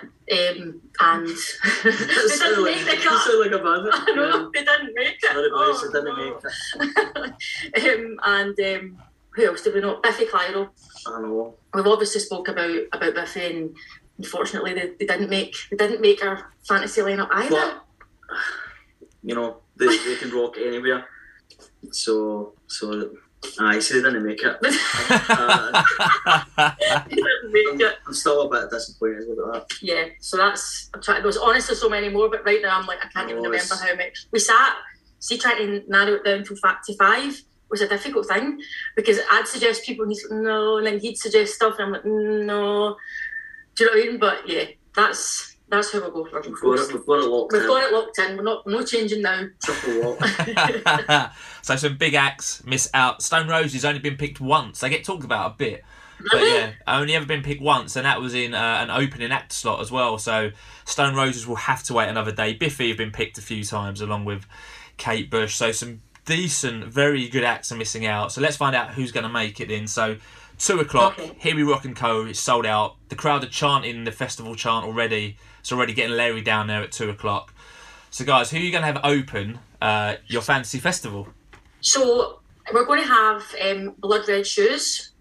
um, 0.62 0.82
and 1.02 1.28
they 1.84 1.92
didn't 1.92 2.64
like, 2.64 2.86
make 2.86 2.86
the 2.86 3.04
cut. 3.04 3.38
like 3.38 3.52
a. 3.52 3.60
I 3.94 4.14
know 4.16 4.50
they 4.54 4.64
didn't 4.64 4.96
make 4.96 5.18
it. 5.22 5.30
Sorry, 5.30 5.50
boys, 5.50 5.84
Oh, 5.84 5.90
I 5.90 5.92
didn't 5.92 6.06
no. 6.06 7.20
make 7.20 7.34
it. 7.76 8.00
um, 8.00 8.20
and 8.24 8.60
um, 8.82 8.98
who 9.32 9.46
else 9.46 9.62
did 9.62 9.74
we 9.74 9.82
know? 9.82 10.00
Biffy 10.02 10.26
Clyro. 10.26 10.70
I 11.06 11.20
know. 11.22 11.56
We've 11.74 11.86
obviously 11.86 12.22
spoke 12.22 12.48
about 12.48 12.80
about 12.94 13.14
Biffy, 13.14 13.58
and 13.58 13.76
unfortunately 14.20 14.74
they, 14.74 14.90
they 15.00 15.06
didn't 15.06 15.30
make 15.30 15.56
they 15.72 15.78
didn't 15.78 16.02
make 16.02 16.24
our 16.24 16.52
fantasy 16.68 17.02
lineup 17.02 17.30
either. 17.32 17.82
But 18.30 18.38
you 19.24 19.36
know, 19.36 19.58
they, 19.78 19.88
they 19.88 20.16
can 20.16 20.32
rock 20.32 20.56
anywhere. 20.58 21.06
So 21.92 22.54
so 22.68 23.12
I 23.60 23.80
say 23.80 23.96
they 23.96 24.04
didn't 24.04 24.26
make 24.26 24.42
it. 24.44 24.58
Uh, 25.30 25.84
didn't 27.10 27.52
make 27.52 27.82
it. 27.82 27.96
I'm 28.06 28.14
still 28.14 28.42
a 28.42 28.50
bit 28.50 28.70
disappointed 28.70 29.28
with 29.30 29.38
that. 29.38 29.66
Yeah, 29.82 30.06
so 30.20 30.38
that's 30.38 30.90
I'm 30.94 31.02
trying. 31.02 31.24
There's 31.24 31.38
honestly 31.38 31.76
so 31.76 31.90
many 31.90 32.10
more, 32.10 32.30
but 32.30 32.46
right 32.46 32.62
now 32.62 32.78
I'm 32.78 32.86
like 32.86 33.00
I 33.04 33.08
can't 33.08 33.30
even 33.30 33.38
remember 33.42 33.56
it's- 33.56 33.82
how 33.82 33.96
many. 33.96 34.12
We 34.32 34.40
sat, 34.40 34.76
see, 35.20 35.38
trying 35.38 35.58
to 35.58 35.84
narrow 35.88 36.16
it 36.16 36.26
down 36.26 36.44
to 36.44 36.56
fact 36.58 36.86
to 36.88 36.96
five 36.96 37.42
was 37.70 37.82
a 37.82 37.88
difficult 37.88 38.28
thing 38.28 38.60
because 38.96 39.20
I'd 39.32 39.48
suggest 39.48 39.86
people 39.86 40.04
and 40.04 40.12
he's 40.12 40.28
like, 40.30 40.42
no, 40.42 40.78
and 40.78 40.88
then 40.88 41.00
he'd 41.00 41.18
suggest 41.18 41.54
stuff, 41.56 41.76
and 41.80 41.88
I'm 41.88 41.92
like 41.94 42.06
no. 42.06 42.98
Do 43.80 43.86
you 43.86 43.92
know 43.92 43.98
what 43.98 44.08
I 44.08 44.12
mean? 44.12 44.20
But 44.20 44.50
yeah, 44.50 44.66
that's 44.94 45.56
that's 45.70 45.94
how 45.94 46.02
we'll 46.02 46.12
go 46.12 46.26
for. 46.26 46.42
We've 46.42 46.60
got 46.60 46.80
it, 46.80 46.94
we've 46.94 47.06
got 47.06 47.20
it 47.20 47.28
locked 47.28 47.54
We've 47.54 47.62
in. 47.62 47.68
got 47.68 47.84
it 47.84 47.94
locked 47.94 48.20
in. 48.20 48.36
We're 48.38 48.44
not 48.44 48.68
no 48.68 48.84
changing 48.84 49.22
now. 49.22 49.46
Triple 49.64 50.18
lock. 50.18 51.34
so 51.62 51.78
some 51.78 51.96
big 51.96 52.14
acts 52.14 52.62
miss 52.66 52.90
out. 52.94 53.22
Stone 53.22 53.48
Roses 53.48 53.86
only 53.86 54.00
been 54.02 54.18
picked 54.18 54.42
once. 54.42 54.82
They 54.82 54.90
get 54.90 55.06
talked 55.06 55.24
about 55.24 55.52
a 55.52 55.56
bit. 55.56 55.86
But 56.30 56.42
yeah, 56.42 56.72
only 56.88 57.16
ever 57.16 57.26
been 57.26 57.42
picked 57.42 57.62
once, 57.62 57.96
and 57.96 58.06
that 58.06 58.20
was 58.20 58.34
in 58.34 58.54
uh, 58.54 58.80
an 58.82 58.90
opening 58.90 59.32
act 59.32 59.54
slot 59.54 59.80
as 59.80 59.90
well. 59.90 60.18
So 60.18 60.52
Stone 60.84 61.16
Roses 61.16 61.48
will 61.48 61.56
have 61.56 61.82
to 61.84 61.94
wait 61.94 62.10
another 62.10 62.34
day. 62.34 62.52
Biffy 62.52 62.90
have 62.90 62.98
been 62.98 63.12
picked 63.12 63.38
a 63.38 63.42
few 63.42 63.64
times 63.64 64.02
along 64.02 64.26
with 64.26 64.46
Kate 64.98 65.32
Bush. 65.32 65.56
So 65.56 65.72
some 65.72 66.02
decent, 66.26 66.84
very 66.86 67.30
good 67.30 67.46
acts 67.46 67.72
are 67.72 67.78
missing 67.78 68.06
out. 68.06 68.34
So 68.34 68.42
let's 68.42 68.58
find 68.58 68.76
out 68.76 68.90
who's 68.90 69.14
going 69.14 69.24
to 69.24 69.30
make 69.30 69.62
it 69.62 69.72
in. 69.72 69.88
So 69.88 70.18
two 70.60 70.80
o'clock, 70.80 71.18
Okay. 71.18 71.32
Here 71.40 71.56
We 71.56 71.64
Rock 71.64 71.86
and 71.86 71.96
Co. 71.96 72.26
is 72.26 72.40
sold 72.40 72.66
out. 72.66 72.96
The 73.10 73.16
crowd 73.16 73.44
are 73.44 73.48
chanting 73.48 74.04
the 74.04 74.12
festival 74.12 74.54
chant 74.56 74.86
already. 74.86 75.38
It's 75.62 75.72
already 75.72 75.94
getting 75.94 76.16
Larry 76.16 76.42
down 76.42 76.68
there 76.68 76.84
at 76.84 76.92
two 76.92 77.10
o'clock. 77.10 77.54
So 78.12 78.24
guys, 78.26 78.52
who 78.52 78.58
are 78.58 78.62
you 78.62 78.72
going 78.72 78.82
to 78.84 78.88
have 78.88 79.02
open 79.04 79.60
uh, 79.82 80.16
your 80.28 80.42
fantasy 80.42 80.80
festival? 80.80 81.28
So 81.82 82.40
we're 82.74 82.86
going 82.86 83.02
to 83.02 83.08
have 83.08 83.44
um, 83.66 83.96
Blood 84.00 84.28
Red 84.28 84.46
Shoes, 84.46 85.12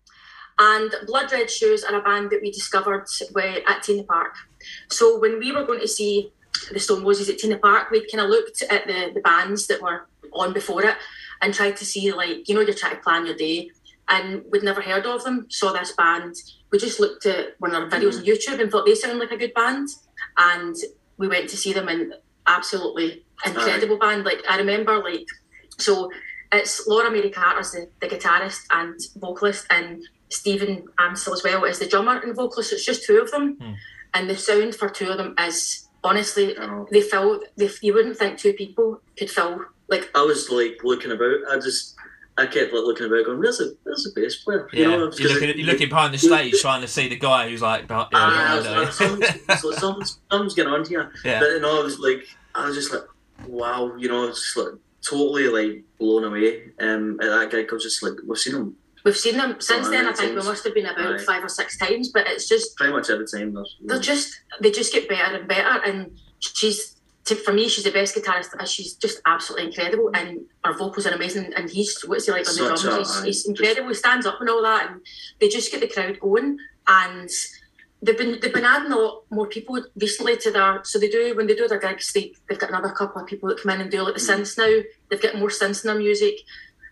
and 0.59 0.92
Blood 1.07 1.31
Red 1.33 1.51
Shoes 1.51 1.85
are 1.85 1.94
a 1.94 2.03
band 2.03 2.31
that 2.31 2.40
we 2.42 2.51
discovered 2.51 3.07
at 3.68 3.83
T 3.83 3.92
in 3.92 3.98
the 3.98 4.05
Park. 4.05 4.35
So 4.90 5.18
when 5.20 5.38
we 5.38 5.53
were 5.53 5.64
going 5.64 5.81
to 5.81 5.88
see 5.88 6.33
the 6.72 6.81
Stone 6.81 7.05
Roses 7.05 7.29
at 7.29 7.38
T 7.38 7.46
in 7.46 7.53
the 7.53 7.59
Park, 7.59 7.90
we'd 7.90 8.11
kind 8.11 8.22
of 8.24 8.31
looked 8.31 8.62
at 8.62 8.87
the, 8.87 9.12
the 9.14 9.20
bands 9.20 9.66
that 9.68 9.81
were 9.81 10.07
on 10.33 10.53
before 10.53 10.85
it 10.85 10.96
and 11.40 11.55
tried 11.55 11.77
to 11.77 11.85
see 11.85 12.12
like 12.12 12.48
you 12.48 12.55
know 12.55 12.61
you're 12.61 12.74
trying 12.74 12.96
to 12.96 13.03
plan 13.03 13.24
your 13.27 13.37
day, 13.37 13.70
and 14.09 14.42
we'd 14.51 14.62
never 14.62 14.81
heard 14.81 15.07
of 15.07 15.25
them. 15.25 15.47
Saw 15.51 15.73
this 15.73 15.92
band, 15.92 16.35
we 16.71 16.79
just 16.79 17.01
looked 17.01 17.27
at 17.27 17.55
one 17.59 17.75
of 17.75 17.90
their 17.90 18.01
videos 18.01 18.18
on 18.18 18.25
YouTube 18.25 18.61
and 18.61 18.71
thought 18.71 18.87
they 18.87 18.94
sound 18.94 19.18
like 19.18 19.31
a 19.31 19.37
good 19.37 19.55
band, 19.55 19.88
and 20.38 20.75
we 21.16 21.29
went 21.29 21.49
to 21.51 21.57
see 21.57 21.73
them 21.73 21.88
and 21.88 22.14
absolutely 22.47 23.25
incredible 23.44 23.99
band. 23.99 24.25
Like 24.25 24.42
I 24.49 24.57
remember 24.59 24.99
like 25.03 25.27
so 25.79 26.11
it's 26.53 26.87
Laura 26.87 27.11
Mary 27.11 27.31
Carter's 27.31 27.73
the, 27.73 27.88
the 28.01 28.09
guitarist 28.09 28.62
and 28.71 28.99
vocalist, 29.16 29.66
and 29.71 30.03
Steven 30.31 30.85
Ansell 30.99 31.35
as 31.35 31.42
well 31.44 31.64
as 31.66 31.79
the 31.79 31.87
drummer 31.87 32.18
and 32.21 32.35
vocalist. 32.35 32.73
It's 32.73 32.85
just 32.87 33.05
two 33.05 33.18
of 33.21 33.31
them, 33.31 33.57
Hmm. 33.61 33.73
and 34.14 34.31
the 34.31 34.37
sound 34.37 34.75
for 34.75 34.88
two 34.88 35.11
of 35.11 35.18
them 35.18 35.35
is 35.38 35.88
honestly 36.05 36.57
I 36.59 36.66
know. 36.66 36.87
they 36.90 37.03
fill. 37.03 37.40
They, 37.57 37.68
you 37.83 37.92
wouldn't 37.94 38.16
think 38.16 38.38
two 38.38 38.55
people 38.55 39.01
could 39.18 39.31
fill 39.31 39.64
like 39.88 40.11
I 40.14 40.23
was 40.23 40.51
like 40.51 40.79
looking 40.85 41.12
about. 41.12 41.37
I 41.51 41.57
just 41.59 41.94
I 42.38 42.46
kept 42.46 42.72
like 42.72 42.85
looking 42.85 43.07
about, 43.07 43.24
going, 43.27 43.38
"Where's 43.38 43.59
the 43.59 43.77
where's 43.83 44.05
the 44.05 44.12
bass 44.20 44.37
player?" 44.37 44.68
Yeah, 44.72 44.87
know, 44.87 44.96
you're, 44.98 45.11
'cause 45.11 45.20
looking, 45.20 45.48
it- 45.51 45.57
you're 45.57 45.66
looking 45.66 45.88
behind 45.88 46.14
the 46.14 46.18
stage 46.18 46.55
trying 46.61 46.81
to 46.83 46.88
see 46.88 47.09
the 47.09 47.16
guy 47.16 47.48
who's 47.48 47.61
like, 47.62 47.87
behind, 47.88 48.09
yeah, 48.12 48.18
Ah, 48.20 48.55
I 48.55 48.61
behind 48.61 48.87
was 48.87 48.98
like, 49.01 49.09
something's, 49.29 49.61
so 49.62 49.70
something's, 49.72 50.18
something's 50.31 50.55
going 50.55 50.68
on 50.68 50.85
here. 50.88 51.12
yeah. 51.24 51.40
But 51.40 51.61
no, 51.61 51.81
I 51.81 51.85
was 51.85 51.98
like, 51.98 52.27
I 52.55 52.66
was 52.66 52.77
just 52.77 52.92
like, 52.92 53.03
wow, 53.46 53.94
you 53.98 54.09
know, 54.09 54.29
it's 54.29 54.40
just 54.42 54.57
like 54.57 54.74
totally 55.03 55.48
like 55.48 55.85
blown 55.98 56.24
away. 56.24 56.70
Um, 56.81 57.18
at 57.20 57.29
that 57.29 57.51
guy 57.51 57.61
I 57.70 57.74
was 57.74 57.83
just 57.83 58.03
like, 58.03 58.14
we've 58.27 58.38
seen 58.38 58.55
him 58.55 58.77
we've 59.05 59.16
seen 59.16 59.37
them 59.37 59.57
since 59.61 59.88
then. 59.88 60.05
I 60.07 60.09
yeah, 60.09 60.14
think 60.14 60.31
we 60.38 60.44
must 60.44 60.64
have 60.64 60.74
been 60.74 60.87
about 60.87 61.14
Aye. 61.20 61.24
five 61.24 61.42
or 61.44 61.48
six 61.48 61.79
times, 61.79 62.09
but 62.11 62.27
it's 62.27 62.48
just 62.48 62.77
pretty 62.77 62.92
much 62.92 63.09
every 63.11 63.27
time. 63.27 63.55
There's, 63.55 63.77
they're 63.85 64.01
just 64.01 64.35
they 64.61 64.70
just 64.70 64.92
get 64.92 65.09
better 65.09 65.37
and 65.37 65.48
better 65.48 65.83
and 65.85 66.11
she's 66.40 66.96
to, 67.28 67.34
for 67.46 67.52
me 67.52 67.68
she's 67.68 67.84
the 67.84 67.90
best 68.00 68.14
guitarist 68.16 68.50
she's 68.66 68.94
just 69.04 69.18
absolutely 69.26 69.66
incredible 69.68 70.10
and 70.14 70.40
her 70.64 70.74
vocals 70.82 71.06
are 71.06 71.14
amazing 71.14 71.52
and 71.56 71.70
he's 71.70 71.90
what's 72.08 72.26
he 72.26 72.32
like 72.32 72.48
on 72.48 72.54
the 72.56 72.64
drums. 72.66 72.84
a- 72.84 72.98
he's, 72.98 73.22
he's 73.22 73.46
incredible. 73.48 73.88
He 73.88 73.94
stands 73.94 74.26
up 74.26 74.38
and 74.40 74.48
all 74.50 74.62
that 74.62 74.82
and 74.90 75.00
they 75.40 75.48
just 75.48 75.70
get 75.70 75.80
the 75.80 75.88
crowd 75.88 76.18
going 76.20 76.58
and 76.86 77.30
they've 78.02 78.16
been 78.22 78.38
they've 78.40 78.54
been 78.58 78.64
adding 78.64 78.92
a 78.92 78.96
lot 78.96 79.22
more 79.30 79.46
people 79.46 79.82
recently 80.00 80.36
to 80.38 80.50
their 80.50 80.80
so 80.84 80.98
they 80.98 81.08
do 81.08 81.34
when 81.36 81.46
they 81.48 81.54
do 81.56 81.66
their 81.68 81.80
gigs 81.80 82.12
they, 82.12 82.32
they've 82.48 82.58
got 82.58 82.70
another 82.70 82.90
couple 82.90 83.20
of 83.20 83.26
people 83.28 83.48
that 83.48 83.60
come 83.60 83.72
in 83.72 83.80
and 83.80 83.90
do 83.90 84.02
like 84.02 84.14
the 84.14 84.20
Mm. 84.20 84.38
synths 84.40 84.56
now. 84.58 84.72
They've 85.08 85.22
got 85.26 85.36
more 85.36 85.48
synths 85.48 85.84
in 85.84 85.88
their 85.88 85.98
music 85.98 86.34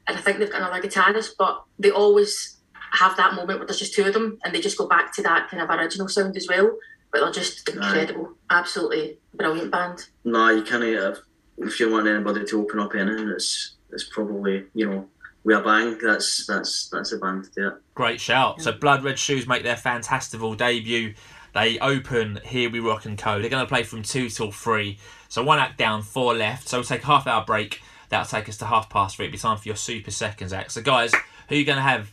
and 0.09 0.17
I 0.19 0.21
think 0.21 0.39
they've 0.39 0.51
got 0.51 0.63
another 0.63 0.83
guitarist 0.87 1.31
but 1.39 1.63
they 1.79 1.91
always 1.91 2.57
have 2.93 3.17
that 3.17 3.35
moment 3.35 3.59
where 3.59 3.67
there's 3.67 3.79
just 3.79 3.95
two 3.95 4.05
of 4.05 4.15
them 4.15 4.39
and 4.45 4.55
they 4.55 4.61
just 4.61 4.79
go 4.79 4.87
back 4.89 5.15
to 5.15 5.23
that 5.23 5.49
kind 5.51 5.63
of 5.63 5.71
original 5.71 6.09
sound 6.09 6.37
as 6.37 6.47
well 6.49 6.69
but 7.17 7.25
they're 7.25 7.43
just 7.43 7.69
incredible 7.69 8.33
absolutely 8.51 9.19
brilliant 9.35 9.71
band 9.71 10.07
no, 10.27 10.51
you 10.51 10.63
can't. 10.65 10.83
Have, 10.83 11.19
if 11.59 11.79
you 11.79 11.91
want 11.91 12.09
anybody 12.09 12.45
to 12.45 12.61
open 12.61 12.81
up 12.81 12.95
anything, 12.95 13.29
it's 13.29 13.77
it's 13.93 14.05
probably 14.05 14.65
you 14.75 14.91
know 14.91 15.09
we 15.45 15.55
are 15.55 15.63
bang. 15.63 15.97
That's 16.03 16.47
that's 16.47 16.89
that's 16.91 17.13
a 17.13 17.19
band 17.19 17.45
to 17.45 17.51
do 17.51 17.69
it. 17.69 17.75
Great 17.95 18.21
shout. 18.21 18.61
So 18.61 18.73
Blood 18.73 19.05
Red 19.05 19.21
Shoes 19.21 19.47
make 19.47 19.63
their 19.63 19.77
fantastival 19.77 20.57
debut. 20.57 21.15
They 21.55 21.79
open 21.79 22.41
Here 22.45 22.69
We 22.69 22.81
Rock 22.81 23.07
and 23.07 23.17
Co. 23.17 23.41
They're 23.41 23.49
going 23.49 23.65
to 23.65 23.69
play 23.69 23.83
from 23.83 24.03
2 24.03 24.29
till 24.29 24.51
3. 24.51 24.99
So 25.29 25.43
one 25.43 25.59
act 25.59 25.79
down, 25.79 26.03
four 26.03 26.35
left. 26.35 26.69
So 26.69 26.79
we'll 26.79 26.85
take 26.85 27.03
a 27.03 27.07
half 27.07 27.27
hour 27.27 27.47
break. 27.47 27.81
That'll 28.11 28.27
take 28.27 28.47
us 28.51 28.59
to 28.59 28.67
half 28.67 28.91
past 28.91 29.17
three. 29.17 29.25
It'll 29.27 29.33
be 29.33 29.39
time 29.39 29.57
for 29.57 29.67
your 29.67 29.77
Super 29.77 30.11
Seconds 30.11 30.53
act. 30.53 30.73
So 30.73 30.83
guys, 30.83 31.15
who 31.49 31.55
are 31.55 31.59
you 31.59 31.65
going 31.65 31.77
to 31.77 31.83
have 31.83 32.11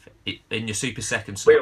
in 0.49 0.67
your 0.67 0.75
Super 0.75 1.01
Seconds 1.01 1.41
slot? 1.41 1.57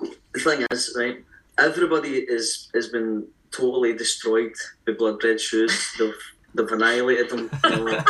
Well, 0.00 0.10
the 0.32 0.40
thing 0.40 0.66
is, 0.70 0.96
right? 0.96 1.22
Everybody 1.58 2.18
is 2.18 2.68
has 2.74 2.88
been 2.88 3.26
totally 3.50 3.92
destroyed 3.94 4.52
by 4.86 4.92
blood 4.92 5.22
red 5.24 5.40
shoes. 5.40 5.94
They've 5.98 6.14
they've 6.54 6.68
annihilated 6.72 7.30
them. 7.30 7.50
You, 7.64 7.84
know. 7.84 8.02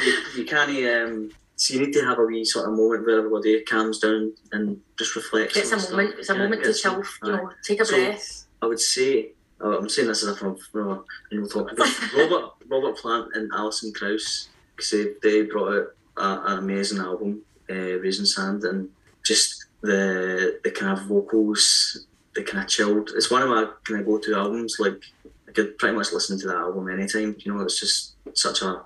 you, 0.00 0.22
you 0.36 0.44
can't. 0.44 0.70
Um, 1.10 1.30
so 1.56 1.74
you 1.74 1.80
need 1.80 1.92
to 1.92 2.04
have 2.04 2.18
a 2.18 2.24
wee 2.24 2.44
sort 2.44 2.66
of 2.68 2.72
moment 2.72 3.06
where 3.06 3.18
everybody 3.18 3.62
calms 3.62 3.98
down 4.00 4.32
and 4.52 4.80
just 4.98 5.14
reflects. 5.14 5.56
it's 5.56 5.70
a 5.72 5.78
stuff. 5.78 5.90
moment 5.92 6.14
it's 6.18 6.30
a 6.30 6.34
Yeah, 6.34 6.38
moment 6.40 6.64
to 6.64 6.72
chill 6.74 7.02
you 7.24 7.32
know 7.32 7.50
take 7.62 7.80
a 7.80 7.84
So- 7.84 7.94
breath 7.96 8.46
I 8.62 8.66
would 8.66 8.80
say. 8.80 9.32
oh, 9.60 9.76
I'm 9.78 9.88
saying 9.88 10.08
this 10.08 10.22
as 10.22 10.36
if 10.36 10.42
I'm 10.42 10.56
from 10.56 11.04
you 11.30 11.40
know 11.40 11.46
talking 11.48 11.76
about 11.76 12.12
Robert 12.16 12.50
Robert 12.68 12.96
Plant 12.96 13.28
and 13.34 13.50
Alison 13.54 13.92
Krauss 13.92 14.48
because 14.74 14.90
they, 14.90 15.14
they 15.22 15.42
brought 15.42 15.74
out 15.76 15.86
a, 16.16 16.52
an 16.52 16.58
amazing 16.58 16.98
album, 16.98 17.42
uh, 17.70 17.74
Raising 17.74 18.24
Sand, 18.24 18.64
and 18.64 18.88
just 19.24 19.61
the 19.82 20.60
the 20.64 20.70
kind 20.70 20.98
of 20.98 21.04
vocals, 21.06 22.06
the 22.34 22.42
kind 22.42 22.64
of 22.64 22.68
chilled. 22.70 23.10
It's 23.14 23.30
one 23.30 23.42
of 23.42 23.48
my 23.48 23.66
kind 23.84 24.00
of 24.00 24.06
go 24.06 24.18
to 24.18 24.34
albums. 24.34 24.76
Like 24.78 25.02
I 25.48 25.52
could 25.52 25.76
pretty 25.78 25.96
much 25.96 26.12
listen 26.12 26.38
to 26.40 26.46
that 26.48 26.56
album 26.56 26.88
anytime. 26.88 27.36
You 27.38 27.54
know, 27.54 27.62
it's 27.62 27.78
just 27.78 28.14
such 28.34 28.62
a 28.62 28.82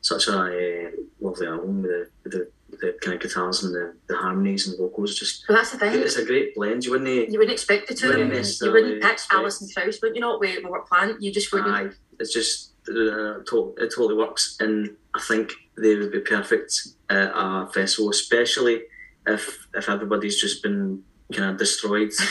such 0.00 0.28
a 0.28 0.38
uh, 0.38 0.90
lovely 1.20 1.46
album 1.46 1.82
with 1.82 1.90
the, 1.90 2.08
with 2.24 2.32
the 2.32 2.50
the 2.80 2.96
kind 3.02 3.16
of 3.16 3.20
guitars 3.20 3.64
and 3.64 3.74
the, 3.74 3.94
the 4.08 4.16
harmonies 4.16 4.68
and 4.68 4.78
vocals. 4.78 5.18
Just 5.18 5.44
but 5.46 5.54
that's 5.54 5.72
the 5.72 5.78
thing 5.78 5.92
it's 6.00 6.16
a 6.16 6.24
great 6.24 6.54
blend. 6.54 6.84
You 6.84 6.92
wouldn't. 6.92 7.30
you 7.30 7.38
wouldn't 7.38 7.52
expect 7.52 7.88
the 7.88 7.94
two 7.94 8.10
of 8.10 8.16
Wouldn't 8.16 8.60
you 8.60 8.72
wouldn't 8.72 9.02
pick 9.02 9.12
expect- 9.12 9.34
Alison 9.34 9.68
Krauss 9.74 9.98
but 9.98 10.14
you 10.14 10.20
know 10.20 10.38
with 10.38 10.62
Robert 10.64 10.86
Plant 10.86 11.20
you 11.20 11.32
just 11.32 11.52
wouldn't 11.52 11.74
Aye, 11.74 11.90
it's 12.18 12.32
just 12.32 12.72
uh, 12.88 13.42
to- 13.48 13.74
it 13.78 13.92
totally 13.94 14.14
works, 14.14 14.56
and 14.60 14.96
I 15.14 15.20
think 15.20 15.52
they 15.76 15.96
would 15.96 16.12
be 16.12 16.20
perfect 16.20 16.88
at 17.10 17.30
a 17.34 17.68
festival, 17.74 18.10
especially 18.10 18.82
if 19.26 19.66
if 19.74 19.88
everybody's 19.88 20.40
just 20.40 20.62
been 20.62 21.02
kind 21.34 21.50
of 21.50 21.56
destroyed. 21.58 22.12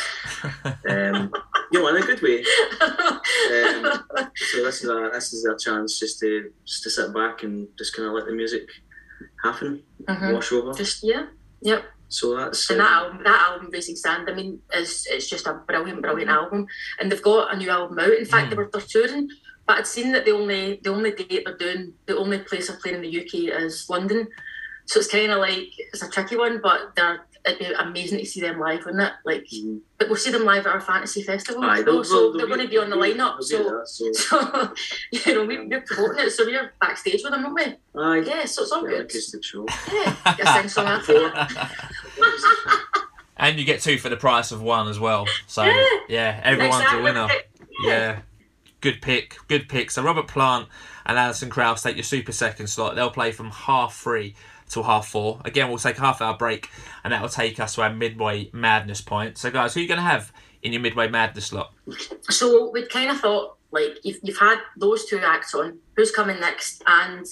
Um, 0.90 1.32
you 1.72 1.80
know, 1.82 1.88
in 1.90 2.02
a 2.02 2.06
good 2.06 2.22
way. 2.22 2.44
Um, 2.82 4.04
so 4.36 4.64
this 4.64 4.84
is 4.84 4.90
a 4.90 5.10
this 5.14 5.34
is 5.34 5.46
a 5.46 5.56
chance 5.58 6.00
just 6.00 6.20
to 6.20 6.52
just 6.66 6.84
to 6.84 6.90
sit 6.90 7.14
back 7.14 7.44
and 7.44 7.68
just 7.78 7.96
kind 7.96 8.08
of 8.08 8.14
let 8.14 8.26
the 8.26 8.32
music 8.34 8.68
happen, 9.44 9.84
Mhm. 10.08 10.34
wash 10.34 10.52
over. 10.52 10.74
just 10.74 11.04
yeah 11.04 11.28
yep 11.62 11.84
So 12.10 12.36
that's 12.36 12.70
And 12.72 12.82
uh, 12.82 12.84
that 12.84 12.92
album, 12.94 13.24
that 13.24 13.42
album, 13.52 13.70
Raising 13.72 13.96
Sand, 13.96 14.28
I 14.30 14.34
mean, 14.34 14.60
is 14.74 15.06
it's 15.12 15.30
just 15.30 15.46
a 15.48 15.54
brilliant, 15.68 16.02
brilliant 16.02 16.32
album. 16.32 16.66
And 17.00 17.12
they've 17.12 17.22
got 17.22 17.54
a 17.54 17.58
new 17.58 17.70
album 17.70 18.00
out. 18.00 18.14
In 18.14 18.26
fact, 18.26 18.48
Mm. 18.48 18.50
they 18.50 18.56
were 18.56 18.70
they're 18.74 18.82
touring, 18.82 19.30
but 19.68 19.78
I'd 19.78 19.88
seen 19.88 20.12
that 20.14 20.26
the 20.26 20.32
only 20.32 20.80
the 20.84 20.90
only 20.90 21.12
date 21.12 21.44
they're 21.46 21.58
doing, 21.58 21.94
the 22.08 22.18
only 22.18 22.40
place 22.40 22.68
they're 22.68 22.78
playing 22.82 22.98
in 22.98 23.04
the 23.04 23.20
UK 23.22 23.34
is 23.64 23.86
London. 23.90 24.28
So 24.90 25.00
it's 25.00 25.08
kind 25.08 25.32
of 25.32 25.38
like 25.38 25.70
it's 25.78 26.02
a 26.02 26.10
tricky 26.10 26.36
one, 26.36 26.62
but 26.64 26.96
they're 26.96 27.22
it'd 27.46 27.60
be 27.60 27.66
amazing 27.74 28.18
to 28.20 28.26
see 28.26 28.42
them 28.42 28.60
live, 28.60 28.84
wouldn't 28.86 29.04
it? 29.04 29.14
Like, 29.24 29.46
Mhm. 29.46 29.82
but 30.00 30.08
we'll 30.10 30.18
see 30.18 30.32
them 30.32 30.46
live 30.46 30.66
at 30.66 30.74
our 30.74 30.82
fantasy 30.82 31.22
festival. 31.22 31.64
Aye, 31.64 31.84
they'll, 31.84 32.04
so 32.04 32.14
they'll, 32.14 32.32
they're 32.34 32.40
they'll 32.48 32.56
going 32.58 32.68
to 32.68 32.68
be 32.68 32.78
on 32.80 32.90
the 32.90 32.96
they'll 32.98 33.16
lineup. 33.16 33.42
So, 33.44 33.64
there, 33.64 33.86
so 33.86 34.12
so 34.14 34.74
you 35.12 35.34
know, 35.36 35.46
we, 35.46 35.60
we're 35.68 35.82
promoting 35.82 36.26
it, 36.26 36.32
so 36.32 36.44
we're 36.46 36.74
backstage 36.82 37.22
with 37.24 37.32
them, 37.32 37.46
aren't 37.46 37.56
we? 37.94 38.02
aye, 38.02 38.18
Yeah, 38.26 38.46
so 38.46 38.64
it's 38.64 38.72
all 38.72 38.84
yeah, 38.84 38.98
good. 38.98 39.06
acoustic 39.06 39.44
show. 39.44 39.66
Yeah, 39.94 40.16
get 40.38 40.40
a 40.48 40.54
sing 40.60 40.68
song 40.70 40.88
after. 40.88 41.32
and 43.38 43.60
you 43.60 43.66
get 43.66 43.82
two 43.82 43.98
for 44.00 44.10
the 44.10 44.18
price 44.18 44.52
of 44.52 44.62
one 44.62 44.88
as 44.88 45.00
well. 45.00 45.28
So 45.48 45.64
Yeah. 45.64 45.86
yeah, 46.10 46.42
everyone's 46.44 46.76
a 46.76 46.80
Exactly. 46.80 47.04
winner. 47.04 47.28
Yeah. 47.84 48.20
Good 48.82 49.02
pick. 49.02 49.38
Good 49.48 49.68
pick. 49.70 49.92
So 49.92 50.02
Robert 50.04 50.28
Plant 50.28 50.68
and 51.06 51.18
Alison 51.18 51.50
Krauss 51.50 51.84
take 51.84 51.96
your 51.98 52.04
super 52.04 52.32
second 52.32 52.68
slot. 52.68 52.96
They'll 52.96 53.10
play 53.12 53.32
from 53.32 53.50
half 53.52 53.96
three 53.96 54.36
till 54.70 54.84
half 54.84 55.08
four. 55.08 55.42
Again, 55.44 55.68
we'll 55.68 55.78
take 55.78 55.98
a 55.98 56.02
half 56.02 56.22
hour 56.22 56.38
break 56.38 56.70
and 57.04 57.12
that 57.12 57.22
will 57.22 57.30
take 57.30 57.60
us 57.60 57.76
to 57.76 57.82
our 57.82 57.94
midway 57.94 58.50
madness 58.54 59.02
point. 59.02 59.38
So 59.38 59.52
guys, 59.52 59.74
who 59.74 59.80
are 59.80 59.84
you 59.84 59.90
gonna 59.90 60.02
have 60.02 60.32
in 60.62 60.72
your 60.72 60.82
midway 60.82 61.08
madness 61.10 61.48
slot? 61.48 61.74
So 62.30 62.70
we'd 62.72 62.90
kind 62.90 63.12
of 63.12 63.20
thought, 63.20 63.58
like, 63.72 63.98
you've, 64.04 64.20
you've 64.24 64.38
had 64.38 64.60
those 64.78 65.06
two 65.06 65.20
acts 65.20 65.54
on. 65.54 65.78
Who's 65.96 66.12
coming 66.12 66.40
next? 66.40 66.84
And 66.88 67.26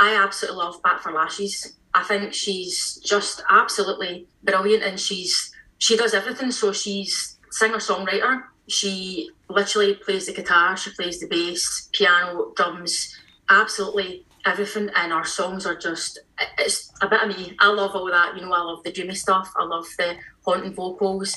I 0.00 0.14
absolutely 0.14 0.58
love 0.58 0.82
Bat 0.82 1.02
for 1.02 1.12
Lashes. 1.12 1.76
I 1.94 2.02
think 2.02 2.32
she's 2.32 2.96
just 3.04 3.42
absolutely 3.50 4.26
brilliant, 4.42 4.82
and 4.82 4.98
she's 4.98 5.52
she 5.78 5.96
does 5.96 6.14
everything. 6.14 6.50
So 6.50 6.72
she's 6.72 7.38
singer 7.50 7.76
songwriter. 7.76 8.44
She 8.68 9.30
literally 9.48 9.94
plays 9.94 10.26
the 10.26 10.32
guitar. 10.32 10.76
She 10.76 10.90
plays 10.92 11.20
the 11.20 11.26
bass, 11.26 11.90
piano, 11.92 12.52
drums, 12.56 13.14
absolutely 13.50 14.24
everything. 14.44 14.90
And 14.96 15.12
our 15.12 15.24
songs 15.24 15.66
are 15.66 15.76
just 15.76 16.18
it's 16.58 16.92
a 17.00 17.08
bit 17.08 17.22
of 17.22 17.28
me. 17.36 17.56
I 17.58 17.68
love 17.68 17.94
all 17.94 18.06
that. 18.10 18.36
You 18.36 18.42
know, 18.42 18.52
I 18.52 18.62
love 18.62 18.82
the 18.82 18.92
dreamy 18.92 19.14
stuff. 19.14 19.52
I 19.56 19.64
love 19.64 19.86
the 19.98 20.16
haunting 20.44 20.74
vocals, 20.74 21.36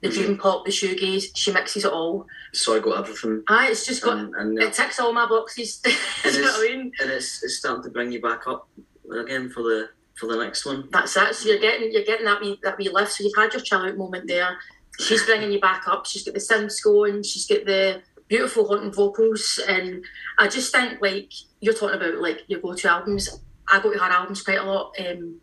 the 0.00 0.08
mm-hmm. 0.08 0.22
dream 0.22 0.38
pop, 0.38 0.64
the 0.64 0.70
shoegaze. 0.70 1.26
She 1.34 1.52
mixes 1.52 1.84
it 1.84 1.92
all. 1.92 2.26
So 2.52 2.76
I 2.76 2.80
got 2.80 2.98
everything, 2.98 3.42
Aye, 3.48 3.68
it's 3.70 3.84
just 3.84 4.02
got 4.04 4.16
and, 4.16 4.34
and, 4.36 4.58
it 4.60 4.72
ticks 4.72 5.00
all 5.00 5.12
my 5.12 5.26
boxes. 5.26 5.82
Know 6.24 6.30
what 6.30 6.60
I 6.60 6.68
mean? 6.68 6.92
and 7.00 7.10
it's, 7.10 7.42
it's 7.42 7.56
starting 7.58 7.82
to 7.82 7.90
bring 7.90 8.12
you 8.12 8.22
back 8.22 8.46
up 8.46 8.68
again 9.12 9.50
for 9.50 9.62
the 9.62 9.88
for 10.14 10.26
the 10.26 10.36
next 10.36 10.64
one. 10.64 10.88
That's 10.92 11.16
it. 11.16 11.34
So 11.34 11.48
you're 11.48 11.58
getting 11.58 11.92
you're 11.92 12.04
getting 12.04 12.26
that 12.26 12.40
wee 12.40 12.58
that 12.62 12.78
wee 12.78 12.88
lift. 12.88 13.12
So 13.12 13.24
you've 13.24 13.36
had 13.36 13.52
your 13.52 13.62
chill 13.62 13.80
out 13.80 13.96
moment 13.96 14.28
there. 14.28 14.56
She's 15.00 15.24
bringing 15.26 15.52
you 15.52 15.60
back 15.60 15.88
up. 15.88 16.06
She's 16.06 16.22
got 16.22 16.34
the 16.34 16.40
synths 16.40 16.82
going. 16.82 17.22
She's 17.22 17.46
got 17.46 17.64
the 17.64 18.02
beautiful 18.28 18.66
haunting 18.66 18.92
vocals, 18.92 19.60
and 19.68 20.04
I 20.38 20.48
just 20.48 20.72
think 20.72 21.00
like 21.00 21.32
you're 21.64 21.74
talking 21.74 21.96
about 22.00 22.20
like 22.20 22.42
your 22.46 22.60
go-to 22.60 22.90
albums. 22.90 23.28
I 23.68 23.80
go 23.80 23.92
to 23.92 23.98
her 23.98 24.10
albums 24.18 24.42
quite 24.42 24.58
a 24.58 24.64
lot. 24.64 24.94
Um, 25.04 25.40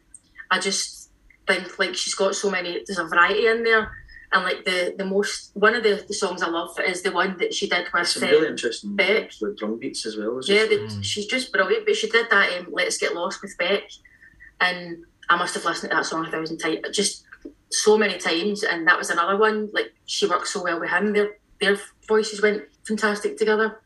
I 0.52 0.60
just 0.60 1.10
think 1.48 1.80
like 1.80 1.96
she's 1.96 2.14
got 2.16 2.36
so 2.36 2.52
many. 2.52 2.72
There's 2.86 3.00
a 3.00 3.06
variety 3.06 3.48
in 3.48 3.64
there, 3.64 3.92
and 4.32 4.44
like 4.44 4.64
the 4.64 4.94
the 4.98 5.06
most 5.06 5.52
one 5.56 5.76
of 5.76 5.84
the, 5.84 6.04
the 6.08 6.14
songs 6.14 6.42
I 6.44 6.50
love 6.50 6.78
is 6.92 7.02
the 7.02 7.12
one 7.12 7.38
that 7.40 7.54
she 7.54 7.68
did 7.68 7.88
with 7.94 8.08
Some 8.08 8.24
um, 8.24 8.30
really 8.30 8.48
interesting 8.50 8.96
Beck. 8.96 9.32
with 9.42 9.58
drum 9.58 9.80
beats 9.80 10.06
as 10.06 10.16
well. 10.18 10.38
It's 10.38 10.50
Yeah, 10.50 10.68
just- 10.68 10.96
the, 10.96 11.02
Mm. 11.02 11.04
she's 11.04 11.26
just 11.26 11.52
brilliant. 11.52 11.86
But 11.88 11.96
she 11.96 12.10
did 12.10 12.28
that 12.30 12.48
um, 12.60 12.68
"Let's 12.72 12.98
Get 12.98 13.16
Lost" 13.16 13.42
with 13.42 13.58
Beck, 13.58 13.84
and 14.60 15.04
I 15.30 15.36
must 15.38 15.56
have 15.56 15.66
listened 15.66 15.90
to 15.92 15.96
that 15.98 16.06
song 16.06 16.26
a 16.26 16.32
thousand 16.32 16.60
times, 16.60 16.80
just 16.92 17.24
so 17.72 17.98
many 17.98 18.18
times. 18.18 18.64
And 18.64 18.88
that 18.88 18.98
was 19.00 19.10
another 19.10 19.38
one. 19.38 19.70
Like 19.74 19.94
she 20.06 20.28
worked 20.28 20.48
so 20.48 20.62
well 20.64 20.80
with 20.80 20.90
him. 20.92 21.14
Their 21.14 21.38
their 21.60 21.78
voices 22.08 22.42
went 22.42 22.64
fantastic 22.88 23.38
together. 23.38 23.82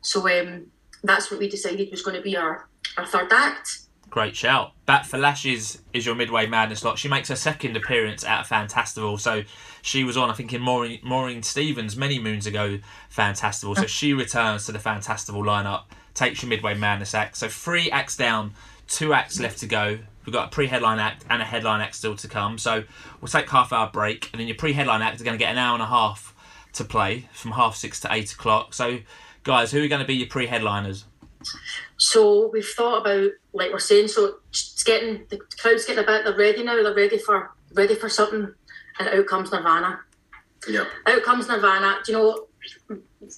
So 0.00 0.18
um, 0.28 0.66
that's 1.02 1.30
what 1.30 1.40
we 1.40 1.48
decided 1.48 1.90
was 1.90 2.02
going 2.02 2.16
to 2.16 2.22
be 2.22 2.36
our 2.36 2.68
our 2.96 3.06
third 3.06 3.32
act. 3.32 3.80
Great 4.08 4.36
shout. 4.36 4.72
Bat 4.86 5.04
for 5.06 5.18
Lashes 5.18 5.82
is 5.92 6.06
your 6.06 6.14
midway 6.14 6.46
madness 6.46 6.80
slot. 6.80 6.96
She 6.96 7.08
makes 7.08 7.28
her 7.28 7.36
second 7.36 7.76
appearance 7.76 8.24
at 8.24 8.46
Fantastival. 8.46 9.20
So 9.20 9.42
she 9.82 10.04
was 10.04 10.16
on, 10.16 10.30
I 10.30 10.32
think, 10.32 10.52
in 10.52 10.62
Maureen, 10.62 11.00
Maureen 11.02 11.42
Stevens 11.42 11.96
many 11.96 12.18
moons 12.18 12.46
ago, 12.46 12.78
Fantastival. 13.14 13.76
So 13.76 13.86
she 13.86 14.14
returns 14.14 14.64
to 14.66 14.72
the 14.72 14.78
Fantastival 14.78 15.44
lineup, 15.44 15.82
takes 16.14 16.40
your 16.42 16.48
midway 16.48 16.74
madness 16.74 17.14
act. 17.14 17.36
So 17.36 17.48
three 17.48 17.90
acts 17.90 18.16
down, 18.16 18.54
two 18.86 19.12
acts 19.12 19.40
left 19.40 19.58
to 19.58 19.66
go. 19.66 19.98
We've 20.24 20.32
got 20.32 20.46
a 20.46 20.50
pre-headline 20.50 20.98
act 20.98 21.24
and 21.28 21.42
a 21.42 21.44
headline 21.44 21.80
act 21.80 21.96
still 21.96 22.16
to 22.16 22.28
come. 22.28 22.58
So 22.58 22.84
we'll 23.20 23.28
take 23.28 23.50
half 23.50 23.72
hour 23.72 23.90
break, 23.92 24.30
and 24.32 24.40
then 24.40 24.48
your 24.48 24.56
pre-headline 24.56 25.02
act 25.02 25.16
is 25.16 25.22
going 25.22 25.36
to 25.36 25.44
get 25.44 25.50
an 25.50 25.58
hour 25.58 25.74
and 25.74 25.82
a 25.82 25.86
half 25.86 26.34
to 26.74 26.84
play 26.84 27.28
from 27.32 27.52
half 27.52 27.76
six 27.76 28.00
to 28.00 28.12
eight 28.12 28.32
o'clock. 28.32 28.72
So, 28.72 28.98
guys, 29.46 29.70
who 29.70 29.82
are 29.82 29.88
going 29.88 30.00
to 30.00 30.06
be 30.06 30.16
your 30.16 30.26
pre-headliners? 30.26 31.04
So 31.96 32.48
we've 32.48 32.66
thought 32.66 33.00
about 33.00 33.30
like 33.52 33.72
we're 33.72 33.78
saying. 33.78 34.08
So 34.08 34.36
it's 34.50 34.82
getting 34.82 35.24
the 35.30 35.40
crowd's 35.58 35.84
getting 35.86 36.04
a 36.04 36.06
bit. 36.06 36.24
They're 36.24 36.36
ready 36.36 36.62
now. 36.62 36.82
They're 36.82 36.94
ready 36.94 37.18
for 37.18 37.52
ready 37.72 37.94
for 37.94 38.08
something. 38.08 38.52
And 38.98 39.08
out 39.08 39.26
comes 39.26 39.52
Nirvana. 39.52 40.00
yeah. 40.68 40.84
out 41.06 41.22
comes 41.22 41.48
Nirvana. 41.48 41.98
Do 42.04 42.12
you 42.12 42.18
know 42.18 42.46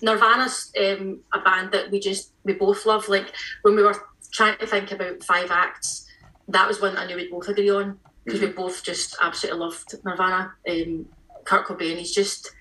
Nirvana's 0.03 0.73
um, 0.81 1.21
a 1.33 1.41
band 1.41 1.73
that 1.73 1.91
we 1.91 2.01
just 2.01 2.33
we 2.45 2.55
both 2.55 2.87
love. 2.87 3.09
Like 3.09 3.35
when 3.63 3.77
we 3.77 3.83
were 3.83 4.07
trying 4.33 4.57
to 4.59 4.67
think 4.67 4.93
about 4.93 5.23
five 5.25 5.51
acts, 5.51 6.07
that 6.49 6.67
was 6.67 6.81
one 6.81 6.95
that 6.95 7.03
I 7.03 7.07
knew 7.07 7.17
we'd 7.17 7.31
both 7.31 7.49
agree 7.49 7.71
on 7.71 7.99
because 8.25 8.41
we 8.41 8.49
both 8.49 8.83
just 8.83 9.17
absolutely 9.21 9.61
loved 9.61 9.95
Nirvana. 10.05 10.55
Um, 10.69 11.07
Kurt 11.45 11.67
Cobain, 11.67 11.97
he's 11.97 12.15
just 12.15 12.53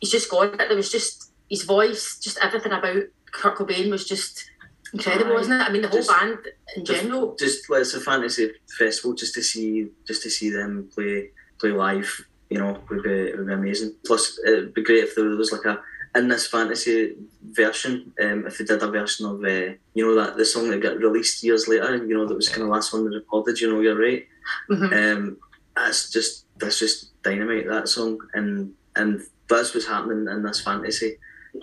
he's 0.00 0.10
just 0.10 0.30
gone. 0.30 0.54
it. 0.54 0.68
There 0.68 0.76
was 0.76 0.92
just 0.92 1.23
his 1.50 1.62
voice, 1.64 2.18
just 2.18 2.38
everything 2.42 2.72
about 2.72 3.02
Kurt 3.32 3.56
Cobain 3.56 3.90
was 3.90 4.06
just 4.06 4.44
incredible, 4.92 5.32
Aye. 5.32 5.34
wasn't 5.34 5.60
it? 5.60 5.68
I 5.68 5.72
mean, 5.72 5.82
the 5.82 5.88
whole 5.88 5.98
Just- 5.98 6.10
band 6.10 6.38
in 6.76 6.84
general. 6.84 7.36
just 7.38 7.68
well, 7.68 7.80
it's 7.80 7.94
a 7.94 8.00
fantasy 8.00 8.52
festival 8.78 9.14
just 9.14 9.34
to 9.34 9.42
see 9.42 9.88
just 10.06 10.22
to 10.22 10.30
see 10.30 10.50
them 10.50 10.88
play 10.94 11.30
play 11.58 11.70
live. 11.70 12.24
You 12.50 12.58
know, 12.58 12.78
would 12.90 13.02
be 13.02 13.10
it 13.10 13.36
would 13.38 13.46
be 13.48 13.52
amazing. 13.52 13.94
Plus, 14.06 14.38
it'd 14.46 14.74
be 14.74 14.82
great 14.82 15.04
if 15.04 15.14
there 15.16 15.24
was 15.24 15.50
like 15.52 15.64
a 15.64 15.80
in 16.16 16.28
this 16.28 16.46
fantasy 16.46 17.16
version. 17.42 18.12
Um, 18.22 18.46
if 18.46 18.58
they 18.58 18.64
did 18.64 18.82
a 18.82 18.90
version 18.90 19.26
of 19.26 19.42
uh, 19.44 19.74
you 19.94 20.04
know 20.06 20.14
that 20.14 20.36
the 20.36 20.44
song 20.44 20.70
that 20.70 20.80
got 20.82 20.98
released 20.98 21.42
years 21.42 21.66
later. 21.66 21.96
You 21.96 22.16
know 22.16 22.26
that 22.26 22.34
was 22.36 22.48
kind 22.48 22.62
of 22.62 22.68
last 22.68 22.92
one 22.92 23.08
they 23.10 23.16
recorded. 23.16 23.60
You 23.60 23.72
know, 23.72 23.80
you're 23.80 23.98
right. 24.00 24.26
Mhm. 24.70 24.92
Um, 25.16 25.36
that's 25.74 26.10
just 26.10 26.44
that's 26.58 26.78
just 26.78 27.20
dynamite 27.22 27.66
that 27.68 27.88
song, 27.88 28.18
and 28.34 28.74
and 28.94 29.22
that's 29.48 29.74
what's 29.74 29.86
happening 29.88 30.28
in 30.32 30.42
this 30.44 30.60
fantasy 30.60 31.18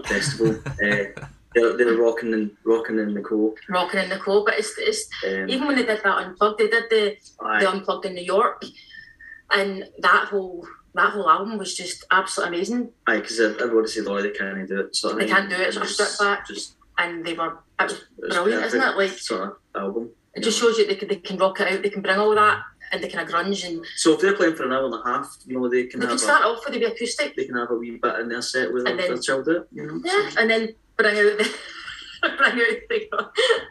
festival. 0.06 0.60
uh, 0.66 1.26
they're, 1.54 1.76
they're 1.78 1.98
rocking 1.98 2.34
and 2.34 2.52
rocking 2.64 2.98
in 3.00 3.14
the 3.14 3.22
cool. 3.22 3.56
Rocking 3.70 4.00
in 4.02 4.10
the 4.10 4.18
cold, 4.18 4.46
but 4.46 4.58
it's, 4.58 4.74
it's 4.78 5.10
Um, 5.26 5.50
even 5.50 5.68
when 5.68 5.76
they 5.76 5.86
did 5.86 6.02
that 6.04 6.18
unplugged, 6.26 6.60
they 6.60 6.68
did 6.70 6.84
the 6.90 7.18
aye. 7.42 7.60
the 7.62 7.70
unplugged 7.70 8.06
in 8.06 8.14
New 8.16 8.24
York, 8.24 8.64
and 9.52 9.86
that 10.00 10.26
whole 10.30 10.66
that 10.94 11.12
whole 11.14 11.30
album 11.30 11.58
was 11.58 11.74
just 11.76 12.06
absolutely 12.12 12.58
amazing. 12.58 12.90
Aye, 13.08 13.18
because 13.20 13.40
everybody 13.40 13.88
said, 13.88 14.06
"Oh, 14.08 14.22
they 14.22 14.32
can't 14.32 14.68
do 14.68 14.80
it." 14.82 14.96
Sort 14.96 15.14
of 15.14 15.20
They 15.20 15.26
thing. 15.26 15.36
can't 15.36 15.50
do 15.50 15.56
it, 15.56 15.62
it's 15.68 15.78
a 15.78 15.82
was 15.82 15.94
strip 15.94 16.10
back. 16.20 16.48
Just 16.48 16.76
And 16.98 17.26
they 17.26 17.34
were 17.34 17.58
it 17.80 17.84
was 17.84 17.94
it 17.94 18.00
was 18.20 18.36
brilliant, 18.36 18.66
isn't 18.66 18.82
it? 18.82 18.98
Like 18.98 19.12
sort 19.12 19.42
of 19.42 19.58
album. 19.76 20.10
it 20.36 20.44
just 20.44 20.60
shows 20.60 20.78
you 20.78 20.88
they 20.88 20.96
can, 20.96 21.08
they 21.10 21.16
can 21.18 21.38
rock 21.38 21.60
it 21.60 21.68
out. 21.72 21.82
They 21.84 21.90
can 21.90 22.02
bring 22.02 22.18
all 22.18 22.34
that 22.36 22.62
and 22.92 23.04
they 23.04 23.08
kind 23.10 23.28
of 23.28 23.34
grunge 23.34 23.66
and 23.68 23.86
So 23.96 24.14
if 24.14 24.22
they're 24.22 24.36
playing 24.36 24.56
for 24.56 24.64
an 24.66 24.72
hour 24.74 24.86
and 24.86 24.94
a 24.94 25.02
half, 25.06 25.38
you 25.46 25.60
know, 25.60 25.70
they 25.70 25.84
can 25.84 26.00
they 26.00 26.06
have 26.08 26.18
can 26.18 26.24
a, 26.24 26.30
start 26.30 26.44
off 26.44 26.64
with 26.66 26.76
a 26.76 26.80
wee 26.80 26.86
acoustic, 26.86 27.36
they 27.36 27.46
can 27.46 27.56
have 27.56 27.70
a 27.72 27.76
wee 27.76 27.98
bit 28.02 28.20
in 28.20 28.30
their 28.30 28.42
set 28.42 28.74
with 28.74 28.88
And 28.88 29.00
their 29.00 29.10
then- 29.10 29.22
child 29.22 29.48
out. 29.50 29.68
You 29.72 29.88
know, 29.88 30.02
yeah, 30.04 30.30
and 30.38 30.50
then 30.50 30.74
bring 30.98 31.18
out 31.18 31.38
the 31.38 31.50
bring 32.22 32.60
out 33.14 33.30
the. 33.34 33.68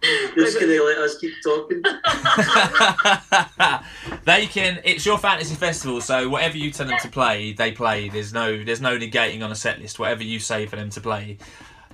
They're 0.00 0.44
just 0.44 0.60
gonna 0.60 0.74
let 0.74 0.98
us 0.98 1.18
keep 1.18 1.32
talking. 1.42 1.82
they 4.24 4.46
can. 4.46 4.80
It's 4.84 5.04
your 5.04 5.18
fantasy 5.18 5.56
festival, 5.56 6.00
so 6.00 6.28
whatever 6.28 6.56
you 6.56 6.70
tell 6.70 6.86
them 6.86 7.00
to 7.02 7.08
play, 7.08 7.52
they 7.52 7.72
play. 7.72 8.08
There's 8.08 8.32
no, 8.32 8.62
there's 8.62 8.80
no 8.80 8.96
negating 8.96 9.42
on 9.42 9.50
a 9.50 9.56
set 9.56 9.80
list. 9.80 9.98
Whatever 9.98 10.22
you 10.22 10.38
say 10.38 10.66
for 10.66 10.76
them 10.76 10.90
to 10.90 11.00
play, 11.00 11.38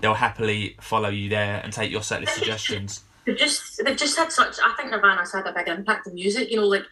they'll 0.02 0.12
happily 0.12 0.76
follow 0.82 1.08
you 1.08 1.30
there 1.30 1.62
and 1.64 1.72
take 1.72 1.90
your 1.90 2.02
set 2.02 2.20
list 2.20 2.34
suggestions. 2.34 3.04
They've 3.26 3.36
just 3.36 3.82
they've 3.84 3.96
just 3.96 4.16
had 4.16 4.30
such. 4.32 4.56
I 4.64 4.74
think 4.76 4.90
Nirvana's 4.90 5.32
had 5.32 5.46
a 5.46 5.52
big 5.52 5.68
impact 5.68 6.06
on 6.06 6.14
music. 6.14 6.50
You 6.50 6.58
know, 6.58 6.66
like 6.66 6.84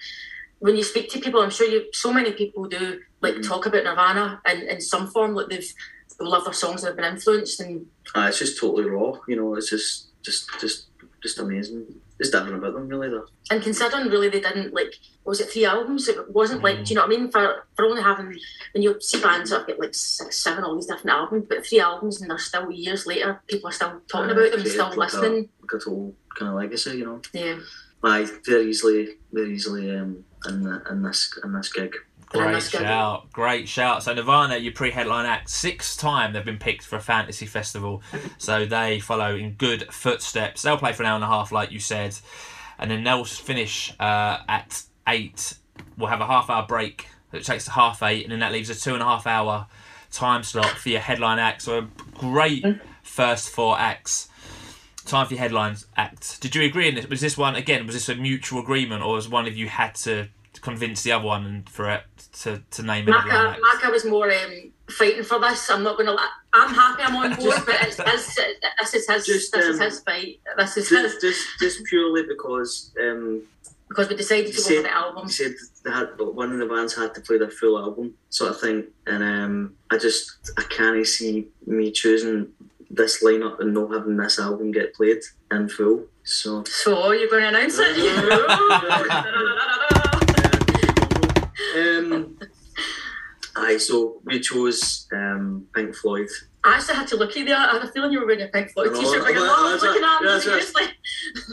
when 0.61 0.76
you 0.76 0.83
speak 0.85 1.11
to 1.11 1.18
people, 1.20 1.41
I'm 1.43 1.51
sure 1.51 1.68
you 1.68 1.87
so 1.93 2.12
many 2.12 2.33
people 2.33 2.66
do 2.66 3.01
like 3.20 3.35
Mhm. 3.35 3.47
talk 3.47 3.66
about 3.66 3.85
Nirvana 3.85 4.41
in, 4.51 4.62
in 4.68 4.80
some 4.80 5.09
form. 5.09 5.35
Like 5.35 5.49
they've 5.49 5.72
they 6.18 6.24
love 6.26 6.45
their 6.45 6.53
songs, 6.53 6.83
they've 6.83 6.95
been 6.95 7.05
influenced, 7.14 7.61
and 7.61 7.87
Ah, 8.14 8.28
it's 8.28 8.39
just 8.39 8.59
totally 8.61 8.85
raw. 8.85 9.14
You 9.26 9.37
know, 9.37 9.55
it's 9.57 9.70
just, 9.70 10.07
just, 10.22 10.49
just, 10.61 10.87
just 11.22 11.39
amazing. 11.39 11.87
Just 12.23 12.35
everything 12.35 12.59
about 12.59 12.75
them, 12.75 12.87
really. 12.87 13.09
Though. 13.09 13.27
and 13.51 13.62
considering 13.62 14.09
really 14.09 14.29
they 14.29 14.41
didn't 14.41 14.73
like 14.73 14.95
was 15.25 15.41
it 15.41 15.51
three 15.51 15.64
albums? 15.64 16.09
It 16.09 16.31
wasn't 16.31 16.62
like 16.62 16.85
do 16.85 16.91
you 16.91 16.95
know 16.95 17.07
what 17.07 17.14
I 17.14 17.18
mean? 17.18 17.31
For 17.31 17.66
for 17.75 17.85
only 17.85 18.03
having 18.03 18.39
when 18.73 18.83
you 18.83 19.01
see 19.01 19.20
bands 19.20 19.51
that 19.51 19.66
get 19.66 19.81
like 19.81 19.95
six, 19.95 20.37
seven, 20.39 20.62
all 20.62 20.77
these 20.77 20.87
different 20.87 21.11
albums, 21.11 21.47
but 21.49 21.66
three 21.66 21.81
albums 21.81 22.20
and 22.20 22.31
they're 22.31 22.39
still 22.39 22.70
years 22.70 23.07
later, 23.07 23.43
people 23.49 23.68
are 23.68 23.73
still 23.73 24.01
talking 24.09 24.31
Aye, 24.31 24.33
about 24.33 24.53
them, 24.53 24.66
still 24.66 24.87
like 24.89 24.97
listening. 24.97 25.49
Like 25.61 25.81
a 25.81 25.91
whole 25.91 26.14
kind 26.39 26.51
of 26.51 26.57
legacy, 26.57 26.99
you 26.99 27.05
know. 27.07 27.20
Yeah, 27.33 27.59
Aye, 28.05 28.29
very 28.47 28.68
easily, 28.70 29.16
very 29.33 29.55
easily 29.55 29.95
um, 29.97 30.25
in 30.49 30.62
the, 30.62 30.83
in 30.91 31.03
this 31.03 31.37
in 31.43 31.53
this 31.53 31.73
gig. 31.73 31.95
Great 32.33 32.62
shout, 32.62 33.33
great 33.33 33.68
shout. 33.68 34.03
So 34.03 34.14
Nirvana, 34.14 34.57
your 34.57 34.72
pre-headline 34.72 35.26
act, 35.26 35.51
sixth 35.51 35.99
time 35.99 36.33
they've 36.33 36.45
been 36.45 36.59
picked 36.59 36.85
for 36.85 36.97
a 36.97 37.01
fantasy 37.01 37.47
festival, 37.47 38.03
so 38.39 38.64
they 38.66 39.01
follow 39.01 39.37
in 39.37 39.53
good 39.53 39.93
footsteps. 39.93 40.62
They'll 40.62 40.78
play 40.78 40.93
for 40.93 41.03
an 41.03 41.09
hour 41.09 41.16
and 41.16 41.24
a 41.24 41.28
half, 41.28 41.53
like 41.53 41.70
you 41.70 41.78
said, 41.78 42.16
and 42.78 42.91
then 42.91 43.05
they'll 43.05 43.24
finish 43.24 43.93
uh, 44.01 44.39
at 44.49 44.83
eight 45.09 45.55
we'll 45.97 46.09
have 46.09 46.20
a 46.20 46.26
half 46.26 46.51
hour 46.51 46.66
break 46.66 47.07
that 47.30 47.45
takes 47.45 47.64
to 47.66 47.70
half 47.70 48.03
eight, 48.03 48.24
and 48.24 48.33
then 48.33 48.41
that 48.41 48.53
leaves 48.53 48.70
a 48.70 48.74
two 48.74 48.95
and 48.95 49.03
a 49.03 49.07
half 49.07 49.26
hour 49.26 49.66
time 50.11 50.43
slot 50.43 50.66
for 50.66 50.91
your 50.91 51.01
headline 51.01 51.39
act. 51.39 51.62
So 51.62 51.78
a 51.78 51.89
great 52.14 52.64
first 53.03 53.51
four 53.51 53.78
acts. 53.78 54.28
Time 55.05 55.26
for 55.26 55.35
your 55.35 55.41
headlines 55.41 55.87
act. 55.97 56.41
Did 56.41 56.55
you 56.55 56.62
agree 56.62 56.89
in 56.89 56.95
this? 56.95 57.09
Was 57.09 57.20
this 57.20 57.37
one 57.37 57.57
again? 57.57 57.87
Was 57.87 57.95
this 57.95 58.09
a 58.09 58.14
mutual 58.14 58.61
agreement, 58.61 59.03
or 59.03 59.14
was 59.14 59.28
one 59.28 59.47
of 59.47 59.57
you 59.57 59.68
had 59.68 59.95
to 59.97 60.28
convince 60.61 61.03
the 61.03 61.12
other 61.12 61.24
one 61.24 61.46
and 61.46 61.68
for 61.68 61.90
it 61.90 62.03
to, 62.42 62.62
to 62.72 62.82
name 62.82 63.09
a 63.09 63.20
headline 63.20 63.46
Macca, 63.46 63.53
act? 63.53 63.62
Macca 63.62 63.90
was 63.90 64.05
more 64.05 64.30
um, 64.30 64.72
fighting 64.90 65.24
for 65.24 65.40
this. 65.40 65.70
I'm 65.70 65.82
not 65.82 65.96
going 65.96 66.07
to. 66.07 66.22
I'm 66.53 66.74
happy. 66.74 67.03
I'm 67.03 67.16
on 67.16 67.34
board, 67.40 67.62
but 67.64 67.76
it's, 67.82 67.98
it's, 67.98 68.36
this 68.36 68.94
is 68.94 69.09
his. 69.09 69.26
Just, 69.26 69.53
this 69.53 69.66
is 69.66 69.80
um, 69.80 69.84
his 69.84 70.00
fight. 70.00 70.40
This 70.57 70.76
is 70.76 70.88
his 70.88 71.12
Just, 71.14 71.20
just, 71.20 71.59
just 71.59 71.84
purely 71.86 72.24
because 72.26 72.92
um, 73.00 73.42
because 73.88 74.09
we 74.09 74.16
decided 74.16 74.53
to 74.53 74.53
You 74.53 74.68
go 74.68 74.76
for 74.76 74.82
the 74.82 74.92
album. 74.92 75.26
he 75.26 75.32
said 75.32 75.55
they 75.84 75.90
had 75.90 76.09
one 76.18 76.53
of 76.53 76.59
the 76.59 76.66
bands 76.66 76.94
had 76.94 77.14
to 77.14 77.20
play 77.20 77.38
their 77.38 77.50
full 77.50 77.78
album, 77.78 78.14
sort 78.30 78.50
of 78.53 78.61
thing, 78.61 78.84
and 79.07 79.22
um, 79.22 79.74
I 79.90 79.98
just 79.98 80.50
I 80.57 80.62
can't 80.62 81.07
see 81.07 81.48
me 81.66 81.90
choosing 81.90 82.48
this 82.90 83.22
lineup 83.22 83.61
and 83.61 83.72
not 83.74 83.92
having 83.92 84.16
this 84.16 84.38
album 84.38 84.70
get 84.70 84.94
played 84.94 85.22
in 85.50 85.68
full. 85.68 86.07
So. 86.24 86.62
So 86.64 87.12
you're 87.12 87.28
going 87.28 87.42
to 87.42 87.48
announce 87.48 87.76
it? 87.78 87.96
um, 91.77 92.39
aye, 93.57 93.77
so 93.79 94.20
we 94.25 94.41
chose 94.41 95.09
um, 95.12 95.66
Pink 95.75 95.95
Floyd. 95.95 96.29
I 96.64 96.77
actually 96.77 96.95
had 96.95 97.09
to 97.09 97.16
look 97.16 97.31
at 97.31 97.37
you. 97.37 97.55
I 97.55 97.73
had 97.73 97.83
a 97.83 97.91
feeling 97.91 98.12
you 98.12 98.20
were 98.20 98.27
wearing 98.27 98.43
a 98.43 98.49
Pink 98.49 98.70
Floyd 98.70 98.91
I 98.91 98.93
know, 98.93 99.01
t-shirt. 99.01 99.23
Like, 99.23 99.35
well, 99.35 99.51
I 99.51 99.73
was 99.73 99.83
that's 99.83 99.85
looking 99.85 100.05
at 100.05 100.20
him 100.20 100.27
right, 100.29 100.43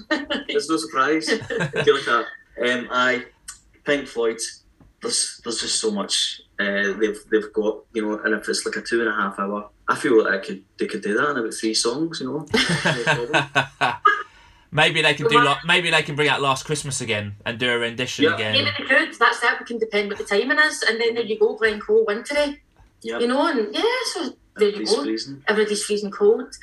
seriously. 0.10 0.46
There's 0.54 0.70
no 0.70 0.78
surprise. 0.78 1.30
I 1.30 1.84
feel 1.84 1.96
like 1.96 2.06
that. 2.06 2.26
Um, 2.64 2.88
aye, 2.92 3.26
Pink 3.86 4.08
Floyd. 4.08 4.40
There's 5.02 5.40
there's 5.44 5.62
just 5.62 5.80
so 5.80 5.92
much 5.92 6.42
uh, 6.60 6.94
they've 7.00 7.20
they've 7.32 7.54
got, 7.54 7.80
you 7.94 8.02
know, 8.02 8.20
and 8.20 8.34
if 8.36 8.50
it's 8.50 8.66
like 8.66 8.76
a 8.76 8.82
two 8.82 9.00
and 9.00 9.10
a 9.10 9.14
half 9.14 9.40
hour, 9.40 9.70
I 9.88 9.96
feel 9.96 10.22
like 10.24 10.34
I 10.34 10.46
could 10.46 10.64
they 10.78 10.88
could 10.88 11.02
do 11.02 11.16
that 11.16 11.30
in 11.30 11.38
about 11.38 11.54
three 11.54 11.74
songs, 11.74 12.20
you 12.20 12.28
know. 12.28 12.46
No 14.72 14.82
problem. 14.84 14.94
maybe 14.94 15.02
they 15.02 15.14
can 15.16 15.28
do 15.28 15.44
like 15.44 15.66
maybe 15.66 15.90
they 15.92 16.02
can 16.04 16.16
bring 16.16 16.30
out 16.30 16.42
Last 16.42 16.66
Christmas 16.66 17.02
again 17.02 17.36
and 17.46 17.58
do 17.60 17.70
a 17.72 17.78
rendition 17.80 18.26
Yeah. 18.26 18.36
again. 18.36 18.54
Maybe 18.54 18.70
they 18.78 18.86
could. 18.86 19.14
That's 19.20 19.44
it. 19.44 19.60
We 19.60 19.66
can 19.66 19.78
depend 19.80 20.10
what 20.10 20.18
the 20.18 20.26
timing 20.26 20.60
is, 20.60 20.84
and 20.84 21.00
then 21.00 21.14
there 21.16 21.24
you 21.24 21.38
go, 21.40 21.56
Glencoe, 21.56 22.04
wintry. 22.06 22.62
Yeah. 23.02 23.20
You 23.20 23.28
know, 23.28 23.48
and 23.48 23.74
yeah, 23.74 23.84
so 24.14 24.34
there 24.58 24.70
you 24.70 24.86
go. 24.86 25.04
freezing. 25.04 25.44
Everybody's 25.48 25.84
freezing 25.84 26.12
cold. 26.12 26.54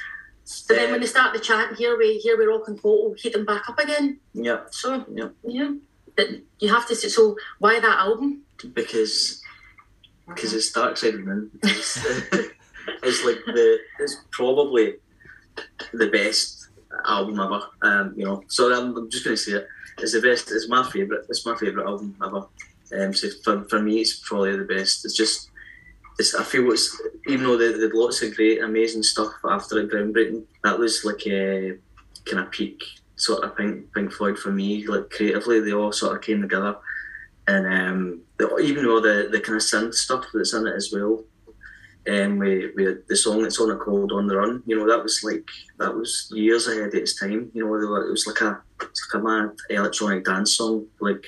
But 0.69 0.77
then 0.77 0.93
when 0.93 1.01
they 1.01 1.07
start 1.07 1.33
the 1.35 1.41
chant, 1.41 1.77
here 1.77 1.99
we 1.99 2.19
here 2.19 2.39
we 2.39 2.45
rock 2.45 2.69
and 2.69 2.79
roll, 2.85 3.15
heat 3.19 3.33
them 3.33 3.45
back 3.45 3.69
up 3.69 3.79
again. 3.81 4.19
Yeah, 4.35 4.61
So 4.71 5.05
Yeah. 5.13 5.29
yeah, 5.45 5.73
but 6.17 6.29
you 6.61 6.69
have 6.73 6.87
to. 6.89 6.95
say- 6.95 7.09
So 7.09 7.37
why 7.59 7.81
that 7.81 7.99
album? 7.99 8.43
because 8.73 9.43
because 10.29 10.53
it's 10.55 10.71
Dark 10.73 10.97
Side 10.97 11.15
of 11.15 11.21
the 11.21 11.27
Moon. 11.27 11.51
It's, 11.65 11.97
it's 13.03 13.25
like 13.25 13.41
the 13.47 13.79
it's 13.99 14.17
probably 14.31 14.95
the 15.93 16.07
best 16.09 16.56
album 17.05 17.41
ever. 17.41 17.63
Um, 17.83 18.15
you 18.17 18.25
know, 18.25 18.43
so 18.49 18.73
I'm, 18.73 18.97
I'm 18.97 19.11
just 19.11 19.25
gonna 19.25 19.37
say 19.37 19.53
it. 19.53 19.69
It's 19.99 20.13
the 20.13 20.21
best. 20.21 20.51
It's 20.51 20.69
my 20.69 20.89
favorite. 20.91 21.27
It's 21.29 21.47
my 21.47 21.57
favorite 21.57 21.87
album 21.87 22.17
ever. 22.25 22.47
Um, 22.99 23.15
so 23.15 23.29
for, 23.43 23.65
for 23.65 23.81
me, 23.81 24.01
it's 24.01 24.21
probably 24.21 24.57
the 24.57 24.65
best. 24.65 25.05
It's 25.05 25.17
just. 25.17 25.51
It's, 26.19 26.35
I 26.35 26.45
feel 26.45 26.71
it's 26.73 26.99
even 27.27 27.45
though 27.45 27.59
they 27.59 27.73
did 27.73 27.93
lots 27.93 28.23
of 28.23 28.35
great, 28.35 28.63
amazing 28.63 29.03
stuff 29.03 29.33
after 29.45 29.79
it, 29.79 29.91
groundbreaking. 29.91 30.45
That 30.65 30.79
was 30.79 31.05
like 31.05 31.27
a 31.27 31.77
kind 32.25 32.43
of 32.43 32.51
peak 32.51 32.83
sort 33.17 33.45
of 33.45 33.57
Pink 33.57 33.93
Pink 33.93 34.13
Floyd 34.13 34.39
for 34.39 34.53
me. 34.53 34.87
Like 34.87 35.11
creatively, 35.11 35.61
they 35.61 35.73
all 35.73 35.93
sort 35.93 36.17
of 36.17 36.23
came 36.23 36.41
together, 36.41 36.77
and 37.49 37.67
um, 37.67 38.21
the, 38.39 38.57
even 38.59 38.85
though 38.85 39.01
the 39.01 39.29
the 39.31 39.41
kind 39.41 39.57
of 39.57 39.63
synth 39.63 39.95
stuff 39.95 40.27
that's 40.33 40.55
in 40.55 40.67
it 40.67 40.75
as 40.75 40.93
well. 40.93 41.25
Um, 42.09 42.39
we, 42.39 42.71
we 42.77 42.85
had 42.85 42.99
the 43.09 43.17
song 43.17 43.43
that's 43.43 43.61
on 43.61 43.71
it 43.71 43.79
called 43.79 44.13
"On 44.13 44.27
the 44.27 44.37
Run." 44.37 44.63
You 44.67 44.79
know, 44.79 44.87
that 44.89 45.03
was 45.03 45.23
like 45.25 45.49
that 45.79 45.95
was 45.95 46.31
years 46.35 46.69
ahead 46.69 46.89
of 46.89 46.95
its 46.95 47.19
time. 47.19 47.51
You 47.53 47.67
know, 47.67 47.75
it 47.75 48.11
was 48.11 48.27
like 48.27 48.41
a 48.43 48.61
it's 48.81 49.09
like 49.13 49.21
a 49.21 49.25
mad 49.25 49.51
electronic 49.71 50.25
dance 50.25 50.57
song, 50.57 50.87
like 51.01 51.25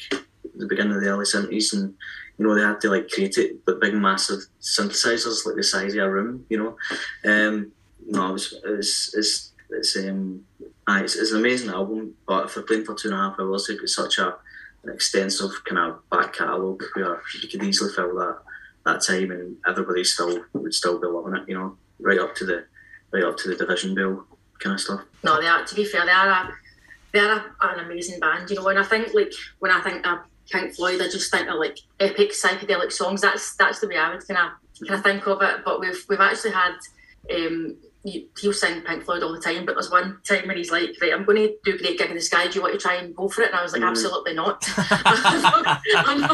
the 0.54 0.66
beginning 0.66 0.94
of 0.94 1.02
the 1.02 1.08
early 1.08 1.24
seventies, 1.24 1.72
and 1.72 1.94
you 2.38 2.46
know 2.46 2.54
they 2.54 2.62
had 2.62 2.80
to 2.82 2.90
like 2.90 3.08
create 3.08 3.38
it 3.38 3.56
with 3.66 3.80
big 3.80 3.94
massive 3.94 4.40
synthesizers 4.60 5.44
like 5.44 5.56
the 5.56 5.62
size 5.62 5.94
of 5.94 6.04
a 6.04 6.10
room. 6.10 6.46
You 6.48 6.58
know, 6.58 6.76
um, 7.30 7.72
no, 8.06 8.30
it 8.30 8.32
was 8.32 8.54
it's 8.64 9.14
it's 9.16 9.52
it's 9.70 9.96
um, 9.96 10.44
it's, 10.88 11.16
it's 11.16 11.32
an 11.32 11.40
amazing 11.40 11.70
album, 11.70 12.14
but 12.26 12.50
for 12.50 12.62
playing 12.62 12.84
for 12.84 12.94
two 12.94 13.08
and 13.08 13.16
a 13.16 13.20
half 13.20 13.40
hours, 13.40 13.68
it 13.68 13.80
was 13.80 13.94
such 13.94 14.18
a 14.18 14.36
an 14.84 14.94
extensive 14.94 15.50
kind 15.64 15.90
of 15.90 16.08
back 16.10 16.34
catalogue 16.34 16.82
where 16.94 17.20
you 17.42 17.48
could 17.48 17.64
easily 17.64 17.92
fill 17.92 18.14
that 18.14 18.38
that 18.88 19.02
time 19.02 19.30
and 19.30 19.56
everybody 19.66 20.02
still 20.04 20.44
would 20.54 20.74
still 20.74 21.00
be 21.00 21.06
loving 21.06 21.36
it, 21.36 21.48
you 21.48 21.54
know, 21.54 21.76
right 22.00 22.18
up 22.18 22.34
to 22.36 22.44
the 22.44 22.64
right 23.12 23.24
up 23.24 23.36
to 23.38 23.48
the 23.48 23.54
division 23.54 23.94
bell 23.94 24.26
kind 24.58 24.74
of 24.74 24.80
stuff. 24.80 25.02
No, 25.22 25.40
they 25.40 25.46
are. 25.46 25.64
To 25.64 25.74
be 25.74 25.84
fair, 25.84 26.04
they 26.04 26.12
are 26.12 26.28
a, 26.28 26.54
they 27.12 27.20
are 27.20 27.54
a, 27.60 27.66
an 27.68 27.84
amazing 27.84 28.20
band. 28.20 28.50
You 28.50 28.56
know, 28.56 28.68
and 28.68 28.78
I 28.78 28.82
think 28.82 29.14
like 29.14 29.32
when 29.58 29.70
I 29.70 29.80
think 29.80 30.06
of 30.06 30.18
Pink 30.50 30.74
Floyd, 30.74 31.00
I 31.00 31.08
just 31.08 31.30
think 31.30 31.48
of 31.48 31.56
like 31.56 31.78
epic 32.00 32.32
psychedelic 32.32 32.92
songs. 32.92 33.20
That's 33.20 33.54
that's 33.56 33.80
the 33.80 33.88
way 33.88 33.96
I 33.96 34.14
would 34.14 34.26
kind 34.26 34.40
of 34.40 34.86
kind 34.86 34.98
of 34.98 35.04
think 35.04 35.26
of 35.26 35.42
it. 35.42 35.64
But 35.64 35.80
we've 35.80 36.04
we've 36.08 36.20
actually 36.20 36.52
had. 36.52 36.74
Um, 37.34 37.76
he'll 38.04 38.52
sing 38.52 38.80
Pink 38.82 39.04
Floyd 39.04 39.22
all 39.22 39.32
the 39.32 39.40
time, 39.40 39.66
but 39.66 39.74
there's 39.74 39.90
one 39.90 40.18
time 40.26 40.46
when 40.46 40.56
he's 40.56 40.70
like, 40.70 40.90
"Right, 41.02 41.12
I'm 41.12 41.24
going 41.24 41.36
to 41.38 41.54
do 41.64 41.76
Great 41.78 41.98
Gig 41.98 42.08
in 42.10 42.16
the 42.16 42.20
Sky. 42.22 42.46
Do 42.48 42.54
you 42.54 42.62
want 42.62 42.72
to 42.74 42.78
try 42.80 42.94
and 42.94 43.14
go 43.14 43.28
for 43.28 43.42
it?" 43.42 43.48
And 43.50 43.56
I 43.56 43.62
was 43.62 43.72
like, 43.72 43.82
Mhm. 43.82 43.90
"Absolutely 43.90 44.34
not. 44.34 44.64
I'm 44.78 45.42
not, 45.42 45.80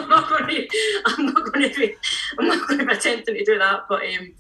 I'm 0.01 0.09
not 0.09 0.29
going 0.29 0.47
to. 0.49 0.69
I'm 1.07 1.27
not 1.27 1.53
going 1.53 1.71
to 1.71 1.75
be. 1.81 1.95
I'm 2.39 2.47
not 2.49 2.69
going 2.69 2.81
to 2.81 2.87
be 2.87 2.93
attempting 2.93 3.35
to 3.37 3.45
do 3.45 3.59
that." 3.59 3.83
But 3.89 4.03
um, 4.03 4.35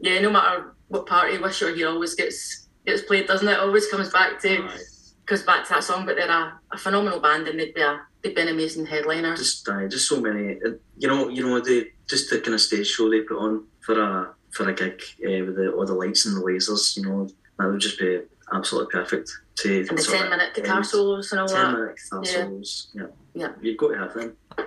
yeah, 0.00 0.20
no 0.20 0.30
matter 0.30 0.74
what 0.88 1.06
party 1.06 1.38
Wish 1.38 1.60
You 1.60 1.68
Were 1.68 1.74
Here 1.74 1.88
always 1.88 2.14
gets 2.14 2.66
gets 2.84 3.02
played, 3.02 3.26
doesn't 3.26 3.48
it? 3.48 3.58
Always 3.58 3.88
comes 3.88 4.10
back 4.10 4.40
to 4.42 4.62
Aye. 4.64 4.78
goes 5.26 5.42
back 5.42 5.64
to 5.66 5.74
that 5.74 5.84
song. 5.84 6.04
But 6.06 6.16
they're 6.16 6.30
a, 6.30 6.58
a 6.72 6.76
phenomenal 6.78 7.20
band, 7.20 7.48
and 7.48 7.58
they'd 7.58 7.74
be 7.74 7.80
a 7.80 8.00
they'd 8.22 8.34
be 8.34 8.42
an 8.42 8.48
amazing 8.48 8.86
headliner. 8.86 9.36
Just 9.36 9.68
aye, 9.68 9.86
just 9.86 10.08
so 10.08 10.20
many, 10.20 10.56
uh, 10.66 10.70
you 10.98 11.06
know, 11.08 11.28
you 11.28 11.44
know, 11.46 11.60
they 11.60 11.92
just 12.08 12.28
the 12.30 12.40
kind 12.40 12.54
of 12.54 12.60
stage 12.60 12.86
show 12.88 13.08
they 13.08 13.20
put 13.20 13.38
on 13.38 13.64
for 13.80 14.00
a 14.00 14.34
for 14.50 14.68
a 14.68 14.72
gig 14.74 15.00
uh, 15.26 15.44
with 15.44 15.56
the, 15.56 15.72
all 15.72 15.84
the 15.86 15.94
lights 15.94 16.26
and 16.26 16.36
the 16.36 16.40
lasers, 16.40 16.96
you 16.96 17.04
know, 17.04 17.28
that 17.58 17.66
would 17.66 17.80
just 17.80 17.98
be 17.98 18.20
absolutely 18.52 18.90
perfect 18.92 19.30
to 19.56 19.86
And 19.88 19.98
the 19.98 20.02
sort 20.02 20.16
ten 20.18 20.26
of 20.26 20.30
minute 20.30 20.54
guitar 20.54 20.84
solos 20.84 21.32
and 21.32 21.40
all 21.40 21.48
Ten 21.48 21.56
that. 21.72 21.78
minute 21.78 21.96
guitar 21.96 22.22
Yeah. 22.24 22.32
solos, 22.44 22.88
yeah. 22.94 23.06
Yeah. 23.34 23.48
You've 23.60 23.76
got 23.76 23.88
to 23.88 23.98
have 23.98 24.14
them. 24.14 24.36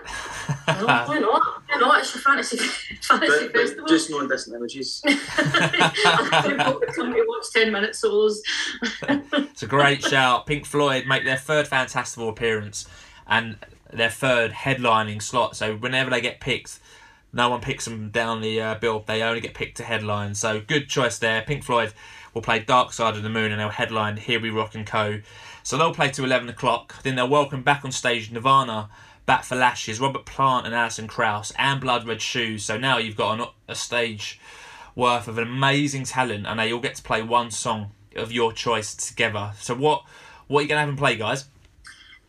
No, 0.68 0.86
why 0.86 1.18
not? 1.20 1.42
Why 1.68 1.80
not? 1.80 2.00
It's 2.00 2.14
your 2.14 2.22
fantasy 2.22 2.58
fantasy 3.02 3.46
But, 3.48 3.54
but 3.54 3.62
festival. 3.62 3.88
just 3.88 4.10
non 4.12 4.28
distant 4.28 4.56
images. 4.58 5.02
I'm 5.04 5.12
to 6.80 6.86
come 6.96 7.12
to 7.14 7.26
watch 7.28 7.46
ten 7.54 7.72
minute 7.72 7.96
solos. 7.96 8.42
It's 9.02 9.64
a 9.64 9.68
great 9.68 10.04
shout. 10.04 10.46
Pink 10.46 10.66
Floyd 10.66 11.06
make 11.08 11.26
their 11.26 11.38
third 11.38 11.66
Fantastival 11.68 12.30
appearance 12.30 12.88
and 13.28 13.58
their 13.92 14.10
third 14.10 14.52
headlining 14.52 15.22
slot. 15.22 15.56
So 15.56 15.76
whenever 15.76 16.10
they 16.12 16.22
get 16.22 16.40
picked, 16.40 16.80
no 17.32 17.50
one 17.50 17.62
picks 17.62 17.86
them 17.86 18.10
down 18.10 18.42
the 18.42 18.60
uh, 18.62 18.76
bill. 18.76 19.04
They 19.06 19.22
only 19.22 19.42
get 19.42 19.54
picked 19.54 19.78
to 19.78 19.84
headline. 19.84 20.36
So 20.36 20.62
good 20.62 20.90
choice 20.90 21.20
there. 21.20 21.42
Pink 21.42 21.64
Floyd 21.64 21.94
will 22.34 22.42
play 22.42 22.60
Dark 22.60 22.94
Side 22.94 23.16
of 23.16 23.24
the 23.24 23.30
Moon 23.30 23.52
and 23.52 23.60
they'll 23.60 23.70
headline 23.70 24.18
Here 24.18 24.40
We 24.40 24.50
Rock 24.50 24.76
and 24.76 24.86
Co. 24.86 25.22
So 25.64 25.78
they'll 25.78 25.94
play 25.94 26.10
to 26.12 26.24
11 26.24 26.50
o'clock. 26.50 27.02
Then 27.04 27.16
they'll 27.16 27.30
welcome 27.30 27.62
back 27.62 27.86
on 27.86 27.92
stage 27.92 28.32
Nirvana, 28.32 28.90
Bat 29.26 29.46
for 29.46 29.56
Lashes, 29.56 30.00
Robert 30.00 30.26
Plant 30.26 30.66
and 30.66 30.74
Alison 30.74 31.08
Krauss, 31.08 31.52
and 31.58 31.80
Blood 31.80 32.08
Red 32.08 32.22
Shoes. 32.22 32.66
So 32.66 32.78
now 32.78 32.98
you've 32.98 33.16
got 33.16 33.40
an, 33.40 33.48
a 33.68 33.76
stage 33.76 34.40
worth 34.96 35.28
of 35.28 35.38
amazing 35.38 36.06
talent 36.06 36.48
and 36.48 36.60
they 36.60 36.74
all 36.74 36.80
get 36.80 36.96
to 36.96 37.04
play 37.04 37.22
one 37.22 37.52
song 37.52 37.92
of 38.16 38.32
your 38.32 38.52
choice 38.52 38.96
together. 38.96 39.52
So 39.60 39.76
what 39.76 40.04
what 40.48 40.60
are 40.60 40.62
you 40.64 40.68
gonna 40.68 40.82
have 40.82 40.90
them 40.90 40.98
play, 40.98 41.16
guys? 41.16 41.46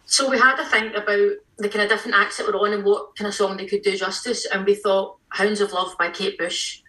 So 0.05 0.29
we 0.29 0.39
had 0.39 0.57
to 0.57 0.65
think 0.65 0.95
about 0.95 1.33
the 1.61 1.69
kind 1.69 1.83
of 1.83 1.91
different 1.91 2.17
acts 2.17 2.39
that 2.39 2.47
were 2.47 2.59
on 2.59 2.73
and 2.73 2.85
what 2.85 3.17
kind 3.17 3.29
of 3.29 3.35
song 3.35 3.57
they 3.57 3.67
could 3.67 3.83
do 3.83 3.97
justice, 3.97 4.47
and 4.47 4.65
we 4.65 4.75
thought 4.75 5.17
"Hounds 5.29 5.61
of 5.61 5.73
Love" 5.73 5.97
by 5.99 6.11
Kate 6.11 6.39
Bush. 6.39 6.83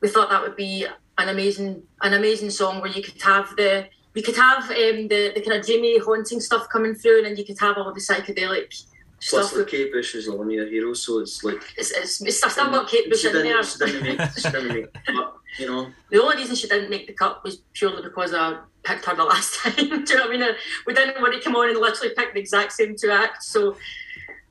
We 0.00 0.08
thought 0.08 0.30
that 0.30 0.42
would 0.42 0.56
be 0.56 0.86
an 1.18 1.28
amazing, 1.28 1.82
an 2.02 2.14
amazing 2.14 2.50
song 2.50 2.80
where 2.80 2.90
you 2.90 3.02
could 3.02 3.20
have 3.22 3.54
the, 3.56 3.86
you 4.14 4.22
could 4.22 4.36
have 4.36 4.64
um, 4.64 5.08
the 5.08 5.32
the 5.34 5.40
kind 5.40 5.58
of 5.58 5.66
dreamy, 5.66 5.98
haunting 5.98 6.40
stuff 6.40 6.68
coming 6.68 6.94
through, 6.94 7.18
and 7.18 7.26
then 7.26 7.36
you 7.36 7.44
could 7.44 7.58
have 7.60 7.76
all 7.78 7.92
the 7.92 8.00
psychedelic 8.00 8.84
Plus, 9.28 9.48
stuff. 9.48 9.56
like 9.56 9.68
Kate 9.68 9.92
Bush 9.92 10.16
is 10.16 10.28
one 10.28 10.46
of 10.46 10.52
your 10.52 10.66
heroes, 10.66 11.04
so 11.04 11.20
it's 11.20 11.44
like. 11.44 11.62
It's, 11.76 11.92
it's, 11.92 12.20
it's, 12.20 12.42
I 12.42 12.48
still 12.48 12.70
got 12.70 12.88
Kate 12.88 13.08
Bush 13.08 13.24
in 13.24 13.32
there. 13.32 13.62
She 13.62 13.78
didn't 13.78 14.02
make, 14.02 14.30
she 14.36 14.50
didn't 14.50 14.68
make 14.68 14.92
the 14.92 14.98
cut, 15.06 15.34
you 15.58 15.66
know. 15.66 15.90
The 16.10 16.20
only 16.20 16.36
reason 16.36 16.56
she 16.56 16.66
didn't 16.66 16.90
make 16.90 17.06
the 17.06 17.12
cut 17.12 17.44
was 17.44 17.58
purely 17.72 18.02
because 18.02 18.34
I 18.34 18.58
picked 18.84 19.04
her 19.06 19.14
the 19.16 19.24
last 19.24 19.54
time. 19.62 19.74
Do 19.76 19.82
you 19.84 19.98
know 20.18 20.26
what 20.26 20.34
I 20.34 20.38
mean? 20.38 20.48
We 20.86 20.94
didn't 20.94 21.20
want 21.20 21.34
to 21.34 21.40
come 21.40 21.56
on 21.56 21.68
and 21.70 21.78
literally 21.78 22.14
pick 22.16 22.34
the 22.34 22.40
exact 22.40 22.72
same 22.72 22.96
two 22.96 23.10
acts. 23.10 23.46
So, 23.48 23.76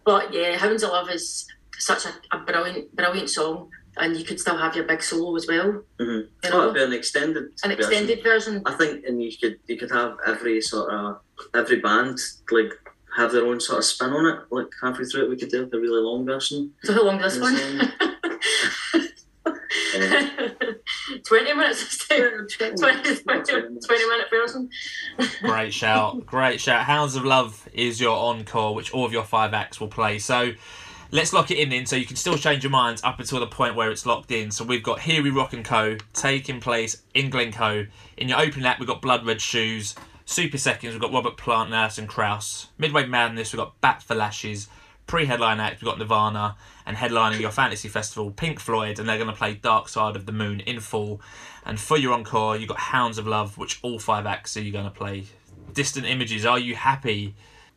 but 0.05 0.34
yeah, 0.34 0.57
Hounds 0.57 0.84
of 0.84 0.89
Love 0.91 1.09
is 1.09 1.47
such 1.77 2.05
a, 2.05 2.13
a 2.36 2.39
brilliant, 2.39 2.95
brilliant 2.95 3.29
song, 3.29 3.69
and 3.97 4.15
you 4.15 4.23
could 4.23 4.39
still 4.39 4.57
have 4.57 4.75
your 4.75 4.86
big 4.86 5.01
solo 5.03 5.36
as 5.36 5.47
well. 5.47 5.84
Mm-hmm. 5.99 6.03
You 6.45 6.49
Oh, 6.53 6.61
it'd 6.63 6.75
be 6.75 6.84
an 6.84 6.93
extended. 6.93 7.43
an 7.63 7.69
version. 7.75 7.79
extended 7.79 8.23
version. 8.23 8.61
I 8.65 8.73
think, 8.75 9.05
and 9.05 9.21
you 9.23 9.32
could 9.38 9.59
you 9.67 9.77
could 9.77 9.91
have 9.91 10.17
every 10.25 10.61
sort 10.61 10.91
of 10.93 11.19
every 11.53 11.79
band 11.79 12.17
like 12.51 12.71
have 13.17 13.32
their 13.34 13.45
own 13.45 13.59
sort 13.59 13.79
of 13.79 13.86
spin 13.86 14.11
on 14.11 14.25
it. 14.25 14.39
Like 14.51 14.67
halfway 14.82 15.05
through 15.05 15.23
it, 15.25 15.29
we 15.29 15.38
could 15.38 15.49
do 15.49 15.63
a 15.71 15.77
really 15.77 16.01
long 16.01 16.25
version. 16.25 16.71
So 16.84 16.93
how 16.93 17.03
long 17.05 17.21
is 17.21 17.38
this 17.38 17.41
one? 17.41 17.91
Uh, 18.93 19.01
20 21.20 21.53
minutes 21.53 21.84
this 21.84 22.07
time. 22.07 22.47
20, 22.57 22.76
20, 22.76 23.24
20 23.24 24.07
minute 24.07 24.28
version. 24.30 24.70
Great 25.41 25.74
shout. 25.74 26.26
Great 26.26 26.59
shout. 26.62 26.86
Hounds 26.86 27.16
of 27.16 27.26
Love 27.26 27.68
is 27.74 27.99
your 27.99 28.16
encore, 28.18 28.74
which 28.76 28.91
all 28.91 29.05
of 29.05 29.12
your 29.12 29.24
five 29.24 29.53
acts 29.53 29.80
will 29.80 29.88
play. 29.88 30.20
So 30.20 30.53
let's 31.12 31.34
lock 31.34 31.51
it 31.51 31.57
in 31.57 31.70
then 31.70 31.86
so 31.86 31.95
you 31.95 32.05
can 32.05 32.16
still 32.16 32.38
change 32.38 32.64
your 32.64 32.72
minds 32.72 33.03
up 33.03 33.20
until 33.20 33.39
the 33.39 33.47
point 33.47 33.76
where 33.76 33.91
it's 33.91 34.05
locked 34.05 34.32
in. 34.32 34.51
So 34.51 34.64
we've 34.64 34.84
got 34.84 35.01
Here 35.01 35.22
We 35.22 35.30
Rock 35.30 35.53
and 35.53 35.66
Co. 35.66 35.97
taking 36.14 36.59
place 36.59 37.01
in 37.14 37.30
Glencoe. 37.30 37.88
In 38.18 38.30
your 38.30 38.39
opening 38.39 38.66
act, 38.66 38.80
we've 38.80 38.88
got 38.88 39.01
Blood 39.01 39.26
Red 39.26 39.41
Shoes. 39.41 39.95
Super 40.26 40.57
Seconds, 40.57 40.93
we've 40.93 41.01
got 41.01 41.12
Robert 41.12 41.36
Plant, 41.36 41.72
Nurse 41.72 41.97
and 41.97 42.07
Krauss. 42.07 42.68
Midway 42.78 43.05
Madness, 43.05 43.51
we've 43.51 43.59
got 43.59 43.80
Bat 43.82 44.03
for 44.03 44.16
Lashes. 44.16 44.70
Pre-headline 45.07 45.59
act, 45.59 45.82
we've 45.82 45.89
got 45.89 45.99
Nirvana. 45.99 46.55
And 46.91 46.97
headlining 46.97 47.39
your 47.39 47.51
fantasy 47.51 47.87
festival, 47.87 48.31
Pink 48.31 48.59
Floyd, 48.59 48.99
and 48.99 49.07
they're 49.07 49.15
going 49.17 49.29
to 49.29 49.33
play 49.33 49.53
Dark 49.53 49.87
Side 49.87 50.17
of 50.17 50.25
the 50.25 50.33
Moon 50.33 50.59
in 50.59 50.81
full. 50.81 51.21
And 51.65 51.79
for 51.79 51.97
your 51.97 52.11
encore, 52.11 52.57
you've 52.57 52.67
got 52.67 52.79
Hounds 52.79 53.17
of 53.17 53.25
Love, 53.25 53.57
which 53.57 53.79
all 53.81 53.97
five 53.97 54.25
acts 54.25 54.57
are 54.57 54.61
you 54.61 54.73
going 54.73 54.83
to 54.83 54.91
play. 54.91 55.23
Distant 55.71 56.05
Images, 56.05 56.45
are 56.45 56.59
you 56.59 56.75
happy 56.75 57.27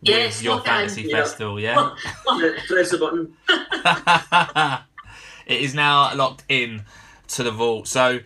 with 0.01 0.09
Yes, 0.11 0.43
your 0.43 0.61
fantasy 0.63 1.03
Yeah. 1.03 1.19
festival, 1.19 1.61
yeah? 1.61 1.91
press 2.67 2.91
the 2.91 2.99
button. 2.99 3.37
it 5.47 5.61
is 5.63 5.77
now 5.77 6.13
locked 6.17 6.43
in 6.49 6.83
to 7.29 7.45
the 7.45 7.53
vault. 7.53 7.87
So 7.87 8.19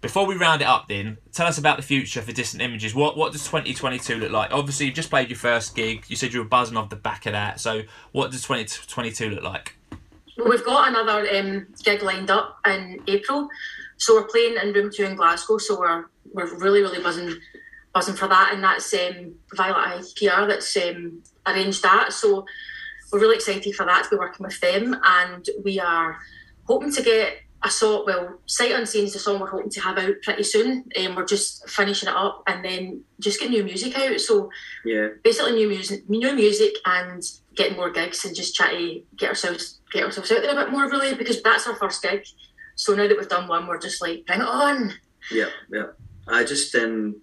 before 0.00 0.26
we 0.26 0.34
round 0.34 0.62
it 0.62 0.66
up 0.66 0.88
then, 0.88 1.18
tell 1.30 1.46
us 1.46 1.58
about 1.58 1.76
the 1.76 1.84
future 1.84 2.22
for 2.22 2.32
Distant 2.32 2.60
Images. 2.60 2.92
What 2.92 3.16
what 3.16 3.30
does 3.30 3.44
2022 3.44 4.16
look 4.16 4.32
like? 4.32 4.50
Obviously 4.52 4.86
you've 4.86 4.96
just 4.96 5.10
played 5.10 5.28
your 5.30 5.38
first 5.38 5.76
gig. 5.76 6.06
You 6.08 6.16
said 6.16 6.32
you 6.32 6.40
were 6.40 6.48
buzzing 6.48 6.76
off 6.76 6.90
the 6.90 6.96
back 6.96 7.24
of 7.26 7.32
that. 7.34 7.60
So 7.60 7.82
what 8.10 8.32
does 8.32 8.42
2022 8.42 9.30
look 9.30 9.44
like? 9.44 9.76
Well, 10.36 10.48
we've 10.48 10.64
got 10.64 10.88
another 10.88 11.28
um, 11.36 11.66
gig 11.82 12.02
lined 12.02 12.30
up 12.30 12.58
in 12.66 13.00
April. 13.06 13.48
So 13.96 14.14
we're 14.14 14.26
playing 14.26 14.56
in 14.60 14.72
Room 14.72 14.90
2 14.92 15.04
in 15.04 15.16
Glasgow. 15.16 15.58
So 15.58 15.78
we're, 15.78 16.06
we're 16.32 16.58
really, 16.58 16.80
really 16.80 17.02
buzzing 17.02 17.40
buzzing 17.92 18.16
for 18.16 18.26
that. 18.26 18.50
And 18.52 18.62
that's 18.62 18.92
um, 18.92 19.34
Violet 19.54 20.02
IPR 20.02 20.48
that's 20.48 20.76
um, 20.76 21.22
arranged 21.46 21.82
that. 21.84 22.12
So 22.12 22.44
we're 23.12 23.20
really 23.20 23.36
excited 23.36 23.74
for 23.74 23.86
that 23.86 24.04
to 24.04 24.10
be 24.10 24.16
working 24.16 24.44
with 24.44 24.58
them. 24.60 25.00
And 25.04 25.48
we 25.64 25.78
are 25.78 26.18
hoping 26.66 26.92
to 26.92 27.02
get 27.02 27.38
a 27.64 27.70
song, 27.70 28.04
well, 28.06 28.38
Sight 28.46 28.72
Unseen 28.72 29.04
is 29.04 29.14
the 29.14 29.18
song 29.18 29.40
we're 29.40 29.50
hoping 29.50 29.70
to 29.70 29.80
have 29.80 29.98
out 29.98 30.14
pretty 30.22 30.42
soon. 30.42 30.84
And 30.96 31.16
we're 31.16 31.24
just 31.24 31.68
finishing 31.68 32.08
it 32.08 32.14
up 32.14 32.42
and 32.46 32.64
then 32.64 33.02
just 33.20 33.40
get 33.40 33.50
new 33.50 33.64
music 33.64 33.96
out. 33.98 34.20
So 34.20 34.50
Yeah, 34.84 35.08
basically 35.22 35.52
new 35.52 35.68
music, 35.68 36.08
new 36.08 36.34
music, 36.34 36.74
and 36.84 37.22
getting 37.54 37.76
more 37.76 37.90
gigs 37.90 38.24
and 38.24 38.36
just 38.36 38.54
try 38.54 38.72
to 38.72 39.02
get 39.16 39.30
ourselves 39.30 39.80
get 39.92 40.04
ourselves 40.04 40.30
out 40.32 40.42
there 40.42 40.52
a 40.52 40.64
bit 40.64 40.72
more, 40.72 40.90
really, 40.90 41.14
because 41.14 41.42
that's 41.42 41.66
our 41.66 41.76
first 41.76 42.02
gig. 42.02 42.24
So 42.76 42.94
now 42.94 43.06
that 43.08 43.16
we've 43.16 43.28
done 43.28 43.48
one, 43.48 43.66
we're 43.66 43.78
just 43.78 44.02
like, 44.02 44.26
bring 44.26 44.40
it 44.40 44.46
on. 44.46 44.92
yeah, 45.30 45.48
yeah. 45.70 45.86
I 46.28 46.44
just 46.44 46.74
um 46.74 47.20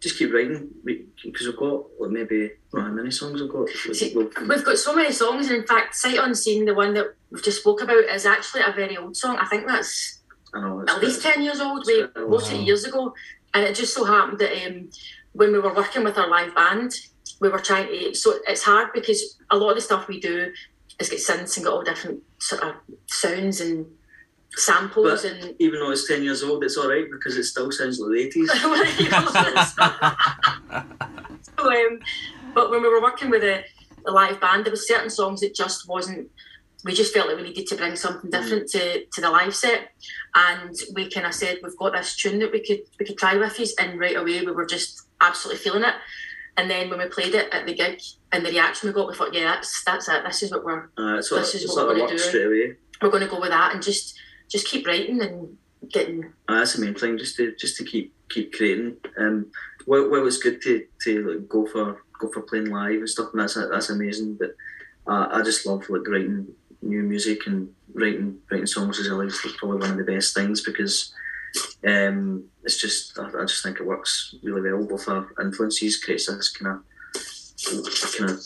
just 0.00 0.18
keep 0.18 0.32
writing 0.32 0.70
because 0.84 1.46
we've 1.46 1.56
got 1.56 1.84
like 2.00 2.10
maybe 2.10 2.50
don't 2.72 2.82
how 2.82 2.90
many 2.90 3.10
songs 3.10 3.42
I've 3.42 3.48
got. 3.48 3.68
See, 3.68 4.12
we'll- 4.14 4.30
We've 4.48 4.64
got 4.64 4.78
so 4.78 4.94
many 4.94 5.12
songs, 5.12 5.48
and 5.48 5.56
in 5.56 5.66
fact, 5.66 5.94
Sight 5.94 6.18
Unseen, 6.18 6.64
the 6.64 6.74
one 6.74 6.94
that 6.94 7.14
we've 7.30 7.42
just 7.42 7.60
spoke 7.60 7.82
about, 7.82 8.04
is 8.04 8.26
actually 8.26 8.62
a 8.62 8.72
very 8.72 8.96
old 8.96 9.16
song. 9.16 9.36
I 9.38 9.46
think 9.46 9.66
that's 9.66 10.20
I 10.54 10.60
know 10.60 10.84
at 10.86 11.00
least 11.02 11.22
10 11.22 11.42
years 11.42 11.60
old. 11.60 11.84
We 11.86 12.02
Wow. 12.02 12.10
wrote 12.14 12.52
it 12.52 12.60
years 12.60 12.84
ago. 12.84 13.14
And 13.54 13.64
it 13.64 13.74
just 13.74 13.94
so 13.94 14.04
happened 14.04 14.38
that 14.38 14.66
um, 14.66 14.88
when 15.32 15.52
we 15.52 15.58
were 15.58 15.74
working 15.74 16.04
with 16.04 16.16
our 16.18 16.28
live 16.28 16.54
band, 16.54 16.94
we 17.40 17.48
were 17.48 17.58
trying 17.58 17.88
to. 17.88 18.14
So 18.14 18.34
it's 18.46 18.62
hard 18.62 18.92
because 18.94 19.36
a 19.50 19.56
lot 19.56 19.70
of 19.70 19.76
the 19.76 19.80
stuff 19.82 20.08
we 20.08 20.20
do 20.20 20.52
is 20.98 21.08
get 21.10 21.18
synths 21.20 21.56
and 21.56 21.64
got 21.66 21.74
all 21.74 21.82
different 21.82 22.20
sort 22.38 22.62
of 22.62 22.74
sounds 23.06 23.60
and 23.60 23.86
samples 24.56 25.22
But- 25.22 25.32
and. 25.32 25.54
even 25.58 25.80
though 25.80 25.90
it's 25.90 26.06
ten 26.06 26.22
years 26.22 26.42
old, 26.42 26.64
it's 26.64 26.76
all 26.76 26.88
right 26.88 27.10
because 27.10 27.36
it 27.36 27.44
still 27.44 27.70
sounds 27.72 27.98
like 27.98 28.12
the 28.12 28.20
eighties. 28.20 28.50
so, 28.60 28.72
um, 31.68 31.98
but 32.54 32.70
when 32.70 32.82
we 32.82 32.88
were 32.88 33.00
working 33.02 33.30
with 33.30 33.42
a, 33.44 33.64
the 34.04 34.10
live 34.10 34.40
band, 34.40 34.64
there 34.64 34.70
was 34.70 34.86
certain 34.86 35.10
songs 35.10 35.40
that 35.40 35.54
just 35.54 35.88
wasn't. 35.88 36.30
We 36.84 36.94
just 36.94 37.14
felt 37.14 37.28
like 37.28 37.36
we 37.36 37.44
needed 37.44 37.68
to 37.68 37.76
bring 37.76 37.94
something 37.94 38.28
different 38.28 38.68
to, 38.70 39.04
to 39.04 39.20
the 39.20 39.30
live 39.30 39.54
set, 39.54 39.90
and 40.34 40.74
we 40.94 41.08
kind 41.08 41.26
of 41.26 41.34
said 41.34 41.58
we've 41.62 41.76
got 41.76 41.92
this 41.92 42.16
tune 42.16 42.40
that 42.40 42.50
we 42.50 42.58
could 42.64 42.80
we 42.98 43.06
could 43.06 43.18
try 43.18 43.36
with 43.36 43.58
you, 43.60 43.66
and 43.78 44.00
right 44.00 44.16
away 44.16 44.40
we 44.44 44.50
were 44.50 44.66
just 44.66 45.02
absolutely 45.20 45.62
feeling 45.62 45.84
it. 45.84 45.94
And 46.56 46.68
then 46.68 46.90
when 46.90 46.98
we 46.98 47.06
played 47.06 47.34
it 47.34 47.54
at 47.54 47.66
the 47.66 47.74
gig 47.74 48.00
and 48.32 48.44
the 48.44 48.50
reaction 48.50 48.88
we 48.88 48.92
got, 48.92 49.08
we 49.08 49.14
thought, 49.14 49.32
yeah, 49.32 49.44
that's 49.44 49.84
that's 49.84 50.08
it. 50.08 50.24
This 50.24 50.42
is 50.42 50.50
what 50.50 50.64
we're 50.64 50.90
Uh, 50.98 51.22
so 51.22 51.36
This 51.36 51.54
is 51.54 51.68
what 51.68 51.86
we're 51.86 51.92
of 52.02 52.08
gonna 52.10 52.32
do. 52.32 52.46
away. 52.48 52.76
we're 53.00 53.10
going 53.10 53.22
to 53.22 53.28
go 53.28 53.40
with 53.40 53.50
that, 53.50 53.72
and 53.72 53.82
just 53.82 54.18
just 54.52 54.68
keep 54.68 54.86
writing 54.86 55.22
and 55.22 55.56
getting. 55.90 56.24
Uh, 56.48 56.58
that's 56.58 56.74
the 56.74 56.84
main 56.84 56.94
thing, 56.94 57.18
just 57.18 57.36
to 57.36 57.54
just 57.56 57.76
to 57.78 57.84
keep 57.84 58.14
keep 58.28 58.52
creating. 58.52 58.98
Um, 59.18 59.50
well, 59.86 60.10
well, 60.10 60.26
it's 60.26 60.38
good 60.38 60.60
to 60.62 60.86
to 61.04 61.30
like, 61.30 61.48
go 61.48 61.66
for 61.66 62.02
go 62.20 62.30
for 62.30 62.42
playing 62.42 62.66
live 62.66 62.98
and 62.98 63.08
stuff, 63.08 63.30
and 63.32 63.40
that's 63.40 63.54
that's 63.54 63.90
amazing. 63.90 64.34
But 64.38 64.50
uh, 65.06 65.28
I 65.32 65.42
just 65.42 65.66
love 65.66 65.88
like 65.88 66.06
writing 66.06 66.46
new 66.82 67.02
music 67.02 67.46
and 67.46 67.74
writing 67.94 68.38
writing 68.50 68.66
songs 68.66 69.00
as 69.00 69.08
well. 69.08 69.22
It's 69.22 69.40
probably 69.56 69.78
one 69.78 69.90
of 69.90 69.96
the 69.96 70.12
best 70.12 70.34
things 70.34 70.60
because 70.60 71.12
um, 71.86 72.44
it's 72.62 72.78
just 72.78 73.18
I, 73.18 73.26
I 73.26 73.44
just 73.46 73.62
think 73.62 73.80
it 73.80 73.86
works 73.86 74.34
really 74.42 74.60
well 74.70 74.84
with 74.84 75.08
our 75.08 75.26
influences. 75.40 76.02
Creates 76.02 76.26
this 76.26 76.50
kind 76.50 76.76
of 76.76 76.82
kind 78.18 78.30
of 78.30 78.40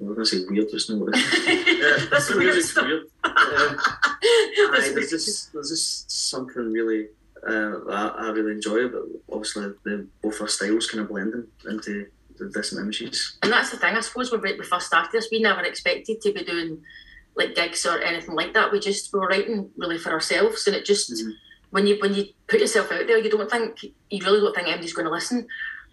I'm 0.00 0.14
gonna 0.14 0.26
say 0.26 0.44
weird, 0.48 0.68
there's 0.70 0.90
no 0.90 1.06
is. 1.08 1.68
Yeah, 1.82 2.06
That's 2.10 2.28
the 2.28 2.36
weird 2.36 2.54
music's 2.54 2.70
stuff. 2.70 2.86
weird. 2.86 3.02
Aye, 3.24 3.76
That's 4.72 4.92
there's 4.94 5.10
just 5.10 5.52
there's 5.52 5.70
just 5.70 6.10
something 6.30 6.70
really 6.72 7.08
uh, 7.48 7.78
I, 7.90 8.14
I 8.18 8.30
really 8.30 8.52
enjoy 8.52 8.88
but 8.88 9.02
obviously 9.30 9.72
the 9.84 10.06
both 10.22 10.40
our 10.40 10.48
styles 10.48 10.86
kind 10.88 11.02
of 11.02 11.08
blending 11.08 11.46
into 11.68 12.06
the 12.38 12.48
distant 12.48 12.80
images. 12.82 13.36
And 13.42 13.52
that's 13.52 13.70
the 13.70 13.76
thing, 13.76 13.94
I 13.94 14.00
suppose, 14.00 14.32
when 14.32 14.40
we 14.40 14.64
first 14.64 14.86
started 14.86 15.10
this, 15.12 15.28
we 15.30 15.40
never 15.40 15.60
expected 15.62 16.20
to 16.22 16.32
be 16.32 16.44
doing 16.44 16.82
like 17.36 17.54
gigs 17.54 17.84
or 17.86 18.00
anything 18.00 18.34
like 18.34 18.54
that. 18.54 18.72
We 18.72 18.80
just 18.80 19.12
we 19.12 19.18
were 19.20 19.26
writing 19.28 19.70
really 19.76 19.98
for 19.98 20.10
ourselves, 20.10 20.66
and 20.66 20.76
it 20.76 20.84
just 20.84 21.10
Mhm. 21.12 21.32
when 21.70 21.86
you 21.86 21.98
when 22.00 22.14
you 22.14 22.26
put 22.46 22.60
yourself 22.60 22.90
out 22.92 23.06
there, 23.06 23.18
you 23.18 23.30
don't 23.30 23.50
think 23.50 23.82
you 23.82 24.20
really 24.24 24.40
don't 24.40 24.54
think 24.54 24.68
anybody's 24.68 24.92
going 24.94 25.06
to 25.06 25.12
listen, 25.12 25.46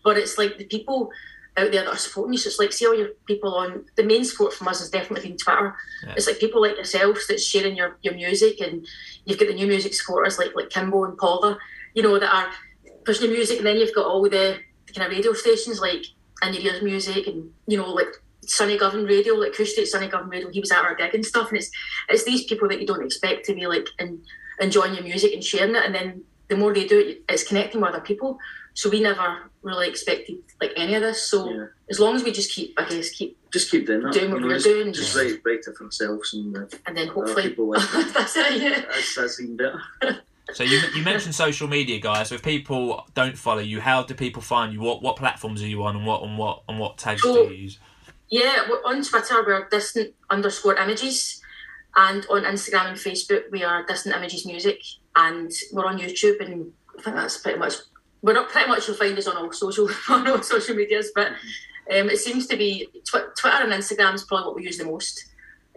but 0.04 0.18
it's 0.18 0.38
like 0.38 0.58
the 0.58 0.66
people 0.66 1.12
out 1.58 1.72
there 1.72 1.84
that 1.84 1.94
are 1.94 1.98
supporting 1.98 2.34
you. 2.34 2.40
So 2.40 2.48
it's 2.48 2.60
like 2.60 2.74
see 2.74 2.86
all 2.86 2.98
your 2.98 3.10
people 3.26 3.56
on 3.56 3.86
the 3.96 4.04
main 4.04 4.24
support 4.24 4.54
from 4.54 4.68
us 4.68 4.80
has 4.80 4.90
definitely 4.90 5.30
been 5.30 5.38
Twitter. 5.38 5.76
Yeah. 6.06 6.14
It's 6.16 6.28
like 6.28 6.40
people 6.40 6.62
like 6.62 6.76
yourselves 6.76 7.28
that's 7.28 7.46
sharing 7.46 7.76
your, 7.76 7.98
your 8.02 8.14
music, 8.14 8.62
and 8.62 8.86
you've 9.26 9.40
got 9.40 9.48
the 9.48 9.54
new 9.54 9.68
music 9.68 9.94
supporters 9.94 10.38
like 10.38 10.56
like 10.56 10.70
Kimbo 10.70 11.04
and 11.06 11.18
Paula, 11.18 11.58
you 11.94 12.04
know, 12.04 12.20
that 12.20 12.34
are 12.34 12.52
pushing 13.06 13.30
the 13.30 13.36
music, 13.36 13.58
and 13.58 13.66
then 13.66 13.78
you've 13.78 13.96
got 13.96 14.06
all 14.06 14.24
the 14.24 14.60
kind 14.96 15.06
of 15.06 15.16
radio 15.16 15.34
stations 15.34 15.80
like 15.80 16.06
and 16.42 16.56
Your 16.56 16.74
Ears 16.74 16.84
Music, 16.84 17.28
and 17.28 17.52
you 17.68 17.78
know 17.78 17.90
like 17.90 18.08
Sunny 18.46 18.78
Govan 18.78 19.06
Radio, 19.06 19.36
like 19.36 19.54
Kush 19.54 19.72
Street 19.72 19.88
Sunny 19.88 20.08
Govan 20.08 20.30
Radio. 20.30 20.50
He 20.50 20.60
was 20.60 20.72
at 20.72 20.84
our 20.84 20.96
gig 20.96 21.14
and 21.14 21.26
stuff, 21.26 21.50
and 21.50 21.58
it's 21.58 21.72
it's 22.08 22.24
these 22.24 22.46
people 22.46 22.68
that 22.70 22.80
you 22.80 22.88
don't 22.88 23.06
expect 23.06 23.46
to 23.46 23.54
be 23.54 23.68
like 23.68 23.88
and 24.00 24.20
enjoying 24.60 24.94
your 24.94 25.04
music 25.04 25.34
and 25.34 25.44
sharing 25.44 25.76
it, 25.76 25.84
and 25.86 25.94
then 25.94 26.24
the 26.48 26.58
more 26.58 26.74
they 26.74 26.86
do 26.86 27.00
it, 27.00 27.24
it's 27.30 27.48
connecting 27.48 27.80
with 27.80 27.92
other 27.92 28.02
people. 28.02 28.40
So 28.74 28.90
we 28.90 29.02
never 29.02 29.50
really 29.62 29.90
expected 29.90 30.38
like 30.62 30.72
any 30.78 30.96
of 30.96 31.02
this. 31.02 31.22
So 31.28 31.50
Yeah. 31.50 31.66
as 31.90 32.00
long 32.00 32.16
as 32.16 32.24
we 32.24 32.32
just 32.32 32.52
keep, 32.54 32.74
I 32.80 32.88
guess, 32.88 33.10
keep 33.10 33.38
Just 33.52 33.72
keep 33.72 33.88
doing 33.88 34.04
that. 34.04 34.14
Doing 34.14 34.32
what 34.32 34.38
you 34.38 34.42
know, 34.42 34.48
we're 34.48 34.54
just, 34.56 34.66
doing. 34.66 34.94
Just 34.94 35.16
Yeah. 35.16 35.22
write 35.24 35.42
write 35.46 35.60
it 35.68 35.76
for 35.78 35.86
ourselves 35.86 36.34
and 36.34 36.56
uh, 36.56 36.66
and 36.86 36.96
then 36.98 37.10
other 37.10 37.14
hopefully 37.14 37.50
people 37.50 37.70
like 37.70 37.82
it. 37.96 38.14
that's 38.14 38.36
it. 38.38 38.62
Yeah. 38.62 38.82
That's, 38.82 39.16
that's 39.16 39.40
even 39.42 39.58
better. 39.58 39.82
So 40.52 40.64
you, 40.64 40.80
you 40.96 41.04
mentioned 41.04 41.36
social 41.36 41.68
media, 41.68 42.00
guys. 42.00 42.30
So 42.30 42.34
if 42.36 42.42
people 42.42 43.06
don't 43.14 43.38
follow 43.38 43.60
you, 43.62 43.82
how 43.82 44.02
do 44.02 44.16
people 44.16 44.42
find 44.42 44.74
you? 44.74 44.80
What 44.82 45.04
what 45.04 45.16
platforms 45.16 45.62
are 45.62 45.68
you 45.68 45.84
on, 45.84 45.96
and 45.96 46.08
what 46.08 46.24
and 46.24 46.40
what 46.40 46.64
and 46.68 46.80
what 46.80 46.98
tags 46.98 47.22
So- 47.22 47.48
do 47.48 47.54
you 47.54 47.62
use? 47.66 47.78
Yeah, 48.30 48.68
we're 48.68 48.82
on 48.84 49.04
Twitter 49.04 49.44
we're 49.46 49.68
distant 49.70 50.16
underscore 50.32 50.76
images, 50.76 51.40
and 51.96 52.26
on 52.32 52.46
Instagram 52.46 52.88
and 52.88 52.98
Facebook 52.98 53.44
we 53.52 53.64
are 53.64 53.86
distant 53.86 54.16
images 54.16 54.44
music, 54.48 54.82
and 55.16 55.52
we're 55.72 55.86
on 55.86 56.00
YouTube, 56.00 56.40
and 56.44 56.72
I 56.98 57.02
think 57.04 57.16
that's 57.16 57.38
pretty 57.38 57.60
much. 57.60 57.74
We're 58.22 58.34
not 58.34 58.50
pretty 58.50 58.68
much 58.68 58.88
you'll 58.88 58.98
find 58.98 59.18
us 59.18 59.28
on 59.28 59.38
all 59.38 59.52
social 59.52 59.90
on 60.10 60.28
all 60.28 60.42
social 60.42 60.76
medias, 60.76 61.12
but 61.16 61.28
um, 61.28 62.10
it 62.10 62.18
seems 62.18 62.48
to 62.48 62.58
be 62.58 62.88
tw- 63.06 63.36
Twitter 63.38 63.64
and 63.64 63.72
Instagram 63.74 64.14
is 64.14 64.24
probably 64.24 64.48
what 64.48 64.56
we 64.56 64.64
use 64.64 64.78
the 64.78 64.86
most, 64.86 65.26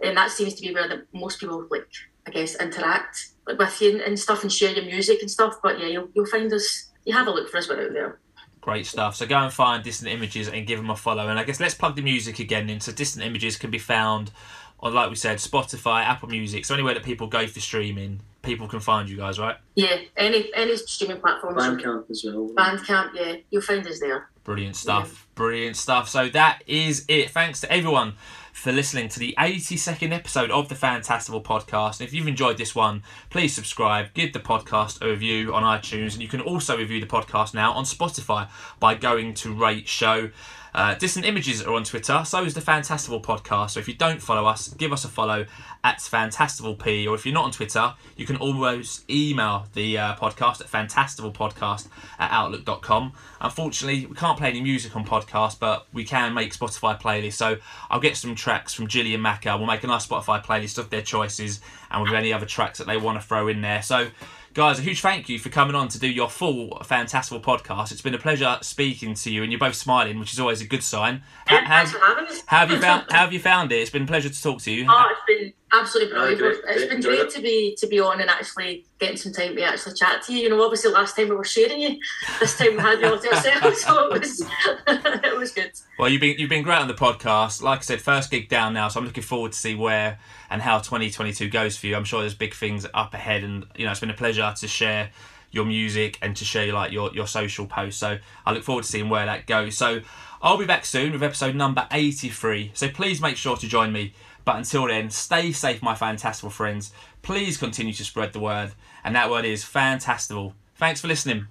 and 0.03 0.17
that 0.17 0.31
seems 0.31 0.53
to 0.55 0.61
be 0.61 0.73
where 0.73 0.87
the 0.87 1.05
most 1.13 1.39
people 1.39 1.65
like 1.71 1.87
I 2.27 2.31
guess 2.31 2.55
interact 2.59 3.29
like, 3.47 3.57
with 3.59 3.81
you 3.81 3.91
and, 3.91 4.01
and 4.01 4.19
stuff 4.19 4.43
and 4.43 4.51
share 4.51 4.73
your 4.73 4.85
music 4.85 5.19
and 5.21 5.29
stuff. 5.29 5.55
But 5.61 5.79
yeah, 5.79 5.87
you'll 5.87 6.09
you'll 6.13 6.25
find 6.25 6.51
us. 6.53 6.89
You 7.05 7.13
have 7.13 7.27
a 7.27 7.31
look 7.31 7.49
for 7.49 7.57
us, 7.57 7.67
we're 7.67 7.85
out 7.85 7.93
there. 7.93 8.19
Great 8.61 8.85
stuff. 8.85 9.17
So 9.17 9.25
go 9.25 9.35
and 9.35 9.51
find 9.51 9.83
Distant 9.83 10.09
Images 10.09 10.47
and 10.47 10.65
give 10.65 10.79
them 10.79 10.89
a 10.89 10.95
follow. 10.95 11.27
And 11.27 11.37
I 11.37 11.43
guess 11.43 11.59
let's 11.59 11.73
plug 11.73 11.97
the 11.97 12.01
music 12.01 12.39
again 12.39 12.69
in. 12.69 12.79
So 12.79 12.93
Distant 12.93 13.25
Images 13.25 13.57
can 13.57 13.71
be 13.71 13.77
found 13.77 14.31
on, 14.79 14.93
like 14.93 15.09
we 15.09 15.17
said, 15.17 15.39
Spotify, 15.39 16.03
Apple 16.03 16.29
Music, 16.29 16.63
so 16.63 16.73
anywhere 16.73 16.93
that 16.93 17.03
people 17.03 17.27
go 17.27 17.45
for 17.45 17.59
streaming, 17.59 18.21
people 18.43 18.67
can 18.67 18.79
find 18.79 19.09
you 19.09 19.17
guys, 19.17 19.39
right? 19.39 19.55
Yeah, 19.75 19.97
any 20.15 20.53
any 20.53 20.77
streaming 20.77 21.19
platforms. 21.19 21.61
Bandcamp 21.61 22.11
as 22.11 22.23
well. 22.23 22.49
Bandcamp, 22.53 23.11
yeah, 23.15 23.37
you'll 23.49 23.61
find 23.61 23.85
us 23.87 23.99
there. 23.99 24.29
Brilliant 24.43 24.75
stuff. 24.75 25.27
Brilliant 25.35 25.77
stuff. 25.77 26.09
So 26.09 26.29
that 26.29 26.61
is 26.67 27.05
it. 27.07 27.31
Thanks 27.31 27.61
to 27.61 27.71
everyone 27.71 28.15
for 28.51 28.71
listening 28.71 29.09
to 29.09 29.19
the 29.19 29.33
82nd 29.39 30.11
episode 30.11 30.51
of 30.51 30.69
the 30.69 30.75
Fantastival 30.75 31.43
podcast. 31.43 31.99
And 31.99 32.07
if 32.07 32.13
you've 32.13 32.27
enjoyed 32.27 32.57
this 32.57 32.75
one, 32.75 33.01
please 33.29 33.55
subscribe, 33.55 34.13
give 34.13 34.33
the 34.33 34.39
podcast 34.39 35.01
a 35.01 35.07
review 35.09 35.53
on 35.55 35.63
iTunes, 35.63 36.13
and 36.13 36.21
you 36.21 36.27
can 36.27 36.41
also 36.41 36.77
review 36.77 36.99
the 36.99 37.07
podcast 37.07 37.53
now 37.53 37.71
on 37.71 37.85
Spotify 37.85 38.49
by 38.79 38.95
going 38.95 39.33
to 39.35 39.53
Rate 39.53 39.87
Show. 39.87 40.29
Uh, 40.73 40.95
Distant 40.95 41.25
Images 41.25 41.61
are 41.61 41.73
on 41.73 41.83
Twitter, 41.83 42.23
so 42.25 42.43
is 42.43 42.55
the 42.55 42.61
Fantastival 42.61 43.21
podcast. 43.21 43.71
So 43.71 43.79
if 43.79 43.87
you 43.87 43.93
don't 43.93 44.21
follow 44.21 44.45
us, 44.45 44.69
give 44.69 44.91
us 44.91 45.05
a 45.05 45.07
follow 45.07 45.45
at 45.83 45.99
FantastivalP. 45.99 47.07
Or 47.07 47.13
if 47.13 47.25
you're 47.25 47.33
not 47.33 47.45
on 47.45 47.51
Twitter, 47.51 47.93
you 48.17 48.25
can 48.25 48.37
always 48.37 49.03
email 49.09 49.67
the 49.73 49.97
uh, 49.97 50.15
podcast 50.15 50.61
at 50.61 50.67
fantastivalpodcast 50.67 51.87
at 52.17 52.31
outlook.com. 52.31 53.13
Unfortunately, 53.41 54.07
we 54.07 54.15
can't 54.15 54.37
play 54.37 54.49
any 54.49 54.61
music 54.61 54.95
on 54.95 55.05
podcast, 55.05 55.59
but 55.59 55.85
we 55.93 56.03
can 56.03 56.33
make 56.33 56.57
Spotify 56.57 56.99
playlists. 56.99 57.33
So 57.33 57.57
I'll 57.91 57.99
get 57.99 58.17
some 58.17 58.33
tracks 58.33 58.73
from 58.73 58.87
Jilly 58.87 59.13
and 59.13 59.23
Macca. 59.23 59.57
We'll 59.57 59.67
make 59.67 59.83
a 59.83 59.87
nice 59.87 60.07
Spotify 60.07 60.43
playlist 60.43 60.79
of 60.79 60.89
their 60.89 61.01
choices 61.03 61.59
and 61.91 62.01
with 62.01 62.13
any 62.13 62.33
other 62.33 62.47
tracks 62.47 62.79
that 62.79 62.87
they 62.87 62.97
want 62.97 63.21
to 63.21 63.27
throw 63.27 63.47
in 63.47 63.61
there. 63.61 63.83
So 63.83 64.07
guys, 64.53 64.79
a 64.79 64.81
huge 64.81 65.01
thank 65.01 65.29
you 65.29 65.39
for 65.39 65.49
coming 65.49 65.75
on 65.75 65.87
to 65.89 65.99
do 65.99 66.07
your 66.07 66.29
full 66.29 66.69
fantastival 66.83 67.41
podcast. 67.41 67.91
It's 67.91 68.01
been 68.01 68.13
a 68.13 68.19
pleasure 68.19 68.57
speaking 68.61 69.15
to 69.15 69.31
you, 69.31 69.43
and 69.43 69.51
you're 69.51 69.59
both 69.59 69.75
smiling, 69.75 70.19
which 70.19 70.31
is 70.33 70.39
always 70.39 70.61
a 70.61 70.65
good 70.65 70.83
sign. 70.83 71.23
Yeah, 71.49 71.67
thanks 71.67 71.91
for 71.91 71.99
having 71.99 72.25
us. 72.27 72.43
How 72.45 72.59
have 72.59 72.71
you 72.71 72.79
found? 72.79 73.05
How 73.09 73.19
have 73.19 73.33
you 73.33 73.39
found 73.39 73.71
it? 73.71 73.77
It's 73.77 73.89
been 73.89 74.03
a 74.03 74.07
pleasure 74.07 74.29
to 74.29 74.43
talk 74.43 74.61
to 74.61 74.71
you. 74.71 74.85
Oh, 74.87 75.09
it's 75.11 75.21
been 75.27 75.53
absolutely 75.73 76.13
brilliant. 76.13 76.39
great, 76.39 76.55
it's 76.67 76.85
great, 76.85 76.89
been 76.89 77.01
great 77.01 77.19
it. 77.19 77.29
to 77.31 77.41
be 77.41 77.75
to 77.79 77.87
be 77.87 77.99
on 77.99 78.21
and 78.21 78.29
actually 78.29 78.85
getting 78.99 79.17
some 79.17 79.33
time 79.33 79.55
to 79.55 79.63
actually 79.63 79.95
chat 79.95 80.21
to 80.23 80.33
you. 80.33 80.43
You 80.43 80.49
know, 80.49 80.63
obviously 80.63 80.91
last 80.91 81.15
time 81.15 81.29
we 81.29 81.35
were 81.35 81.43
sharing 81.43 81.81
you, 81.81 81.99
this 82.39 82.57
time 82.57 82.75
we 82.75 82.79
had 82.79 82.99
you 83.01 83.07
all 83.07 83.19
to 83.19 83.33
ourselves, 83.33 83.81
so 83.83 84.05
it 84.05 84.19
was 84.19 84.41
it 84.87 85.37
was 85.37 85.51
good. 85.51 85.71
Well, 85.97 86.09
you've 86.09 86.21
been 86.21 86.37
you've 86.37 86.49
been 86.49 86.63
great 86.63 86.79
on 86.79 86.87
the 86.87 86.93
podcast. 86.93 87.61
Like 87.61 87.79
I 87.79 87.83
said, 87.83 88.01
first 88.01 88.31
gig 88.31 88.49
down 88.49 88.73
now, 88.73 88.87
so 88.87 88.99
I'm 88.99 89.05
looking 89.05 89.23
forward 89.23 89.51
to 89.51 89.57
see 89.57 89.75
where 89.75 90.19
and 90.49 90.61
how 90.61 90.77
2022 90.77 91.49
goes 91.49 91.77
for 91.77 91.87
you. 91.87 91.95
I'm 91.95 92.05
sure 92.05 92.21
there's 92.21 92.35
big 92.35 92.53
things 92.53 92.85
up 92.93 93.13
ahead, 93.13 93.43
and 93.43 93.65
you 93.75 93.85
know 93.85 93.91
it's 93.91 93.99
been 93.99 94.09
a 94.09 94.15
pleasure 94.15 94.53
to 94.57 94.67
share 94.67 95.09
your 95.51 95.65
music 95.65 96.17
and 96.21 96.35
to 96.35 96.45
share 96.45 96.71
like 96.73 96.91
your 96.91 97.13
your 97.13 97.27
social 97.27 97.65
posts. 97.65 97.99
So 97.99 98.17
I 98.45 98.51
look 98.51 98.63
forward 98.63 98.83
to 98.83 98.89
seeing 98.89 99.09
where 99.09 99.25
that 99.25 99.47
goes. 99.47 99.77
So 99.77 100.01
I'll 100.41 100.57
be 100.57 100.65
back 100.65 100.83
soon 100.83 101.13
with 101.13 101.23
episode 101.23 101.55
number 101.55 101.87
83. 101.89 102.71
So 102.73 102.89
please 102.89 103.21
make 103.21 103.37
sure 103.37 103.55
to 103.55 103.67
join 103.67 103.93
me. 103.93 104.13
But 104.45 104.57
until 104.57 104.87
then, 104.87 105.09
stay 105.09 105.51
safe, 105.51 105.81
my 105.81 105.95
fantastival 105.95 106.51
friends. 106.51 106.91
Please 107.21 107.57
continue 107.57 107.93
to 107.93 108.03
spread 108.03 108.33
the 108.33 108.39
word, 108.39 108.73
and 109.03 109.15
that 109.15 109.29
word 109.29 109.45
is 109.45 109.63
fantastival. 109.63 110.53
Thanks 110.75 111.01
for 111.01 111.07
listening. 111.07 111.47